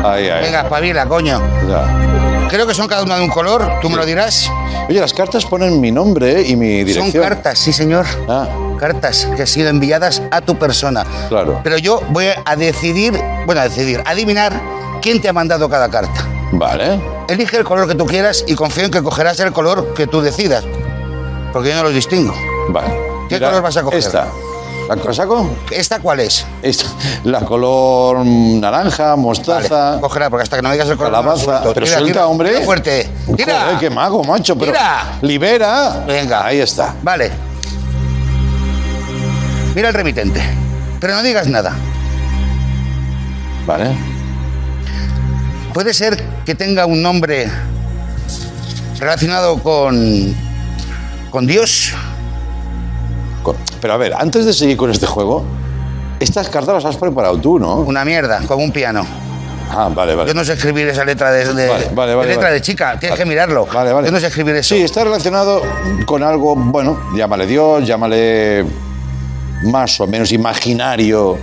Ahí, 0.05 0.31
ahí. 0.31 0.45
Venga, 0.45 0.63
espabila, 0.63 1.07
coño. 1.07 1.43
Ya. 1.69 2.32
Creo 2.53 2.67
que 2.67 2.75
son 2.75 2.87
cada 2.87 3.03
una 3.03 3.17
de 3.17 3.23
un 3.23 3.31
color, 3.31 3.67
tú 3.81 3.89
me 3.89 3.97
lo 3.97 4.05
dirás. 4.05 4.51
Oye, 4.87 5.01
las 5.01 5.15
cartas 5.15 5.47
ponen 5.47 5.81
mi 5.81 5.91
nombre 5.91 6.43
y 6.47 6.55
mi 6.55 6.85
dirección. 6.85 7.11
Son 7.11 7.23
cartas, 7.23 7.59
sí, 7.59 7.73
señor. 7.73 8.05
Ah, 8.29 8.47
Cartas 8.79 9.27
que 9.37 9.41
han 9.43 9.47
sido 9.49 9.71
enviadas 9.71 10.21
a 10.31 10.43
tu 10.43 10.59
persona. 10.59 11.07
claro. 11.31 11.61
Pero 11.65 11.79
yo 11.79 12.03
voy 12.11 12.27
a 12.45 12.57
decidir, 12.57 13.19
bueno, 13.47 13.63
a 13.63 13.65
decidir, 13.65 14.03
adivinar 14.05 14.53
quién 15.01 15.19
te 15.23 15.31
ha 15.31 15.33
mandado 15.33 15.67
cada 15.71 15.89
carta. 15.89 16.27
Vale. 16.53 17.01
Elige 17.27 17.57
el 17.57 17.65
color 17.65 17.89
que 17.89 17.95
tú 17.95 18.05
quieras 18.05 18.45
y 18.47 18.55
confío 18.55 18.85
en 18.85 18.91
que 18.91 19.03
cogerás 19.03 19.41
el 19.41 19.53
color 19.53 19.95
que 19.95 20.07
tú 20.07 20.21
decidas. 20.21 20.63
Porque 21.55 21.71
yo 21.71 21.77
no 21.77 21.85
los 21.85 21.95
distingo. 21.95 22.35
Vale. 22.69 22.89
¿Qué 23.31 23.37
Mira, 23.37 23.49
color 23.49 23.63
vas 23.63 23.77
a 23.79 23.83
coger? 23.83 23.99
Esta. 23.99 24.27
¿La 24.97 25.13
saco? 25.15 25.51
¿Esta 25.71 26.01
cuál 26.01 26.21
es? 26.21 26.45
Esta. 26.63 26.85
La 27.25 27.41
color 27.41 28.25
naranja, 28.25 29.17
mostaza. 29.17 29.99
Cógela, 30.01 30.29
porque 30.31 30.43
hasta 30.45 30.57
que 30.57 30.63
no 30.63 30.69
me 30.69 30.75
digas 30.75 30.89
el 30.89 30.97
color. 30.97 31.13
no 31.13 31.19
lo 31.19 31.23
Calabaza. 31.23 31.45
suelto. 31.45 31.75
Pero 31.75 31.87
Tira, 31.87 31.99
suelta, 31.99 32.13
tira, 32.13 32.27
hombre. 32.27 32.51
tira 32.51 32.65
fuerte. 32.65 33.11
Tira. 33.37 33.61
Joder, 33.63 33.79
qué 33.79 33.91
mago, 33.91 34.25
macho. 34.25 34.57
Pero 34.57 34.73
Tira. 34.73 35.19
Libera. 35.23 36.05
Venga. 36.07 36.45
Ahí 36.47 36.61
está. 36.61 36.95
Vale. 37.03 37.31
Mira 39.75 39.89
el 39.89 39.95
remitente. 39.95 40.43
Pero 41.01 41.15
no 41.15 41.23
digas 41.23 41.47
nada. 41.49 41.73
Vale. 43.67 43.97
Puede 45.73 45.95
ser 45.95 46.23
que 46.45 46.55
tenga 46.55 46.85
un 46.87 47.01
nombre 47.03 47.49
relacionado 48.99 49.59
con. 49.63 50.35
con 51.31 51.47
Dios. 51.47 51.93
Pero 53.81 53.93
a 53.93 53.97
ver, 53.97 54.15
antes 54.15 54.45
de 54.45 54.53
seguir 54.53 54.77
con 54.77 54.91
este 54.91 55.07
juego, 55.07 55.45
estas 56.21 56.49
cartas 56.49 56.75
las 56.77 56.85
has 56.85 56.97
preparado 56.97 57.37
tú, 57.39 57.59
¿no? 57.59 57.77
Una 57.77 58.05
mierda, 58.05 58.41
como 58.47 58.63
un 58.65 58.73
piano. 58.73 59.05
Ah, 59.75 59.89
vale, 59.95 60.15
vale. 60.15 60.29
Yo 60.29 60.35
no 60.35 60.45
sé 60.45 60.53
escribir 60.53 60.87
esa 60.89 61.05
letra 61.05 61.31
de, 61.33 61.47
de- 61.55 61.69
Vale, 61.69 61.89
vale, 61.95 62.11
de 62.11 62.17
vale, 62.17 62.29
letra 62.29 62.51
de 62.51 62.61
chica. 62.61 62.99
Tienes 63.01 63.19
que 63.19 63.25
mirarlo. 63.25 63.67
Vale, 63.73 63.93
vale. 63.93 64.07
Yo 64.09 64.13
no 64.13 64.21
sé 64.21 64.27
escribir 64.27 64.55
eso. 64.57 64.75
Sí, 64.75 64.83
está 64.83 65.03
relacionado 65.05 65.63
con 66.05 66.23
algo, 66.23 66.55
bueno, 66.57 66.99
llámale 67.17 67.47
Dios, 67.47 67.87
llámale 67.87 68.65
más 69.65 69.99
o 70.01 70.07
menos 70.07 70.31
imaginario, 70.33 71.39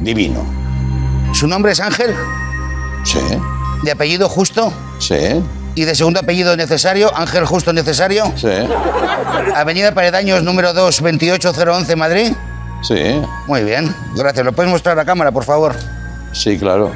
divino. 0.00 0.44
Su 1.32 1.46
nombre 1.46 1.72
es 1.72 1.80
Ángel, 1.80 2.14
Sí, 3.04 3.18
de 3.84 3.90
apellido 3.92 4.28
justo 4.28 4.72
sí, 4.98 5.14
y 5.76 5.84
de 5.84 5.94
segundo 5.94 6.18
apellido 6.18 6.56
necesario, 6.56 7.16
Ángel 7.16 7.44
Justo 7.46 7.72
Necesario. 7.72 8.32
sí, 8.34 8.48
Avenida 9.54 9.92
Paredaños, 9.92 10.42
número 10.42 10.72
2, 10.72 11.00
28011, 11.00 11.94
Madrid. 11.96 12.32
sí, 12.82 13.22
Muy 13.46 13.62
bien, 13.62 13.94
gracias. 14.16 14.44
¿Lo 14.44 14.52
puedes 14.52 14.72
mostrar 14.72 14.98
a 14.98 15.04
cámara, 15.04 15.30
por 15.30 15.44
favor? 15.44 15.76
sí, 16.32 16.58
claro. 16.58 16.90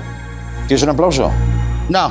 ¿Quieres 0.66 0.82
un 0.82 0.88
aplauso? 0.90 1.30
No. 1.88 2.10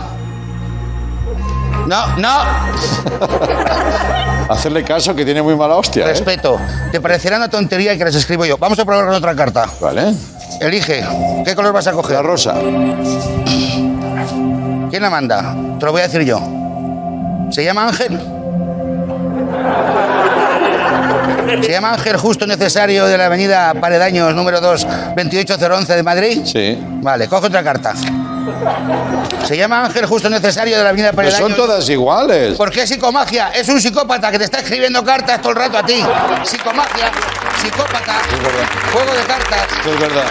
No, 1.88 2.18
no. 2.18 2.30
Hacerle 4.50 4.84
caso 4.84 5.16
que 5.16 5.24
tiene 5.26 5.42
muy 5.42 5.56
mala 5.56 5.76
hostia. 5.76 6.06
¿eh? 6.06 6.10
Respeto. 6.10 6.60
Te 6.92 7.00
parecerá 7.02 7.38
una 7.38 7.50
tontería 7.50 7.98
que 7.98 8.04
las 8.04 8.16
escribo 8.16 8.46
yo. 8.46 8.58
Vamos 8.58 8.78
a 8.80 8.86
probar 8.86 9.06
con 9.06 9.14
otra 9.16 9.36
carta. 9.36 9.66
Vale. 9.80 10.14
Elige. 10.60 11.04
¿Qué 11.46 11.56
color 11.56 11.72
vas 11.74 11.88
a 11.88 11.92
coger? 11.94 12.16
La 12.18 12.22
rosa. 12.22 12.56
¿Quién 14.90 15.02
la 15.02 15.10
manda? 15.10 15.56
Te 15.80 15.86
lo 15.86 15.92
voy 15.92 16.02
a 16.02 16.08
decir 16.08 16.22
yo. 16.24 16.40
¿Se 17.52 17.64
llama 17.64 17.88
Ángel? 17.88 18.20
¿Se 21.64 21.72
llama 21.72 21.94
Ángel 21.94 22.18
Justo 22.18 22.46
Necesario 22.46 23.06
de 23.06 23.18
la 23.18 23.26
avenida 23.26 23.74
Paredaños, 23.74 24.34
número 24.36 24.62
2, 24.62 24.88
28011 25.16 25.96
de 25.96 26.04
Madrid? 26.04 26.42
Sí. 26.46 26.78
Vale, 27.02 27.28
coge 27.28 27.48
otra 27.48 27.64
carta. 27.64 27.94
¿Se 29.46 29.58
llama 29.58 29.86
Ángel 29.86 30.06
Justo 30.06 30.30
Necesario 30.30 30.78
de 30.78 30.84
la 30.84 30.90
avenida 30.90 31.12
Paredaños? 31.12 31.48
son 31.48 31.56
todas 31.56 31.90
iguales. 31.90 32.56
¿Por 32.56 32.70
qué 32.72 32.86
psicomagia? 32.86 33.50
Es 33.50 33.68
un 33.70 33.82
psicópata 33.82 34.32
que 34.32 34.38
te 34.38 34.46
está 34.46 34.60
escribiendo 34.60 35.04
cartas 35.04 35.42
todo 35.42 35.52
el 35.52 35.58
rato 35.58 35.78
a 35.80 35.84
ti. 35.84 36.04
Psicomagia, 36.44 37.12
psicópata, 37.62 38.14
juego 38.94 39.14
de 39.14 39.24
cartas. 39.24 39.68
Es 39.86 40.00
verdad. 40.00 40.26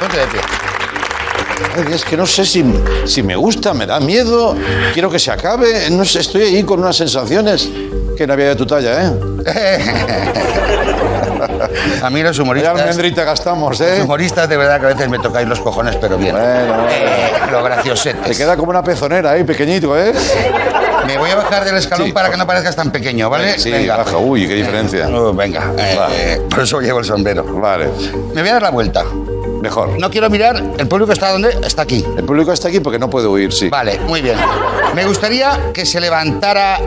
Ponte 0.00 0.18
de 0.18 0.26
pie. 0.26 0.40
Es 1.92 2.04
que 2.04 2.16
no 2.16 2.26
sé 2.26 2.44
si, 2.44 2.64
si 3.06 3.22
me 3.22 3.36
gusta, 3.36 3.74
me 3.74 3.86
da 3.86 4.00
miedo, 4.00 4.56
quiero 4.92 5.10
que 5.10 5.18
se 5.18 5.30
acabe. 5.30 5.90
No 5.90 6.04
sé, 6.04 6.20
estoy 6.20 6.42
ahí 6.42 6.62
con 6.64 6.80
unas 6.80 6.96
sensaciones 6.96 7.68
que 8.16 8.26
no 8.26 8.32
había 8.32 8.48
de 8.48 8.56
tu 8.56 8.66
talla, 8.66 9.04
¿eh? 9.04 9.12
A 12.02 12.10
mí 12.10 12.22
los 12.22 12.36
Ya 12.36 12.42
humoristas... 12.42 12.78
almendrita 12.80 13.24
gastamos, 13.24 13.78
Los 13.78 13.88
¿eh? 13.88 14.02
humoristas 14.02 14.48
de 14.48 14.56
verdad 14.56 14.80
que 14.80 14.86
a 14.86 14.88
veces 14.90 15.08
me 15.08 15.18
tocáis 15.18 15.46
los 15.48 15.60
cojones, 15.60 15.96
pero 15.96 16.16
bien. 16.18 16.32
Bueno, 16.34 16.86
Eh, 16.90 17.30
lo 17.50 17.58
Te 17.58 17.64
graciosetes. 17.64 18.36
queda 18.38 18.56
como 18.56 18.70
una 18.70 18.82
pezonera 18.82 19.32
ahí, 19.32 19.44
pequeñito, 19.44 19.98
¿eh? 19.98 20.12
Me 21.06 21.16
voy 21.18 21.30
a 21.30 21.36
bajar 21.36 21.64
del 21.64 21.76
escalón 21.76 22.06
Sí, 22.06 22.12
para 22.12 22.30
que 22.30 22.36
no 22.36 22.46
parezcas 22.46 22.76
tan 22.76 22.90
pequeño, 22.90 23.28
¿vale? 23.30 23.58
Sí, 23.58 23.70
baja. 23.86 24.16
Uy, 24.18 24.46
qué 24.46 24.54
diferencia. 24.54 25.08
Uh, 25.08 25.32
venga, 25.34 25.72
eh, 25.78 25.96
Vale. 25.98 26.32
eh, 26.34 26.40
por 26.48 26.60
eso 26.60 26.80
llevo 26.80 26.98
el 27.00 27.04
sombrero. 27.04 27.44
Vale, 27.44 27.88
Me 28.34 28.40
voy 28.42 28.50
a 28.50 28.54
dar 28.54 28.62
la 28.62 28.70
vuelta. 28.70 29.04
Mejor. 29.60 29.98
No 29.98 30.10
quiero 30.10 30.30
mirar, 30.30 30.62
el 30.78 30.88
público 30.88 31.12
está 31.12 31.32
donde? 31.32 31.50
Está 31.64 31.82
aquí. 31.82 32.04
El 32.16 32.24
público 32.24 32.52
está 32.52 32.68
aquí 32.68 32.80
porque 32.80 32.98
no 32.98 33.08
puede 33.08 33.26
huir, 33.26 33.52
sí. 33.52 33.68
Vale, 33.68 33.98
muy 34.00 34.22
bien. 34.22 34.36
Me 34.94 35.04
gustaría 35.06 35.72
que 35.72 35.86
se 35.86 36.00
levantara 36.00 36.78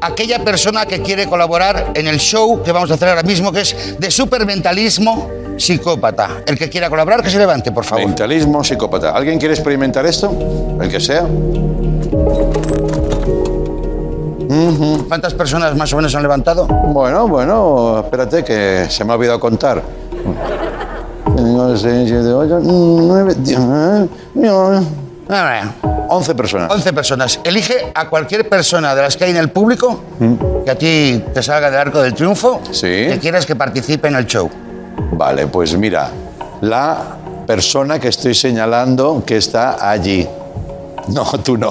aquella 0.00 0.44
persona 0.44 0.86
que 0.86 1.00
quiere 1.00 1.26
colaborar 1.26 1.92
en 1.94 2.08
el 2.08 2.18
show 2.18 2.62
que 2.62 2.72
vamos 2.72 2.90
a 2.90 2.94
hacer 2.94 3.08
ahora 3.08 3.22
mismo, 3.22 3.52
que 3.52 3.60
es 3.60 3.98
de 3.98 4.10
supermentalismo 4.10 5.30
psicópata. 5.56 6.42
El 6.46 6.58
que 6.58 6.68
quiera 6.68 6.90
colaborar, 6.90 7.22
que 7.22 7.30
se 7.30 7.38
levante, 7.38 7.70
por 7.70 7.84
favor. 7.84 8.04
Mentalismo, 8.04 8.64
psicópata. 8.64 9.10
¿Alguien 9.10 9.38
quiere 9.38 9.54
experimentar 9.54 10.04
esto? 10.06 10.32
El 10.80 10.88
que 10.88 11.00
sea. 11.00 11.26
¿Cuántas 15.08 15.34
personas 15.34 15.76
más 15.76 15.92
o 15.92 15.96
menos 15.96 16.14
han 16.14 16.22
levantado? 16.22 16.66
Bueno, 16.66 17.28
bueno, 17.28 18.00
espérate 18.00 18.44
que 18.44 18.86
se 18.88 19.04
me 19.04 19.12
ha 19.12 19.16
olvidado 19.16 19.38
contar. 19.40 19.82
Cinco, 21.24 21.76
seis, 21.76 22.08
siete, 22.08 22.32
ocho, 22.32 22.58
nueve, 22.62 23.34
diez, 23.38 23.58
eh, 23.58 24.08
Ah, 25.28 25.62
11 26.08 26.34
personas. 26.34 26.70
11 26.70 26.92
personas. 26.92 27.40
Elige 27.44 27.90
a 27.94 28.08
cualquier 28.08 28.46
persona 28.48 28.94
de 28.94 29.00
las 29.02 29.16
que 29.16 29.24
hay 29.24 29.30
en 29.30 29.38
el 29.38 29.50
público 29.50 30.00
que 30.64 30.70
a 30.70 30.74
ti 30.76 31.22
te 31.32 31.42
salga 31.42 31.70
del 31.70 31.80
arco 31.80 32.02
del 32.02 32.12
triunfo 32.12 32.60
Sí. 32.70 32.86
que 33.08 33.18
quieras 33.20 33.46
que 33.46 33.56
participe 33.56 34.08
en 34.08 34.16
el 34.16 34.26
show. 34.26 34.50
Vale, 35.12 35.46
pues 35.46 35.74
mira, 35.78 36.08
la 36.60 36.98
persona 37.46 37.98
que 37.98 38.08
estoy 38.08 38.34
señalando 38.34 39.22
que 39.24 39.38
está 39.38 39.88
allí. 39.90 40.28
No, 41.08 41.24
tú 41.44 41.56
no. 41.56 41.70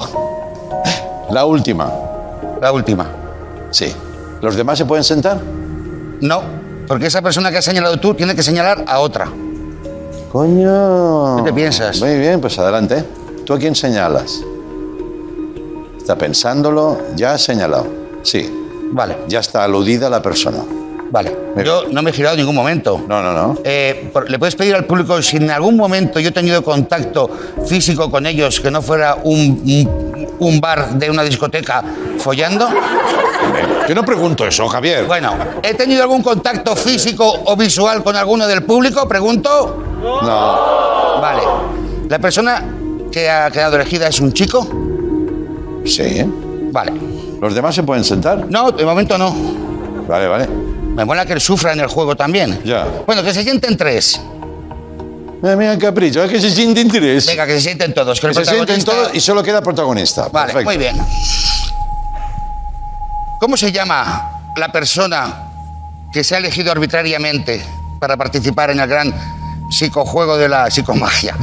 La 1.30 1.44
última. 1.44 1.88
La 2.60 2.72
última. 2.72 3.06
Sí. 3.70 3.92
¿Los 4.40 4.56
demás 4.56 4.76
se 4.78 4.86
pueden 4.86 5.04
sentar? 5.04 5.38
No, 6.20 6.42
porque 6.92 7.06
esa 7.06 7.22
persona 7.22 7.50
que 7.50 7.56
has 7.56 7.64
señalado 7.64 7.96
tú 7.98 8.12
tiene 8.12 8.34
que 8.34 8.42
señalar 8.42 8.84
a 8.86 8.98
otra. 9.00 9.26
Coño. 10.30 11.36
¿Qué 11.38 11.42
te 11.44 11.52
piensas? 11.54 11.98
Muy 12.02 12.18
bien, 12.18 12.38
pues 12.38 12.58
adelante. 12.58 13.02
¿Tú 13.46 13.54
a 13.54 13.58
quién 13.58 13.74
señalas? 13.74 14.42
Está 15.96 16.16
pensándolo, 16.18 16.98
ya 17.16 17.32
has 17.32 17.40
señalado. 17.44 17.86
Sí. 18.22 18.52
Vale. 18.90 19.16
Ya 19.26 19.40
está 19.40 19.64
aludida 19.64 20.10
la 20.10 20.20
persona. 20.20 20.58
Vale. 21.10 21.34
Yo 21.64 21.84
no 21.90 22.02
me 22.02 22.10
he 22.10 22.12
girado 22.12 22.34
en 22.34 22.40
ningún 22.40 22.56
momento. 22.56 23.00
No, 23.08 23.22
no, 23.22 23.32
no. 23.32 23.56
Eh, 23.64 24.12
¿Le 24.28 24.38
puedes 24.38 24.54
pedir 24.54 24.74
al 24.74 24.84
público 24.84 25.22
si 25.22 25.38
en 25.38 25.50
algún 25.50 25.78
momento 25.78 26.20
yo 26.20 26.28
he 26.28 26.32
tenido 26.32 26.62
contacto 26.62 27.30
físico 27.66 28.10
con 28.10 28.26
ellos 28.26 28.60
que 28.60 28.70
no 28.70 28.82
fuera 28.82 29.16
un, 29.24 29.62
un- 29.64 30.28
un 30.40 30.60
bar 30.60 30.90
de 30.98 31.08
una 31.10 31.22
discoteca 31.22 31.82
follando? 32.18 32.68
Yo 33.88 33.94
no 33.94 34.04
pregunto 34.04 34.46
eso, 34.46 34.66
Javier. 34.68 35.04
Bueno, 35.06 35.34
¿he 35.62 35.74
tenido 35.74 36.02
algún 36.02 36.22
contacto 36.22 36.74
físico 36.76 37.42
o 37.46 37.56
visual 37.56 38.02
con 38.02 38.16
alguno 38.16 38.46
del 38.46 38.62
público? 38.64 39.06
Pregunto. 39.08 39.82
No. 40.02 41.20
Vale. 41.20 41.42
¿La 42.08 42.18
persona 42.18 42.64
que 43.10 43.28
ha 43.30 43.50
quedado 43.50 43.76
elegida 43.76 44.08
es 44.08 44.20
un 44.20 44.32
chico? 44.32 44.66
Sí. 45.84 46.24
Vale. 46.70 46.92
¿Los 47.40 47.54
demás 47.54 47.74
se 47.74 47.82
pueden 47.82 48.04
sentar? 48.04 48.46
No, 48.48 48.70
de 48.70 48.84
momento 48.84 49.18
no. 49.18 49.34
Vale, 50.08 50.28
vale. 50.28 50.48
Me 50.48 51.04
mola 51.04 51.24
que 51.26 51.32
él 51.32 51.40
sufra 51.40 51.72
en 51.72 51.80
el 51.80 51.86
juego 51.86 52.14
también. 52.14 52.60
Ya. 52.64 52.86
Bueno, 53.06 53.22
que 53.22 53.32
se 53.32 53.42
sienten 53.42 53.76
tres. 53.76 54.20
Mira, 55.40 55.56
mira, 55.56 55.76
capricho, 55.78 56.22
es 56.22 56.30
que 56.30 56.40
se 56.40 56.50
sienten 56.50 56.88
tres. 56.88 57.26
Venga, 57.26 57.46
que 57.46 57.54
se 57.54 57.60
sienten 57.62 57.92
todos. 57.92 58.20
Que 58.20 58.28
Que 58.28 58.34
se 58.34 58.44
sienten 58.44 58.84
todos 58.84 59.10
y 59.12 59.20
solo 59.20 59.42
queda 59.42 59.60
protagonista. 59.60 60.28
Vale, 60.30 60.52
Perfecto. 60.52 60.64
muy 60.70 60.76
bien. 60.78 60.96
¿Cómo 63.42 63.56
se 63.56 63.72
llama 63.72 64.30
la 64.56 64.70
persona 64.70 65.48
que 66.12 66.22
se 66.22 66.36
ha 66.36 66.38
elegido 66.38 66.70
arbitrariamente 66.70 67.60
para 67.98 68.16
participar 68.16 68.70
en 68.70 68.78
el 68.78 68.88
gran 68.88 69.12
psicojuego 69.68 70.36
de 70.36 70.48
la 70.48 70.70
psicomagia? 70.70 71.36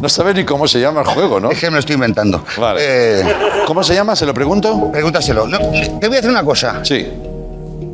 No 0.00 0.08
sabes 0.08 0.34
ni 0.34 0.44
cómo 0.44 0.66
se 0.66 0.80
llama 0.80 1.02
el 1.02 1.06
juego, 1.06 1.38
¿no? 1.38 1.52
Es 1.52 1.60
que 1.60 1.66
me 1.66 1.74
lo 1.74 1.78
estoy 1.78 1.94
inventando. 1.94 2.44
Vale. 2.58 2.80
Eh, 2.82 3.36
¿Cómo 3.68 3.84
se 3.84 3.94
llama? 3.94 4.16
¿Se 4.16 4.26
lo 4.26 4.34
pregunto? 4.34 4.90
pregúntaselo. 4.90 5.46
No, 5.46 5.58
te 6.00 6.08
voy 6.08 6.16
a 6.16 6.18
hacer 6.18 6.30
una 6.32 6.42
cosa. 6.42 6.84
Sí. 6.84 7.08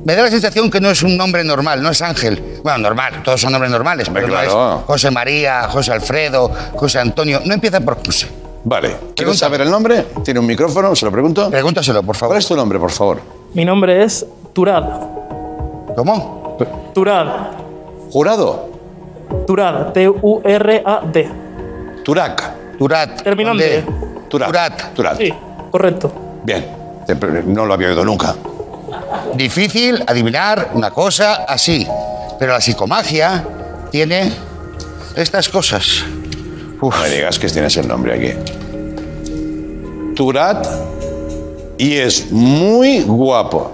Me 0.06 0.16
da 0.16 0.22
la 0.22 0.30
sensación 0.30 0.70
que 0.70 0.80
no 0.80 0.88
es 0.88 1.02
un 1.02 1.18
nombre 1.18 1.44
normal, 1.44 1.82
no 1.82 1.90
es 1.90 2.00
Ángel. 2.00 2.60
Bueno, 2.64 2.78
normal, 2.78 3.22
todos 3.22 3.42
son 3.42 3.52
nombres 3.52 3.70
normales, 3.70 4.08
pero 4.10 4.26
no 4.26 4.32
claro. 4.32 4.78
es 4.78 4.86
José 4.86 5.10
María, 5.10 5.68
José 5.68 5.92
Alfredo, 5.92 6.50
José 6.72 6.98
Antonio. 6.98 7.42
No 7.44 7.52
empieza 7.52 7.78
por 7.80 8.02
José. 8.02 8.37
Vale. 8.64 8.96
¿Quieres 9.14 9.38
saber 9.38 9.60
el 9.60 9.70
nombre? 9.70 10.04
¿Tiene 10.24 10.40
un 10.40 10.46
micrófono? 10.46 10.94
¿Se 10.94 11.04
lo 11.04 11.12
pregunto? 11.12 11.50
Pregúntaselo, 11.50 12.02
por 12.02 12.16
favor. 12.16 12.34
¿Cuál 12.34 12.38
es 12.40 12.46
tu 12.48 12.56
nombre, 12.56 12.78
por 12.78 12.90
favor? 12.90 13.20
Mi 13.54 13.64
nombre 13.64 14.04
es 14.04 14.26
Turad. 14.52 14.84
¿Cómo? 15.96 16.56
Turad. 16.94 17.26
¿Jurado? 18.10 18.68
Turad. 19.46 19.92
T-U-R-A-D. 19.92 21.30
Turak. 22.04 22.76
Turat. 22.78 23.22
Terminante. 23.22 23.84
Turak. 24.28 24.48
Turat. 24.48 24.94
Turat. 24.94 25.18
Sí, 25.18 25.32
correcto. 25.70 26.12
Bien. 26.44 26.66
No 27.46 27.64
lo 27.64 27.74
había 27.74 27.88
oído 27.88 28.04
nunca. 28.04 28.34
Difícil 29.34 30.02
adivinar 30.06 30.70
una 30.74 30.90
cosa 30.90 31.44
así. 31.44 31.86
Pero 32.38 32.52
la 32.52 32.60
psicomagia 32.60 33.44
tiene 33.90 34.32
estas 35.16 35.48
cosas. 35.48 36.04
No 36.80 36.90
me 36.90 37.10
digas 37.10 37.38
que 37.38 37.48
tienes 37.48 37.76
el 37.76 37.88
nombre 37.88 38.14
aquí. 38.14 38.32
Turat 40.14 40.66
y 41.76 41.96
es 41.96 42.30
muy 42.30 43.02
guapo. 43.02 43.72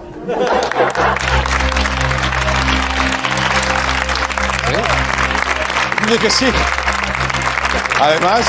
Dice 6.07 6.18
que 6.18 6.30
sí. 6.30 6.46
Además, 8.00 8.46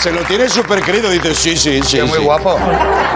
se 0.00 0.12
lo 0.12 0.22
tiene 0.22 0.48
súper 0.48 0.82
querido. 0.82 1.10
Dice, 1.10 1.34
sí, 1.34 1.56
sí, 1.56 1.80
sí. 1.82 1.96
Que 1.98 2.04
muy 2.04 2.18
sí. 2.18 2.24
guapo. 2.24 2.56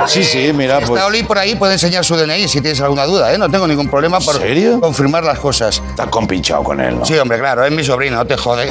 Sí, 0.06 0.24
sí, 0.24 0.52
mira, 0.52 0.80
Si 0.80 0.86
pues. 0.86 0.98
está 0.98 1.06
Oli 1.06 1.22
por 1.22 1.38
ahí, 1.38 1.54
puede 1.54 1.74
enseñar 1.74 2.04
su 2.04 2.16
DNI 2.16 2.48
si 2.48 2.60
tienes 2.60 2.80
alguna 2.80 3.04
duda, 3.04 3.32
¿eh? 3.32 3.38
No 3.38 3.48
tengo 3.48 3.66
ningún 3.66 3.88
problema 3.88 4.18
por 4.20 4.36
serio? 4.38 4.80
confirmar 4.80 5.22
las 5.24 5.38
cosas. 5.38 5.82
Estás 5.88 6.08
compinchado 6.08 6.62
con 6.64 6.80
él, 6.80 6.98
¿no? 6.98 7.04
Sí, 7.04 7.16
hombre, 7.18 7.38
claro, 7.38 7.64
es 7.64 7.72
mi 7.72 7.84
sobrino, 7.84 8.16
no 8.16 8.26
te 8.26 8.36
jode. 8.36 8.68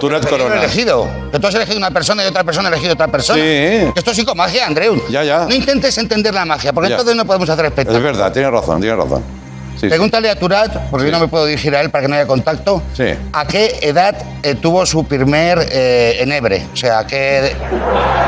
Yo 0.00 0.08
lo 0.08 0.16
he 0.18 0.20
Corona. 0.20 0.56
elegido. 0.56 1.08
Que 1.32 1.38
tú 1.38 1.46
has 1.46 1.54
elegido 1.54 1.76
una 1.78 1.90
persona 1.90 2.22
y 2.24 2.26
otra 2.26 2.44
persona 2.44 2.68
ha 2.68 2.72
elegido 2.72 2.92
otra 2.94 3.08
persona. 3.08 3.42
Sí. 3.42 3.92
Esto 3.94 4.10
es 4.12 4.16
psicomagia, 4.16 4.66
Andreu. 4.66 5.02
Ya, 5.10 5.24
ya. 5.24 5.46
No 5.48 5.54
intentes 5.54 5.96
entender 5.98 6.32
la 6.32 6.44
magia, 6.44 6.72
porque 6.72 6.90
Ya. 6.90 6.94
entonces 6.96 7.16
no 7.16 7.24
podemos 7.24 7.48
hacer 7.50 7.64
Es 7.66 7.70
espectáculo. 7.70 8.04
verdad, 8.04 8.32
tienes 8.32 8.50
razón, 8.50 8.80
tienes 8.80 8.98
razón. 8.98 9.39
Sí, 9.80 9.86
sí. 9.86 9.88
Pregúntale 9.88 10.28
a 10.28 10.36
Turat, 10.38 10.76
porque 10.90 11.06
yo 11.06 11.12
no 11.12 11.20
me 11.20 11.28
puedo 11.28 11.46
dirigir 11.46 11.74
a 11.74 11.80
él 11.80 11.88
para 11.90 12.02
que 12.02 12.08
no 12.08 12.14
haya 12.16 12.26
contacto. 12.26 12.82
Sí. 12.92 13.14
¿A 13.32 13.46
qué 13.46 13.78
edad 13.82 14.14
eh, 14.42 14.54
tuvo 14.54 14.84
su 14.84 15.04
primer 15.04 15.58
eh, 15.72 16.18
enebre? 16.20 16.66
O 16.72 16.76
sea, 16.76 16.98
¿a 17.00 17.06
qué, 17.06 17.52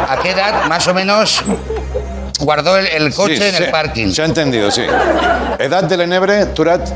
¿a 0.09 0.19
qué 0.23 0.31
edad 0.31 0.65
más 0.69 0.87
o 0.89 0.95
menos 0.95 1.43
guardó 2.41 2.79
el, 2.79 2.87
el 2.87 3.13
coche 3.15 3.37
Sí, 3.37 3.57
en 3.57 3.63
el 3.65 3.71
parking? 3.71 4.11
Se 4.11 4.23
ha 4.23 4.25
entendido, 4.25 4.71
sí. 4.71 4.83
Edad 5.59 5.85
del 5.85 6.01
enebre, 6.01 6.47
Turat, 6.47 6.89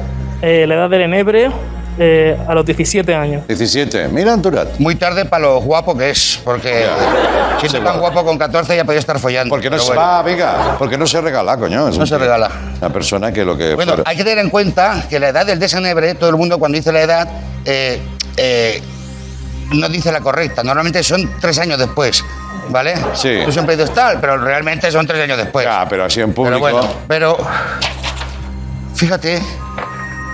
Eh, 0.42 0.64
la 0.66 0.74
edad 0.76 0.90
del 0.90 1.02
enebre 1.02 1.50
eh, 1.98 2.36
a 2.46 2.54
los 2.54 2.64
17 2.66 3.14
años. 3.14 3.46
17. 3.46 4.08
Mira, 4.08 4.36
Turat. 4.40 4.78
Muy 4.78 4.96
tarde 4.96 5.24
para 5.24 5.44
lo 5.46 5.60
guapo 5.60 5.96
que 5.96 6.10
es, 6.10 6.40
porque 6.44 6.86
siendo 7.60 7.80
tan 7.90 7.98
guapo 8.00 8.24
con 8.24 8.36
14 8.38 8.76
ya 8.76 8.84
podía 8.84 8.98
estar 9.00 9.18
follando. 9.18 9.50
Porque 9.50 9.70
no 9.70 9.76
pero 9.76 9.82
se 9.82 9.88
bueno. 9.94 10.02
va, 10.02 10.22
venga. 10.22 10.76
Porque 10.78 10.98
no 10.98 11.06
se 11.06 11.20
regala, 11.20 11.56
coño. 11.56 11.88
Es 11.88 11.96
No 11.96 12.02
un 12.02 12.06
se 12.06 12.14
tío. 12.16 12.18
regala. 12.24 12.50
Una 12.80 12.90
persona 12.92 13.32
que 13.32 13.44
lo 13.44 13.56
que. 13.56 13.74
Bueno, 13.74 13.94
fuera- 13.94 14.10
hay 14.10 14.16
que 14.16 14.24
tener 14.24 14.38
en 14.44 14.50
cuenta 14.50 15.04
que 15.08 15.18
la 15.18 15.28
edad 15.28 15.46
del 15.46 15.58
desenebre, 15.58 16.14
todo 16.14 16.30
el 16.30 16.36
mundo 16.36 16.58
cuando 16.58 16.76
dice 16.76 16.92
la 16.92 17.00
edad, 17.02 17.28
eh, 17.64 18.00
eh, 18.36 18.82
no 19.72 19.88
dice 19.88 20.12
la 20.12 20.20
correcta. 20.20 20.62
Normalmente 20.62 21.02
son 21.02 21.30
tres 21.40 21.58
años 21.58 21.78
después, 21.78 22.22
¿vale? 22.68 22.94
Sí. 23.14 23.40
Tú 23.44 23.50
siempre 23.52 23.76
dices 23.76 23.92
tal, 23.94 24.20
pero 24.20 24.36
realmente 24.38 24.90
son 24.92 25.06
tres 25.06 25.22
años 25.22 25.38
después. 25.38 25.66
Ah, 25.68 25.86
pero 25.88 26.04
así 26.04 26.20
en 26.20 26.32
público. 26.34 26.60
Pero 26.62 26.78
bueno, 26.78 26.94
pero 27.08 27.36
fíjate 28.94 29.40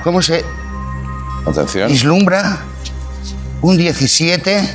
cómo 0.05 0.21
se 0.23 0.45
Atención. 1.47 1.89
vislumbra 1.89 2.59
un 3.63 3.77
17, 3.77 4.69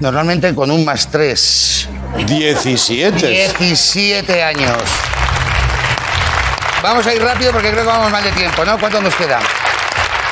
normalmente 0.00 0.54
con 0.54 0.70
un 0.70 0.84
más 0.84 1.10
3. 1.10 1.88
17. 2.26 3.52
17 3.58 4.42
años. 4.42 4.76
Vamos 6.82 7.06
a 7.06 7.14
ir 7.14 7.22
rápido 7.22 7.52
porque 7.52 7.70
creo 7.70 7.82
que 7.82 7.88
vamos 7.88 8.10
mal 8.10 8.22
de 8.22 8.32
tiempo, 8.32 8.64
¿no? 8.64 8.78
¿Cuánto 8.78 9.00
nos 9.00 9.14
queda? 9.14 9.40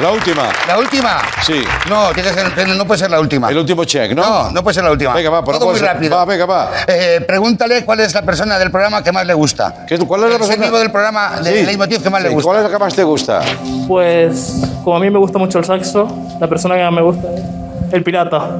La 0.00 0.10
última. 0.10 0.48
¿La 0.66 0.78
última? 0.78 1.22
Sí. 1.42 1.64
No, 1.88 2.08
tiene 2.12 2.30
que 2.30 2.34
ser- 2.34 2.68
no 2.68 2.84
puede 2.84 2.98
ser 2.98 3.10
la 3.10 3.20
última. 3.20 3.48
El 3.48 3.58
último 3.58 3.84
check, 3.84 4.12
¿no? 4.12 4.22
No, 4.22 4.50
no 4.50 4.62
puede 4.62 4.74
ser 4.74 4.82
la 4.84 4.90
última. 4.90 5.12
Venga, 5.14 5.30
va, 5.30 5.44
pero 5.44 5.58
Todo 5.58 5.66
no 5.66 5.72
muy 5.72 5.78
puede 5.80 5.86
ser- 5.86 5.94
rápido. 5.96 6.16
Va, 6.16 6.24
venga, 6.24 6.46
va. 6.46 6.70
Eh, 6.88 7.24
pregúntale 7.26 7.84
cuál 7.84 8.00
es 8.00 8.12
la 8.12 8.22
persona 8.22 8.58
del 8.58 8.72
programa 8.72 9.04
que 9.04 9.12
más 9.12 9.24
le 9.24 9.34
gusta. 9.34 9.84
¿Qué- 9.86 9.96
¿Cuál 9.98 10.22
es 10.24 10.28
la 10.30 10.34
El 10.36 10.40
persona? 10.40 10.78
del 10.78 10.90
programa 10.90 11.40
de 11.40 11.58
Sí. 11.60 11.64
Leitmotiv 11.66 12.02
que 12.02 12.10
más 12.10 12.22
le 12.22 12.28
Sí, 12.28 12.34
gusta. 12.34 12.46
¿Cuál 12.48 12.58
es 12.58 12.64
la 12.64 12.70
que 12.76 12.84
más 12.84 12.94
te 12.94 13.04
gusta? 13.04 13.40
Pues, 13.86 14.54
como 14.82 14.96
a 14.96 15.00
mí 15.00 15.10
me 15.10 15.18
gusta 15.18 15.38
mucho 15.38 15.58
el 15.60 15.64
saxo, 15.64 16.08
la 16.40 16.48
persona 16.48 16.74
que 16.74 16.82
más 16.82 16.92
me 16.92 17.02
gusta 17.02 17.28
es 17.28 17.92
el 17.92 18.02
pirata. 18.02 18.50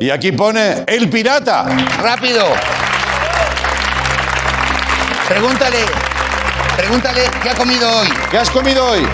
Y 0.00 0.10
aquí 0.10 0.32
pone 0.32 0.84
El 0.86 1.08
Pirata. 1.08 1.64
Rápido. 2.02 2.44
Pregúntale. 5.28 5.78
Pregúntale 6.76 7.22
qué 7.42 7.50
ha 7.50 7.54
comido 7.54 7.88
hoy. 8.00 8.08
¿Qué 8.30 8.38
has 8.38 8.50
comido 8.50 8.84
hoy? 8.86 9.06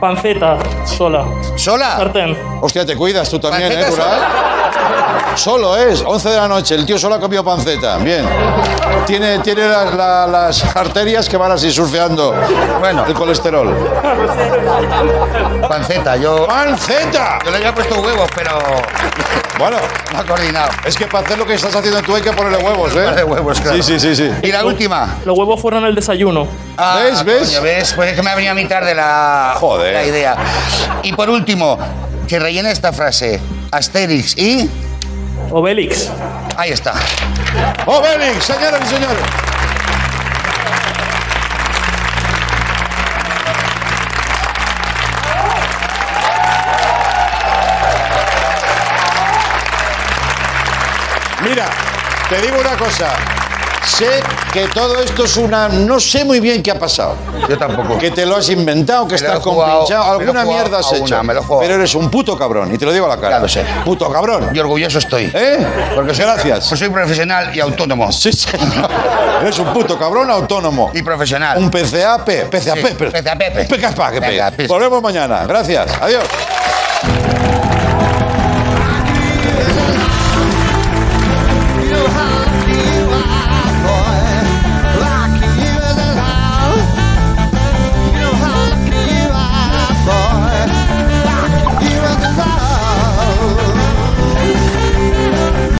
Panceta, 0.00 0.58
sola. 0.84 1.24
¿Sola? 1.56 1.96
Sartén. 1.96 2.36
Hostia, 2.60 2.84
te 2.84 2.96
cuidas 2.96 3.28
tú 3.30 3.38
también, 3.38 3.70
¿eh, 3.72 3.84
Turat? 3.88 5.36
Solo 5.36 5.76
es, 5.76 6.02
11 6.04 6.28
de 6.28 6.36
la 6.36 6.48
noche, 6.48 6.74
el 6.74 6.84
tío 6.84 6.98
solo 6.98 7.14
ha 7.14 7.20
comido 7.20 7.42
panceta. 7.44 7.96
Bien. 7.98 8.26
Tiene, 9.06 9.38
tiene 9.38 9.66
las, 9.66 9.94
la- 9.94 10.26
las 10.26 10.76
arterias 10.76 11.28
que 11.28 11.36
van 11.36 11.52
así 11.52 11.70
surfeando 11.72 12.34
Bueno. 12.80 13.04
el 13.06 13.14
colesterol. 13.14 13.74
Panceta, 15.68 16.16
yo. 16.16 16.46
¡Panceta! 16.46 17.38
Yo 17.44 17.50
le 17.50 17.56
había 17.58 17.74
puesto 17.74 18.00
huevos, 18.00 18.28
pero. 18.34 18.58
Bueno, 19.58 19.76
No 20.12 20.18
ha 20.18 20.24
coordinado. 20.24 20.70
es 20.84 20.96
que 20.96 21.06
para 21.06 21.24
hacer 21.24 21.38
lo 21.38 21.46
que 21.46 21.54
estás 21.54 21.74
haciendo 21.76 22.02
tú 22.02 22.14
hay 22.16 22.22
que 22.22 22.32
ponerle 22.32 22.58
huevos, 22.58 22.90
¿eh? 22.92 22.94
Ponerle 23.02 23.24
huevos, 23.24 23.60
claro. 23.60 23.76
Sí, 23.76 23.82
sí, 23.82 24.00
sí, 24.00 24.16
sí. 24.16 24.30
Y 24.42 24.50
la 24.52 24.64
última. 24.64 25.16
Los 25.24 25.38
huevos 25.38 25.60
fueron 25.60 25.84
el 25.84 25.94
desayuno. 25.94 26.46
Ah, 26.76 27.00
¿Ves, 27.04 27.22
ves? 27.24 27.48
coño, 27.50 27.62
¿ves? 27.62 27.92
Pues 27.94 28.10
es 28.10 28.16
que 28.16 28.22
me 28.22 28.30
ha 28.30 28.34
venido 28.34 28.52
a 28.52 28.54
mi 28.54 28.66
tarde 28.66 28.94
la, 28.94 29.31
Joder. 29.56 29.94
la 29.94 30.04
idea. 30.04 30.36
Y 31.02 31.12
por 31.12 31.30
último, 31.30 31.78
que 32.28 32.38
rellene 32.38 32.70
esta 32.70 32.92
frase. 32.92 33.40
Asterix 33.70 34.36
y... 34.36 34.70
Obelix. 35.50 36.10
Ahí 36.56 36.70
está. 36.70 36.94
¡Obelix, 37.86 38.44
señoras 38.44 38.80
y 38.84 38.94
señores! 38.94 39.22
Mira, 51.42 51.68
te 52.28 52.40
digo 52.40 52.60
una 52.60 52.76
cosa. 52.76 53.12
Sé 53.86 54.22
que 54.52 54.68
todo 54.68 54.98
esto 55.00 55.24
es 55.24 55.36
una... 55.36 55.68
No 55.68 55.98
sé 55.98 56.24
muy 56.24 56.40
bien 56.40 56.62
qué 56.62 56.70
ha 56.70 56.78
pasado. 56.78 57.16
Yo 57.48 57.58
tampoco. 57.58 57.98
Que 57.98 58.10
te 58.10 58.24
lo 58.24 58.36
has 58.36 58.48
inventado, 58.48 59.06
que 59.06 59.12
Me 59.12 59.16
estás 59.16 59.40
compinchado. 59.40 60.12
Alguna 60.18 60.44
mierda 60.44 60.78
has 60.78 60.92
hecho. 60.92 61.04
una, 61.04 61.22
me 61.22 61.34
lo. 61.34 61.42
Pero 61.58 61.74
eres 61.74 61.94
un 61.94 62.10
puto 62.10 62.38
cabrón, 62.38 62.72
y 62.74 62.78
te 62.78 62.84
lo 62.84 62.92
digo 62.92 63.06
a 63.06 63.08
la 63.08 63.20
cara. 63.20 63.38
Lo 63.38 63.48
sé. 63.48 63.64
Puto 63.84 64.10
cabrón. 64.10 64.50
Y 64.54 64.58
orgulloso 64.58 64.98
estoy. 64.98 65.30
¿Eh? 65.34 65.66
Porque 65.94 66.14
soy, 66.14 66.24
Gracias. 66.24 66.68
pues 66.68 66.78
soy 66.78 66.88
profesional 66.90 67.54
y 67.54 67.60
autónomo. 67.60 68.10
Sí, 68.12 68.32
señor. 68.32 68.88
Eres 69.42 69.58
un 69.58 69.72
puto 69.72 69.98
cabrón 69.98 70.30
autónomo. 70.30 70.90
Y 70.94 71.02
profesional. 71.02 71.58
Un 71.58 71.70
PCAP. 71.70 72.50
PCAP. 72.50 72.60
Sí, 72.60 72.94
PCAP. 72.94 74.20
PCAP. 74.20 74.66
Volvemos 74.68 75.02
mañana. 75.02 75.44
Gracias. 75.46 75.90
Adiós. 76.00 76.24